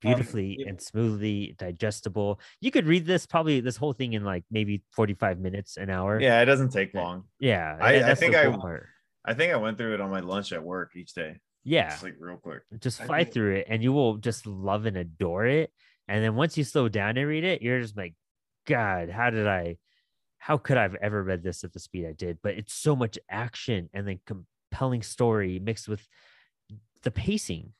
Beautifully 0.00 0.56
yeah. 0.60 0.70
and 0.70 0.80
smoothly 0.80 1.54
digestible. 1.58 2.40
You 2.62 2.70
could 2.70 2.86
read 2.86 3.04
this 3.04 3.26
probably 3.26 3.60
this 3.60 3.76
whole 3.76 3.92
thing 3.92 4.14
in 4.14 4.24
like 4.24 4.44
maybe 4.50 4.82
45 4.92 5.38
minutes, 5.38 5.76
an 5.76 5.90
hour. 5.90 6.18
Yeah, 6.18 6.40
it 6.40 6.46
doesn't 6.46 6.70
take 6.72 6.94
long. 6.94 7.24
Yeah. 7.38 7.76
I- 7.78 7.96
I 7.96 7.98
that's 7.98 8.18
the 8.20 8.26
think 8.32 8.34
I- 8.36 8.56
part. 8.56 8.86
I 9.26 9.34
think 9.34 9.52
I 9.52 9.56
went 9.56 9.76
through 9.76 9.92
it 9.92 10.00
on 10.00 10.10
my 10.10 10.20
lunch 10.20 10.52
at 10.54 10.62
work 10.64 10.92
each 10.96 11.12
day. 11.12 11.36
Yeah. 11.64 11.90
Just 11.90 12.02
like 12.02 12.14
real 12.18 12.38
quick. 12.38 12.62
just 12.80 13.02
fly 13.02 13.24
through 13.24 13.56
it 13.56 13.66
and 13.68 13.82
you 13.82 13.92
will 13.92 14.16
just 14.16 14.46
love 14.46 14.86
and 14.86 14.96
adore 14.96 15.44
it. 15.44 15.70
And 16.08 16.24
then 16.24 16.34
once 16.34 16.56
you 16.56 16.64
slow 16.64 16.88
down 16.88 17.18
and 17.18 17.28
read 17.28 17.44
it, 17.44 17.60
you're 17.60 17.82
just 17.82 17.98
like, 17.98 18.14
God, 18.66 19.10
how 19.10 19.28
did 19.28 19.46
I, 19.46 19.76
how 20.40 20.56
could 20.56 20.78
I 20.78 20.82
have 20.82 20.96
ever 20.96 21.22
read 21.22 21.42
this 21.42 21.64
at 21.64 21.72
the 21.74 21.78
speed 21.78 22.06
I 22.06 22.12
did? 22.12 22.38
But 22.42 22.54
it's 22.54 22.72
so 22.72 22.96
much 22.96 23.18
action 23.30 23.90
and 23.92 24.08
then 24.08 24.20
compelling 24.26 25.02
story 25.02 25.58
mixed 25.58 25.86
with 25.86 26.08
the 27.02 27.10
pacing, 27.10 27.74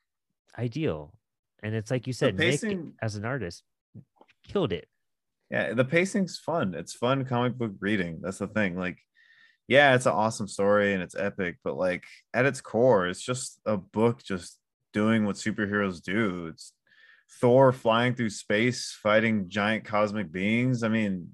ideal. 0.59 1.15
And 1.63 1.75
it's 1.75 1.91
like 1.91 2.07
you 2.07 2.13
said, 2.13 2.37
Nic 2.37 2.53
pacing- 2.53 2.93
as 3.01 3.17
an 3.17 3.25
artist, 3.25 3.65
killed 4.47 4.73
it. 4.73 4.89
Yeah, 5.51 5.73
the 5.73 5.87
pacing's 5.87 6.39
fun. 6.39 6.75
It's 6.75 6.93
fun 6.93 7.25
comic 7.25 7.57
book 7.57 7.73
reading. 7.81 8.21
That's 8.21 8.39
the 8.39 8.47
thing. 8.47 8.77
Like, 8.77 8.99
yeah, 9.67 9.95
it's 9.95 10.07
an 10.07 10.13
awesome 10.13 10.47
story 10.47 10.93
and 10.93 11.03
it's 11.03 11.17
epic, 11.17 11.57
but 11.65 11.77
like 11.77 12.05
at 12.35 12.45
its 12.45 12.61
core, 12.61 13.09
it's 13.09 13.23
just 13.23 13.59
a 13.65 13.79
book 13.79 14.23
just 14.23 14.59
doing 14.93 15.25
what 15.25 15.37
superheroes 15.37 16.03
do. 16.03 16.49
It's 16.49 16.75
Thor 17.41 17.73
flying 17.73 18.15
through 18.15 18.31
space, 18.31 18.97
fighting 19.03 19.49
giant 19.49 19.85
cosmic 19.85 20.31
beings. 20.31 20.83
I 20.83 20.89
mean, 20.89 21.31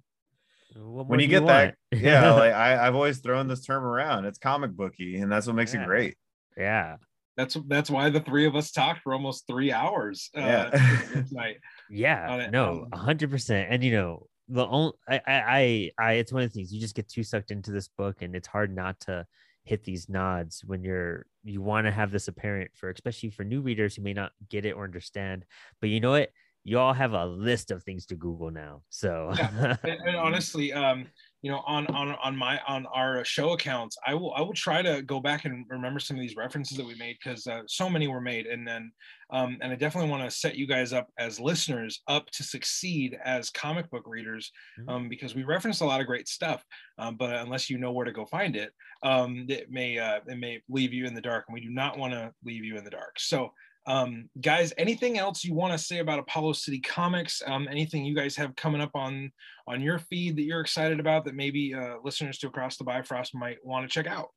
when 0.76 1.06
more 1.06 1.20
you 1.20 1.26
do 1.26 1.30
get 1.40 1.46
that, 1.46 1.74
yeah, 1.92 2.32
like 2.32 2.52
I, 2.52 2.86
I've 2.86 2.94
always 2.94 3.18
thrown 3.18 3.48
this 3.48 3.64
term 3.64 3.84
around. 3.84 4.24
It's 4.24 4.38
comic 4.38 4.72
booky, 4.72 5.18
and 5.18 5.30
that's 5.30 5.46
what 5.46 5.56
makes 5.56 5.74
Yeah. 5.74 5.82
it 5.82 5.86
great. 5.86 6.16
yeah, 6.56 6.96
That's 7.36 7.56
that's 7.66 7.90
why 7.90 8.10
the 8.10 8.20
three 8.20 8.46
of 8.46 8.54
us 8.56 8.70
talked 8.72 9.02
for 9.02 9.12
almost 9.12 9.46
three 9.46 9.72
hours 9.72 10.30
uh, 10.36 10.40
Yeah. 10.40 10.70
this 11.14 11.32
night. 11.32 11.56
yeah, 11.90 12.28
on 12.46 12.50
no, 12.50 12.70
um, 12.82 12.88
a 12.92 12.96
hundred 12.96 13.30
percent. 13.30 13.68
And 13.70 13.82
you 13.84 13.92
know, 13.92 14.26
the 14.48 14.66
only 14.66 14.92
I, 15.08 15.16
I, 15.26 15.32
I, 15.34 15.90
I, 15.98 16.12
it's 16.14 16.32
one 16.32 16.42
of 16.42 16.50
the 16.50 16.54
things 16.54 16.72
you 16.72 16.80
just 16.80 16.94
get 16.94 17.08
too 17.08 17.22
sucked 17.22 17.50
into 17.50 17.70
this 17.72 17.88
book, 17.88 18.22
and 18.22 18.34
it's 18.36 18.48
hard 18.48 18.74
not 18.74 18.98
to 19.00 19.26
hit 19.64 19.82
these 19.82 20.08
nods 20.08 20.62
when 20.64 20.84
you're 20.84 21.26
you 21.42 21.60
want 21.60 21.86
to 21.86 21.90
have 21.90 22.12
this 22.12 22.28
apparent 22.28 22.70
for 22.74 22.88
especially 22.90 23.30
for 23.30 23.42
new 23.44 23.60
readers 23.60 23.96
who 23.96 24.02
may 24.02 24.12
not 24.12 24.30
get 24.48 24.64
it 24.64 24.72
or 24.72 24.84
understand. 24.84 25.44
But 25.80 25.90
you 25.90 26.00
know 26.00 26.12
what? 26.12 26.30
You 26.66 26.80
all 26.80 26.92
have 26.92 27.12
a 27.12 27.24
list 27.26 27.70
of 27.70 27.84
things 27.84 28.06
to 28.06 28.16
Google 28.16 28.50
now. 28.50 28.82
So 28.88 29.30
and, 29.38 29.78
and 29.84 30.16
honestly 30.26 30.72
um 30.72 31.06
you 31.42 31.52
know 31.52 31.62
on 31.64 31.86
on 31.88 32.16
on 32.20 32.36
my 32.36 32.60
on 32.66 32.86
our 32.86 33.24
show 33.24 33.52
accounts 33.52 33.96
i 34.04 34.14
will 34.14 34.32
i 34.34 34.40
will 34.40 34.52
try 34.54 34.82
to 34.82 35.02
go 35.02 35.20
back 35.20 35.44
and 35.44 35.64
remember 35.68 36.00
some 36.00 36.16
of 36.16 36.20
these 36.20 36.34
references 36.34 36.76
that 36.76 36.84
we 36.86 36.94
made 36.96 37.16
because 37.22 37.46
uh, 37.46 37.60
so 37.68 37.88
many 37.88 38.08
were 38.08 38.20
made 38.22 38.46
and 38.46 38.66
then 38.66 38.90
um 39.30 39.58
and 39.60 39.70
i 39.70 39.76
definitely 39.76 40.10
want 40.10 40.24
to 40.24 40.30
set 40.36 40.56
you 40.56 40.66
guys 40.66 40.92
up 40.92 41.06
as 41.18 41.38
listeners 41.38 42.02
up 42.08 42.28
to 42.32 42.42
succeed 42.42 43.16
as 43.24 43.50
comic 43.50 43.88
book 43.90 44.02
readers 44.06 44.50
Mhm. 44.80 44.90
um 44.90 45.08
because 45.08 45.34
we 45.36 45.44
reference 45.44 45.80
a 45.82 45.86
lot 45.86 46.00
of 46.00 46.06
great 46.08 46.26
stuff 46.26 46.64
um, 46.98 47.16
but 47.16 47.34
unless 47.36 47.70
you 47.70 47.78
know 47.78 47.92
where 47.92 48.06
to 48.06 48.12
go 48.12 48.24
find 48.26 48.56
it 48.56 48.72
um 49.04 49.46
it 49.48 49.70
may 49.70 49.98
uh 49.98 50.20
it 50.26 50.38
may 50.38 50.60
leave 50.68 50.92
you 50.92 51.06
in 51.06 51.14
the 51.14 51.20
dark 51.20 51.44
and 51.46 51.54
we 51.54 51.60
do 51.60 51.70
not 51.70 51.96
want 51.98 52.12
to 52.12 52.32
leave 52.44 52.64
you 52.64 52.76
in 52.76 52.82
the 52.84 52.90
dark 52.90 53.20
so 53.20 53.52
um, 53.86 54.28
guys, 54.40 54.72
anything 54.78 55.18
else 55.18 55.44
you 55.44 55.54
want 55.54 55.72
to 55.72 55.78
say 55.78 55.98
about 55.98 56.18
Apollo 56.18 56.54
City 56.54 56.80
Comics? 56.80 57.42
Um, 57.46 57.68
anything 57.70 58.04
you 58.04 58.14
guys 58.16 58.34
have 58.36 58.56
coming 58.56 58.80
up 58.80 58.90
on 58.94 59.30
on 59.68 59.80
your 59.80 59.98
feed 59.98 60.36
that 60.36 60.42
you're 60.42 60.60
excited 60.60 60.98
about 61.00 61.24
that 61.24 61.34
maybe 61.34 61.74
uh, 61.74 61.96
listeners 62.04 62.38
to 62.38 62.48
Across 62.48 62.78
the 62.78 62.84
Bifrost 62.84 63.34
might 63.34 63.58
want 63.64 63.88
to 63.88 63.92
check 63.92 64.06
out? 64.06 64.28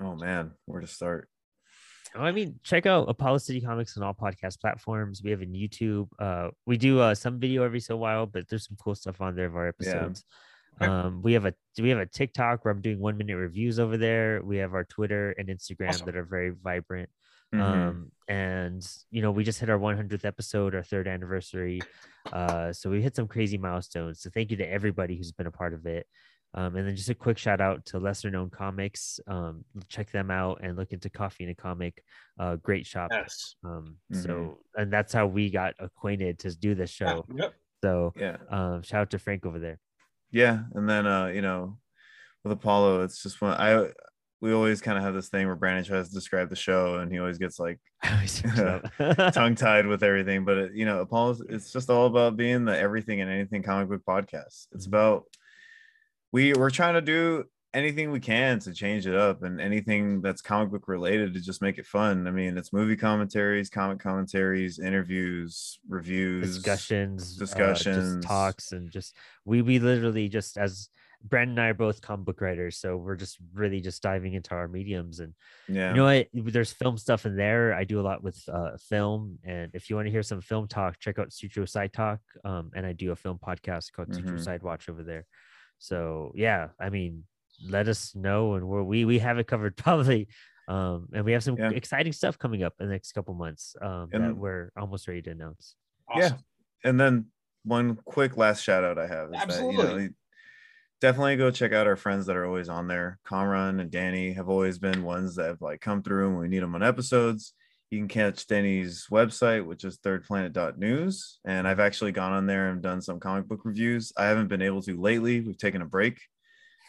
Oh 0.00 0.14
man, 0.14 0.52
where 0.66 0.80
to 0.80 0.86
start? 0.86 1.28
Oh, 2.14 2.20
I 2.20 2.32
mean, 2.32 2.58
check 2.62 2.86
out 2.86 3.08
Apollo 3.08 3.38
City 3.38 3.60
Comics 3.60 3.96
on 3.96 4.02
all 4.02 4.14
podcast 4.14 4.60
platforms. 4.60 5.22
We 5.22 5.30
have 5.30 5.42
a 5.42 5.46
YouTube. 5.46 6.08
Uh, 6.18 6.50
we 6.66 6.76
do 6.78 7.00
uh, 7.00 7.14
some 7.14 7.38
video 7.38 7.62
every 7.64 7.80
so 7.80 7.96
while, 7.96 8.26
but 8.26 8.48
there's 8.48 8.66
some 8.66 8.76
cool 8.80 8.94
stuff 8.94 9.20
on 9.20 9.34
there 9.34 9.46
of 9.46 9.56
our 9.56 9.64
Yeah. 9.64 9.68
episodes. 9.90 10.24
Okay. 10.80 10.90
Um, 10.90 11.22
we 11.22 11.32
have 11.32 11.46
a 11.46 11.54
we 11.80 11.88
have 11.88 11.98
a 11.98 12.06
TikTok 12.06 12.64
where 12.64 12.72
I'm 12.72 12.82
doing 12.82 13.00
one 13.00 13.16
minute 13.16 13.36
reviews 13.36 13.78
over 13.78 13.96
there. 13.96 14.42
We 14.42 14.58
have 14.58 14.74
our 14.74 14.84
Twitter 14.84 15.32
and 15.32 15.48
Instagram 15.48 15.88
Awesome. 15.88 16.06
that 16.06 16.16
are 16.16 16.24
very 16.24 16.50
vibrant. 16.50 17.08
Mhm. 17.54 17.60
Um, 17.60 18.12
and 18.28 18.86
you 19.10 19.22
know, 19.22 19.30
we 19.30 19.44
just 19.44 19.60
hit 19.60 19.70
our 19.70 19.78
100th 19.78 20.24
episode, 20.24 20.74
our 20.74 20.82
third 20.82 21.06
anniversary. 21.06 21.80
Uh, 22.32 22.72
so 22.72 22.90
we 22.90 23.00
hit 23.02 23.14
some 23.14 23.28
crazy 23.28 23.56
milestones. 23.58 24.20
So 24.20 24.30
thank 24.30 24.50
you 24.50 24.56
to 24.58 24.68
everybody 24.68 25.16
who's 25.16 25.32
been 25.32 25.46
a 25.46 25.52
part 25.52 25.72
of 25.74 25.86
it. 25.86 26.06
Um, 26.54 26.74
and 26.74 26.88
then 26.88 26.96
just 26.96 27.10
a 27.10 27.14
quick 27.14 27.38
shout 27.38 27.60
out 27.60 27.84
to 27.86 27.98
lesser 27.98 28.30
known 28.30 28.50
comics. 28.50 29.20
Um, 29.26 29.64
check 29.88 30.10
them 30.10 30.30
out 30.30 30.60
and 30.62 30.76
look 30.76 30.92
into 30.92 31.10
Coffee 31.10 31.44
and 31.44 31.52
a 31.52 31.54
Comic. 31.54 32.02
Uh, 32.38 32.56
great 32.56 32.86
shop. 32.86 33.10
Yes. 33.12 33.54
Um, 33.62 33.98
Mhm. 34.12 34.22
so 34.22 34.60
and 34.74 34.92
that's 34.92 35.12
how 35.12 35.26
we 35.26 35.50
got 35.50 35.74
acquainted 35.78 36.38
to 36.40 36.56
do 36.56 36.74
this 36.74 36.90
show. 36.90 37.26
Yep. 37.32 37.54
So 37.84 38.12
yeah, 38.16 38.38
um, 38.48 38.82
shout 38.82 39.02
out 39.02 39.10
to 39.10 39.18
Frank 39.18 39.44
over 39.46 39.58
there. 39.58 39.78
yeah, 40.30 40.64
and 40.74 40.88
then 40.88 41.06
uh, 41.06 41.26
you 41.26 41.42
know, 41.42 41.78
with 42.42 42.52
Apollo, 42.52 43.02
it's 43.02 43.22
just 43.22 43.40
one. 43.40 43.52
I 43.52 43.92
we 44.46 44.52
always 44.52 44.80
kind 44.80 44.96
of 44.96 45.02
have 45.04 45.12
this 45.14 45.28
thing 45.28 45.46
where 45.46 45.56
Brandon 45.56 45.84
tries 45.84 46.08
to 46.08 46.14
describe 46.14 46.48
the 46.50 46.56
show, 46.56 46.96
and 46.96 47.10
he 47.10 47.18
always 47.18 47.36
gets 47.38 47.58
like 47.58 47.78
always 48.10 48.42
mix 48.44 48.58
it 48.58 48.66
up. 48.66 49.32
tongue 49.34 49.56
tied 49.56 49.86
with 49.86 50.02
everything. 50.02 50.44
But 50.44 50.56
it, 50.58 50.72
you 50.74 50.84
know, 50.84 51.00
Apollo's 51.00 51.42
it's 51.48 51.72
just 51.72 51.90
all 51.90 52.06
about 52.06 52.36
being 52.36 52.64
the 52.64 52.78
everything 52.78 53.20
and 53.20 53.30
anything 53.30 53.62
comic 53.62 53.88
book 53.88 54.02
podcast. 54.08 54.68
It's 54.72 54.84
Mhm. 54.86 54.88
about 54.88 55.24
we 56.32 56.52
we're 56.52 56.70
trying 56.70 56.94
to 56.94 57.00
do 57.02 57.44
anything 57.74 58.10
we 58.10 58.20
can 58.20 58.58
to 58.60 58.72
change 58.72 59.06
it 59.06 59.14
up 59.14 59.42
and 59.42 59.60
anything 59.60 60.22
that's 60.22 60.40
comic 60.40 60.70
book 60.70 60.88
related 60.88 61.34
to 61.34 61.40
just 61.40 61.60
make 61.60 61.76
it 61.76 61.84
fun. 61.86 62.26
I 62.26 62.30
mean, 62.30 62.56
it's 62.56 62.72
movie 62.72 62.96
commentaries, 62.96 63.68
comic 63.68 63.98
commentaries, 63.98 64.78
interviews, 64.78 65.78
reviews, 65.88 66.54
discussions, 66.56 67.36
uh, 67.36 67.40
discussions. 67.44 68.14
just 68.16 68.22
talks, 68.28 68.72
and 68.72 68.90
just 68.90 69.14
we 69.44 69.60
we 69.60 69.78
literally 69.78 70.28
just 70.28 70.56
as 70.56 70.88
Brandon 71.22 71.58
and 71.58 71.60
I 71.60 71.68
are 71.70 71.74
both 71.74 72.00
comic 72.00 72.26
book 72.26 72.40
writers, 72.40 72.76
so 72.78 72.96
we're 72.96 73.16
just 73.16 73.38
really 73.54 73.80
just 73.80 74.02
diving 74.02 74.34
into 74.34 74.54
our 74.54 74.68
mediums. 74.68 75.20
And 75.20 75.34
Yeah. 75.68 75.90
you 75.90 75.96
know 75.96 76.04
what? 76.04 76.28
There's 76.32 76.72
film 76.72 76.96
stuff 76.98 77.26
in 77.26 77.36
there. 77.36 77.74
I 77.74 77.84
do 77.84 78.00
a 78.00 78.02
lot 78.02 78.22
with 78.22 78.42
uh, 78.48 78.76
film, 78.78 79.38
and 79.44 79.70
if 79.74 79.88
you 79.90 79.96
want 79.96 80.06
to 80.06 80.12
hear 80.12 80.22
some 80.22 80.40
film 80.40 80.68
talk, 80.68 80.98
check 80.98 81.18
out 81.18 81.32
Sutro 81.32 81.64
Side 81.64 81.92
Talk. 81.92 82.20
Um, 82.44 82.70
and 82.74 82.86
I 82.86 82.92
do 82.92 83.12
a 83.12 83.16
film 83.16 83.38
podcast 83.38 83.92
called 83.92 84.14
Sutro 84.14 84.36
Mhm. 84.36 84.44
Side 84.44 84.62
Watch 84.62 84.88
over 84.88 85.02
there. 85.02 85.26
So 85.78 86.32
yeah, 86.34 86.68
I 86.80 86.90
mean, 86.90 87.24
let 87.68 87.88
us 87.88 88.14
know, 88.14 88.54
and 88.54 88.66
we're, 88.68 88.82
we 88.82 89.04
we 89.04 89.18
have 89.18 89.38
it 89.38 89.46
covered 89.46 89.76
probably. 89.86 90.28
Um, 90.68 91.08
and 91.12 91.24
we 91.24 91.30
have 91.32 91.44
some 91.44 91.56
Yeah. 91.56 91.70
exciting 91.70 92.12
stuff 92.12 92.38
coming 92.38 92.64
up 92.64 92.74
in 92.80 92.86
the 92.86 92.92
next 92.92 93.12
couple 93.12 93.34
months 93.34 93.76
um, 93.80 94.08
that 94.10 94.36
we're 94.36 94.72
almost 94.76 95.06
ready 95.06 95.22
to 95.22 95.30
announce. 95.30 95.76
Awesome. 96.08 96.20
Yeah. 96.84 96.88
And 96.90 96.98
then 96.98 97.26
one 97.62 97.94
quick 98.04 98.36
last 98.36 98.62
shout 98.64 98.82
out 98.84 98.98
I 98.98 99.06
have 99.06 99.26
is 99.26 99.32
that 99.32 99.48
you 99.48 99.72
know 99.72 99.82
Absolutely. 99.82 100.08
Definitely 101.00 101.36
go 101.36 101.50
check 101.50 101.72
out 101.72 101.86
our 101.86 101.96
friends 101.96 102.26
that 102.26 102.36
are 102.36 102.46
always 102.46 102.68
on 102.68 102.88
there. 102.88 103.18
Comron 103.26 103.80
and 103.80 103.90
Danny 103.90 104.32
have 104.32 104.48
always 104.48 104.78
been 104.78 105.02
ones 105.02 105.36
that 105.36 105.46
have 105.46 105.60
like 105.60 105.80
come 105.80 106.02
through 106.02 106.28
and 106.28 106.38
we 106.38 106.48
need 106.48 106.62
them 106.62 106.74
on 106.74 106.82
episodes. 106.82 107.52
You 107.90 107.98
can 107.98 108.08
catch 108.08 108.46
Danny's 108.46 109.06
website, 109.12 109.64
which 109.64 109.84
is 109.84 109.98
thirdplanet.news. 109.98 111.38
And 111.44 111.68
I've 111.68 111.80
actually 111.80 112.12
gone 112.12 112.32
on 112.32 112.46
there 112.46 112.70
and 112.70 112.82
done 112.82 113.00
some 113.00 113.20
comic 113.20 113.46
book 113.46 113.60
reviews. 113.64 114.12
I 114.16 114.24
haven't 114.24 114.48
been 114.48 114.62
able 114.62 114.82
to 114.82 115.00
lately. 115.00 115.40
We've 115.40 115.56
taken 115.56 115.82
a 115.82 115.86
break, 115.86 116.20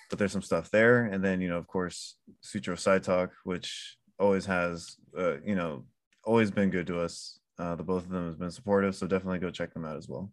but 0.10 0.18
there's 0.18 0.32
some 0.32 0.41
stuff 0.41 0.72
there. 0.72 1.05
And 1.05 1.24
then, 1.24 1.39
you 1.39 1.49
know, 1.49 1.58
of 1.58 1.68
course, 1.68 2.16
Sutro 2.41 2.76
Side 2.76 3.03
Talk, 3.03 3.32
which 3.43 3.97
always 4.18 4.45
has, 4.47 4.95
uh, 5.16 5.39
you 5.41 5.53
know, 5.53 5.86
always 6.24 6.49
been 6.49 6.72
good 6.72 6.88
to 6.88 6.99
us. 6.99 7.39
Uh, 7.60 7.76
the 7.76 7.84
both 7.84 8.05
of 8.05 8.10
them 8.10 8.28
have 8.28 8.39
been 8.39 8.51
supportive. 8.51 8.95
So 8.95 9.05
definitely 9.05 9.39
go 9.39 9.51
check 9.51 9.74
them 9.74 9.86
out 9.86 9.97
as 9.97 10.08
well. 10.08 10.32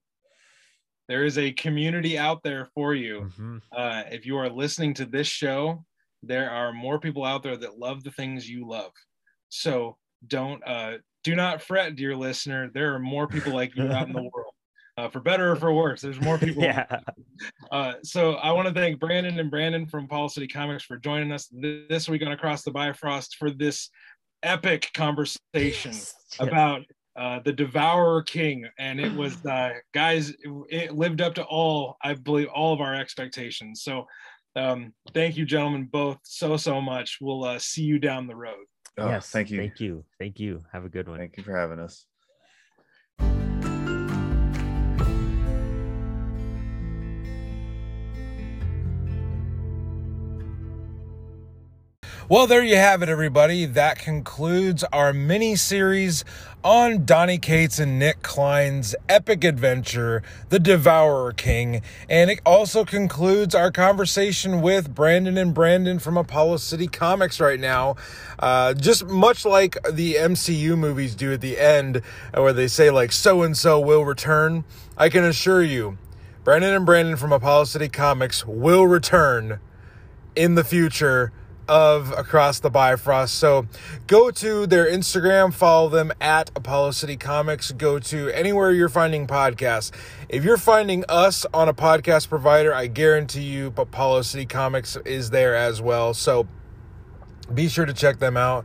There 1.09 1.24
is 1.24 1.36
a 1.38 1.52
community 1.52 2.16
out 2.18 2.42
there 2.42 2.66
for 2.74 2.94
you. 2.94 3.30
Mhm. 3.38 3.62
Uh, 3.72 4.05
if 4.11 4.24
you 4.26 4.36
are 4.38 4.48
listening 4.48 4.94
to 4.94 5.05
this 5.07 5.26
show, 5.26 5.84
there 6.22 6.50
are 6.50 6.72
more 6.72 6.98
people 6.98 7.24
out 7.24 7.42
there 7.42 7.57
that 7.57 7.78
love 7.78 8.02
the 8.05 8.11
things 8.11 8.48
you 8.48 8.66
love. 8.66 8.92
So 9.50 9.98
don't 10.26 10.62
uh, 10.66 10.98
do 11.22 11.34
not 11.34 11.61
fret, 11.62 11.96
dear 11.96 12.16
listener. 12.16 12.70
There 12.72 12.94
are 12.94 12.98
more 12.98 13.26
people 13.28 13.52
like 13.52 13.76
you 13.76 13.86
out 13.88 14.07
in 14.07 14.14
the 14.14 14.22
world, 14.34 14.55
uh, 14.96 15.09
for 15.11 15.20
better 15.20 15.50
or 15.52 15.57
for 15.57 15.72
worse. 15.74 16.00
There's 16.00 16.20
more 16.20 16.38
people. 16.38 16.62
Yeah. 16.62 17.00
Uh, 17.70 17.94
so 18.02 18.34
I 18.34 18.52
want 18.52 18.68
to 18.68 18.74
thank 18.74 18.98
Brandon 18.98 19.38
and 19.38 19.50
Brandon 19.50 19.86
from 19.86 20.05
Apollo 20.05 20.28
City 20.28 20.48
Comics 20.48 20.84
for 20.84 20.96
joining 20.96 21.30
us 21.32 21.48
th- 21.48 21.88
this 21.88 22.09
week 22.09 22.22
on 22.22 22.32
Across 22.32 22.62
the 22.62 22.70
Bifrost 22.70 23.36
for 23.36 23.50
this 23.50 23.90
epic 24.42 24.90
conversation 24.94 25.92
Yes. 25.92 26.14
about 26.38 26.82
uh, 27.17 27.41
the 27.45 27.53
Devourer 27.53 28.23
King, 28.23 28.67
and 28.79 29.01
it 29.01 29.12
was 29.15 29.45
uh, 29.47 29.75
guys, 29.93 30.31
it, 30.31 30.51
it 30.71 30.95
lived 30.95 31.21
up 31.21 31.35
to 31.35 31.45
all 31.45 31.97
I 32.03 32.15
believe 32.15 32.49
all 32.49 32.73
of 32.73 32.81
our 32.81 32.95
expectations. 32.95 33.83
So 33.83 34.07
um, 34.57 34.93
thank 35.12 35.37
you, 35.37 35.45
gentlemen, 35.45 35.89
both 35.91 36.19
so 36.23 36.57
so 36.57 36.81
much. 36.81 37.19
We'll 37.21 37.45
uh, 37.45 37.59
see 37.59 37.83
you 37.83 37.99
down 37.99 38.27
the 38.27 38.37
road. 38.37 38.65
Oh, 38.97 39.09
yes. 39.09 39.31
Thank 39.31 39.51
you. 39.51 39.59
Thank 39.59 39.81
you. 39.81 40.05
Thank 40.21 40.39
you. 40.39 40.62
Have 40.73 40.85
a 40.85 40.89
good 40.89 41.09
one. 41.09 41.19
Thank 41.19 41.37
you 41.37 41.43
for 41.43 41.57
having 41.57 41.81
us. 41.81 42.07
Well, 52.27 52.47
there 52.47 52.64
you 52.64 52.77
have 52.77 53.03
it, 53.03 53.11
everybody. 53.11 53.66
That 53.66 53.99
concludes 53.99 54.83
our 54.85 55.12
mini 55.12 55.57
series 55.57 56.25
on 56.64 57.05
Donny 57.05 57.37
Cates 57.37 57.79
and 57.79 57.99
Nic 57.99 58.22
Klein's 58.22 58.95
epic 59.11 59.45
adventure, 59.45 60.22
The 60.49 60.59
Devourer 60.59 61.35
King. 61.35 61.83
And 62.09 62.31
it 62.31 62.41
also 62.47 62.87
concludes 62.87 63.55
our 63.55 63.70
conversation 63.70 64.62
with 64.62 64.95
Brandon 64.95 65.37
and 65.37 65.53
Brandon 65.53 65.99
from 65.99 66.16
Apollo 66.16 66.57
City 66.57 66.87
Comics 66.87 67.41
right 67.41 67.61
now. 67.61 67.97
Uh, 68.39 68.72
just 68.72 69.05
much 69.05 69.45
like 69.45 69.77
the 69.93 70.14
MCU 70.14 70.79
movies 70.79 71.14
do 71.14 71.31
at 71.31 71.43
the 71.43 71.59
end, 71.59 72.01
where 72.33 72.55
they 72.55 72.68
say, 72.68 72.89
like, 72.89 73.12
so 73.12 73.43
and 73.43 73.55
so 73.55 73.79
will 73.79 74.07
return. 74.07 74.64
I 74.97 75.11
can 75.11 75.25
assure 75.25 75.62
you, 75.62 75.99
Brandon 76.43 76.72
and 76.72 76.87
Brandon 76.87 77.16
from 77.16 77.35
Apollo 77.35 77.64
City 77.64 77.91
Comics 77.91 78.47
will 78.47 78.87
return 78.87 79.61
in 80.35 80.55
the 80.55 80.64
future 80.64 81.31
of 81.69 82.12
Across 82.12 82.61
the 82.61 82.71
Bifrost. 82.71 83.35
So 83.35 83.67
go 84.07 84.31
to 84.31 84.67
their 84.67 84.87
Instagram, 84.87 85.53
follow 85.53 85.89
them 85.89 86.12
at 86.21 86.51
Apollo 86.57 86.93
City 86.93 87.17
Comics. 87.17 87.73
Go 87.73 87.99
to 87.99 88.29
anywhere 88.31 88.73
you're 88.73 88.89
finding 88.89 89.27
podcasts. 89.27 89.91
If 90.29 90.45
you're 90.45 90.57
finding 90.57 91.05
us 91.09 91.47
on 91.53 91.69
a 91.69 91.75
podcast 91.75 92.29
provider, 92.29 92.75
I 92.75 92.87
guarantee 92.87 93.43
you 93.43 93.73
Apollo 93.77 94.23
City 94.23 94.47
Comics 94.47 94.97
is 95.05 95.31
there 95.31 95.55
as 95.55 95.81
well. 95.81 96.15
So 96.15 96.49
be 97.53 97.69
sure 97.69 97.85
to 97.87 97.93
check 97.93 98.19
them 98.19 98.37
out 98.37 98.65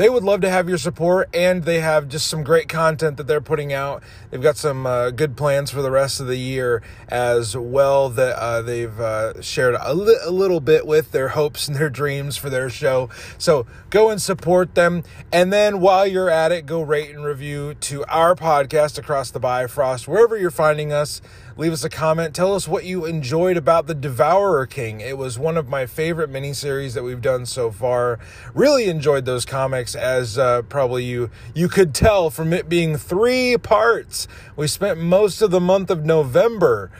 they 0.00 0.08
would 0.08 0.24
love 0.24 0.40
to 0.40 0.48
have 0.48 0.66
your 0.66 0.78
support 0.78 1.28
and 1.34 1.64
they 1.64 1.80
have 1.80 2.08
just 2.08 2.26
some 2.26 2.42
great 2.42 2.70
content 2.70 3.18
that 3.18 3.26
they're 3.26 3.38
putting 3.38 3.70
out. 3.70 4.02
They've 4.30 4.40
got 4.40 4.56
some 4.56 4.86
uh, 4.86 5.10
good 5.10 5.36
plans 5.36 5.70
for 5.70 5.82
the 5.82 5.90
rest 5.90 6.20
of 6.20 6.26
the 6.26 6.38
year 6.38 6.82
as 7.08 7.54
well 7.54 8.08
that 8.08 8.34
uh, 8.38 8.62
they've 8.62 8.98
uh, 8.98 9.42
shared 9.42 9.76
a, 9.78 9.92
li- 9.92 10.16
a, 10.24 10.30
little 10.30 10.60
bit 10.60 10.86
with 10.86 11.12
their 11.12 11.28
hopes 11.28 11.68
and 11.68 11.76
their 11.76 11.90
dreams 11.90 12.38
for 12.38 12.48
their 12.48 12.70
show. 12.70 13.10
So 13.36 13.66
go 13.90 14.08
and 14.08 14.22
support 14.22 14.74
them. 14.74 15.04
And 15.30 15.52
then 15.52 15.80
while 15.80 16.06
you're 16.06 16.30
at 16.30 16.50
it 16.50 16.64
go 16.64 16.80
rate 16.80 17.14
and 17.14 17.22
review 17.22 17.74
to 17.74 18.02
our 18.06 18.34
podcast 18.34 18.96
across 18.96 19.30
the 19.30 19.38
bifrost 19.38 20.08
wherever 20.08 20.34
you're 20.34 20.50
finding 20.50 20.94
us 20.94 21.20
leave 21.56 21.72
us 21.72 21.84
a 21.84 21.88
comment. 21.88 22.34
Tell 22.34 22.54
us 22.54 22.66
what 22.66 22.84
you 22.84 23.04
enjoyed 23.04 23.56
about 23.56 23.86
The 23.86 23.94
Devourer 23.94 24.66
King. 24.66 25.00
It 25.00 25.18
was 25.18 25.38
one 25.38 25.56
of 25.56 25.68
my 25.68 25.86
favorite 25.86 26.30
miniseries 26.30 26.94
that 26.94 27.02
we've 27.02 27.20
done 27.20 27.46
so 27.46 27.70
far. 27.70 28.18
Really 28.54 28.88
enjoyed 28.88 29.24
those 29.24 29.44
comics, 29.44 29.94
as 29.94 30.38
uh, 30.38 30.62
probably 30.62 31.04
you 31.04 31.30
you 31.54 31.68
could 31.68 31.94
tell 31.94 32.30
from 32.30 32.52
it 32.52 32.68
being 32.68 32.96
three 32.96 33.56
parts. 33.56 34.28
We 34.56 34.66
spent 34.66 34.98
most 34.98 35.42
of 35.42 35.50
the 35.50 35.60
month 35.60 35.90
of 35.90 36.04
November 36.04 36.90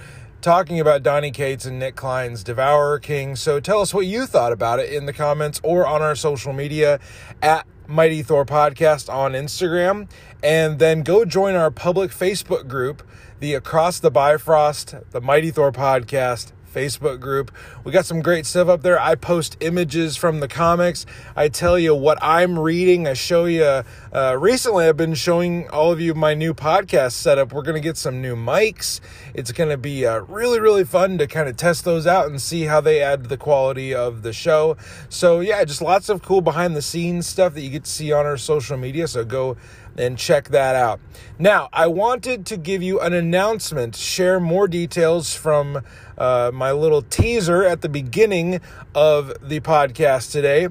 talking 0.41 0.81
about 0.81 1.03
Donny 1.03 1.31
Cates 1.31 1.67
and 1.67 1.79
Nic 1.79 1.97
Klein's 1.97 2.43
Devourer 2.43 2.99
King. 2.99 3.37
So 3.37 3.61
tell 3.61 3.81
us 3.81 3.93
what 3.93 4.07
you 4.07 4.27
thought 4.27 4.53
about 4.53 4.79
it 4.79 4.93
in 4.93 5.07
the 5.07 5.13
comments 5.13 5.61
or 5.63 5.87
on 5.87 6.01
our 6.01 6.15
social 6.15 6.53
media 6.53 6.99
at 7.43 7.67
Mighty 7.87 8.23
Thor 8.23 8.47
Podcast 8.47 9.13
on 9.13 9.33
Instagram. 9.33 10.09
And 10.43 10.79
then 10.79 11.03
go 11.03 11.25
join 11.25 11.55
our 11.55 11.71
public 11.71 12.11
Facebook 12.11 12.69
group 12.69 13.03
the 13.41 13.55
Across 13.55 14.01
the 14.01 14.11
Bifrost, 14.11 14.95
the 15.13 15.21
Mighty 15.23 15.51
Thor 15.51 15.73
podcast 15.73 16.53
Facebook 16.73 17.19
group. 17.21 17.51
We 17.85 17.91
got 17.91 18.05
some 18.05 18.21
great 18.23 18.47
stuff 18.47 18.69
up 18.69 18.83
there. 18.83 19.01
I 19.01 19.15
post 19.15 19.57
images 19.61 20.17
from 20.17 20.41
the 20.41 20.47
comics. 20.47 21.05
I 21.35 21.49
tell 21.49 21.79
you 21.79 21.95
what 21.95 22.19
I'm 22.23 22.59
reading. 22.59 23.09
I 23.09 23.15
show 23.15 23.47
you. 23.47 23.65
Uh, 23.65 24.37
recently, 24.39 24.87
I've 24.87 24.97
been 24.97 25.15
showing 25.15 25.69
all 25.71 25.91
of 25.91 26.01
you 26.01 26.15
my 26.15 26.35
new 26.35 26.55
podcast 26.55 27.13
setup. 27.13 27.53
We're 27.53 27.63
going 27.63 27.75
to 27.75 27.81
get 27.81 27.97
some 27.97 28.23
new 28.23 28.37
mics. 28.37 29.01
It's 29.35 29.53
going 29.53 29.71
to 29.71 29.79
be 29.79 30.07
uh, 30.07 30.21
really, 30.21 30.61
really 30.61 30.85
fun 30.85 31.19
to 31.19 31.27
kind 31.27 31.49
of 31.49 31.57
test 31.57 31.85
those 31.85 32.07
out 32.07 32.27
and 32.27 32.41
see 32.41 32.65
how 32.65 32.81
they 32.81 33.01
add 33.01 33.25
to 33.25 33.29
the 33.29 33.39
quality 33.39 33.95
of 33.95 34.23
the 34.23 34.33
show. 34.33 34.77
So, 35.09 35.41
yeah, 35.41 35.65
just 35.65 35.83
lots 35.83 36.09
of 36.09 36.23
cool 36.23 36.41
behind 36.41 36.77
the 36.77 36.83
scenes 36.83 37.27
stuff 37.27 37.55
that 37.55 37.63
you 37.63 37.71
get 37.71 37.85
to 37.85 37.91
see 37.91 38.13
on 38.13 38.27
our 38.27 38.37
social 38.37 38.77
media. 38.77 39.09
So, 39.09 39.25
go 39.25 39.57
and 39.97 40.17
check 40.19 40.49
that 40.49 40.77
out. 40.77 41.01
Now, 41.39 41.69
I 41.73 41.87
wanted 41.87 42.47
to 42.47 42.57
give 42.57 42.83
you 42.83 43.01
an 43.01 43.13
announcement, 43.13 43.97
share 43.97 44.41
more 44.41 44.69
details 44.69 45.35
from 45.35 45.83
uh, 46.19 46.51
my 46.53 46.73
little 46.73 47.03
teaser 47.03 47.65
at 47.65 47.81
the 47.81 47.89
beginning 47.89 48.61
of 48.95 49.49
the 49.49 49.61
podcast 49.61 50.33
today. 50.33 50.69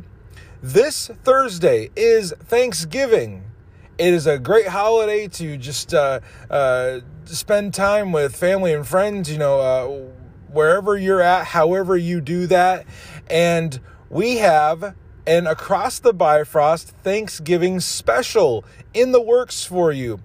This 0.62 1.08
Thursday 1.24 1.90
is 1.96 2.34
Thanksgiving. 2.44 3.46
It 3.98 4.14
is 4.14 4.28
a 4.28 4.40
great 4.40 4.68
holiday 4.68 5.28
to 5.28 5.58
just 5.58 5.94
uh, 5.94 6.22
uh, 6.50 7.00
spend 7.26 7.74
time 7.74 8.12
with 8.12 8.36
family 8.36 8.74
and 8.74 8.88
friends, 8.88 9.32
you 9.32 9.38
know, 9.38 9.60
uh, 9.60 10.12
wherever 10.52 10.98
you're 10.98 11.22
at, 11.22 11.46
however 11.46 11.96
you 11.98 12.22
do 12.22 12.48
that. 12.48 12.86
And 13.30 13.80
we 14.10 14.38
have 14.38 14.96
an 15.26 15.48
Across 15.48 16.00
the 16.00 16.14
Bifrost 16.14 16.90
Thanksgiving 17.04 17.80
special 17.80 18.64
in 18.94 19.12
the 19.12 19.22
works 19.22 19.66
for 19.66 19.92
you. 19.92 20.20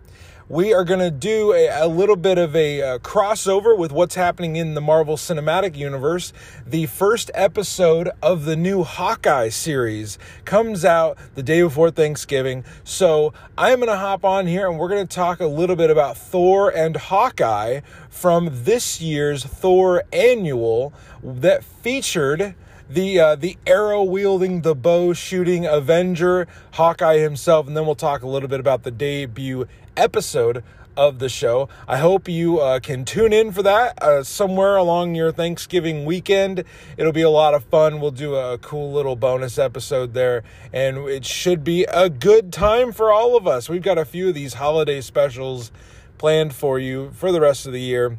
We 0.46 0.74
are 0.74 0.84
going 0.84 1.00
to 1.00 1.10
do 1.10 1.54
a, 1.54 1.68
a, 1.68 1.88
little 1.88 2.16
bit 2.16 2.36
of 2.36 2.54
a, 2.54 2.80
a 2.80 2.94
uh, 2.94 2.98
crossover 2.98 3.76
with 3.78 3.92
what's 3.92 4.14
happening 4.14 4.56
in 4.56 4.74
the 4.74 4.82
Marvel 4.82 5.16
Cinematic 5.16 5.74
Universe. 5.74 6.34
The 6.66 6.84
first 6.84 7.30
episode 7.32 8.10
of 8.22 8.44
the 8.44 8.54
new 8.54 8.82
Hawkeye 8.82 9.48
series 9.48 10.18
comes 10.44 10.84
out 10.84 11.16
the 11.34 11.42
day 11.42 11.62
before 11.62 11.90
Thanksgiving. 11.90 12.62
So 12.84 13.32
I'm 13.56 13.78
going 13.78 13.88
to 13.88 13.96
hop 13.96 14.22
on 14.22 14.46
here 14.46 14.68
and 14.68 14.78
we're 14.78 14.90
going 14.90 15.06
to 15.06 15.14
talk 15.14 15.40
a 15.40 15.46
little 15.46 15.76
bit 15.76 15.88
about 15.88 16.18
Thor 16.18 16.68
and 16.68 16.94
Hawkeye 16.94 17.80
from 18.10 18.50
this 18.52 19.00
year's 19.00 19.44
Thor 19.44 20.04
annual 20.12 20.92
that 21.22 21.64
featured 21.64 22.54
the 22.94 23.18
uh, 23.18 23.34
the 23.34 23.58
arrow 23.66 24.02
wielding, 24.04 24.62
the 24.62 24.74
bow 24.74 25.12
shooting 25.12 25.66
Avenger, 25.66 26.46
Hawkeye 26.74 27.18
himself, 27.18 27.66
and 27.66 27.76
then 27.76 27.84
we'll 27.86 27.96
talk 27.96 28.22
a 28.22 28.28
little 28.28 28.48
bit 28.48 28.60
about 28.60 28.84
the 28.84 28.90
debut 28.90 29.66
episode 29.96 30.62
of 30.96 31.18
the 31.18 31.28
show. 31.28 31.68
I 31.88 31.96
hope 31.96 32.28
you 32.28 32.60
uh, 32.60 32.78
can 32.78 33.04
tune 33.04 33.32
in 33.32 33.50
for 33.50 33.64
that 33.64 34.00
uh, 34.00 34.22
somewhere 34.22 34.76
along 34.76 35.16
your 35.16 35.32
Thanksgiving 35.32 36.04
weekend. 36.04 36.62
It'll 36.96 37.12
be 37.12 37.22
a 37.22 37.30
lot 37.30 37.52
of 37.52 37.64
fun. 37.64 38.00
We'll 38.00 38.12
do 38.12 38.36
a 38.36 38.58
cool 38.58 38.92
little 38.92 39.16
bonus 39.16 39.58
episode 39.58 40.14
there, 40.14 40.44
and 40.72 40.98
it 41.08 41.24
should 41.24 41.64
be 41.64 41.84
a 41.84 42.08
good 42.08 42.52
time 42.52 42.92
for 42.92 43.12
all 43.12 43.36
of 43.36 43.46
us. 43.46 43.68
We've 43.68 43.82
got 43.82 43.98
a 43.98 44.04
few 44.04 44.28
of 44.28 44.34
these 44.34 44.54
holiday 44.54 45.00
specials 45.00 45.72
planned 46.16 46.54
for 46.54 46.78
you 46.78 47.10
for 47.10 47.32
the 47.32 47.40
rest 47.40 47.66
of 47.66 47.72
the 47.72 47.80
year 47.80 48.18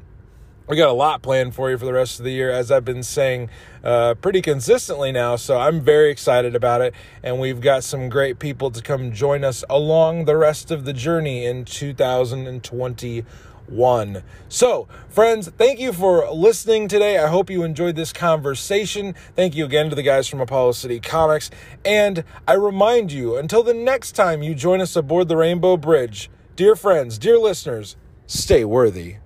we 0.67 0.75
got 0.75 0.89
a 0.89 0.93
lot 0.93 1.21
planned 1.21 1.53
for 1.53 1.69
you 1.69 1.77
for 1.77 1.85
the 1.85 1.93
rest 1.93 2.17
of 2.19 2.25
the 2.25 2.31
year, 2.31 2.49
as 2.49 2.71
I've 2.71 2.85
been 2.85 3.03
saying 3.03 3.51
uh, 3.83 4.15
pretty 4.15 4.41
consistently 4.41 5.11
now. 5.11 5.35
So 5.35 5.59
I'm 5.59 5.81
very 5.81 6.09
excited 6.09 6.55
about 6.55 6.81
it. 6.81 6.95
And 7.21 7.39
we've 7.39 7.61
got 7.61 7.83
some 7.83 8.09
great 8.09 8.39
people 8.39 8.71
to 8.71 8.81
come 8.81 9.11
join 9.11 9.43
us 9.43 9.63
along 9.69 10.25
the 10.25 10.35
rest 10.35 10.71
of 10.71 10.85
the 10.85 10.93
journey 10.93 11.45
in 11.45 11.65
2021. 11.65 14.23
So, 14.49 14.87
friends, 15.07 15.51
thank 15.55 15.79
you 15.79 15.93
for 15.93 16.27
listening 16.31 16.87
today. 16.87 17.19
I 17.19 17.27
hope 17.27 17.51
you 17.51 17.61
enjoyed 17.63 17.95
this 17.95 18.11
conversation. 18.11 19.13
Thank 19.35 19.55
you 19.55 19.65
again 19.65 19.91
to 19.91 19.95
the 19.95 20.01
guys 20.01 20.27
from 20.27 20.41
Apollo 20.41 20.71
City 20.73 20.99
Comics. 20.99 21.51
And 21.83 22.23
I 22.47 22.53
remind 22.53 23.11
you, 23.11 23.37
until 23.37 23.61
the 23.61 23.75
next 23.75 24.13
time 24.13 24.41
you 24.41 24.55
join 24.55 24.81
us 24.81 24.95
aboard 24.95 25.27
the 25.27 25.37
Rainbow 25.37 25.77
Bridge, 25.77 26.31
dear 26.55 26.75
friends, 26.75 27.19
dear 27.19 27.37
listeners, 27.37 27.97
stay 28.25 28.65
worthy. 28.65 29.17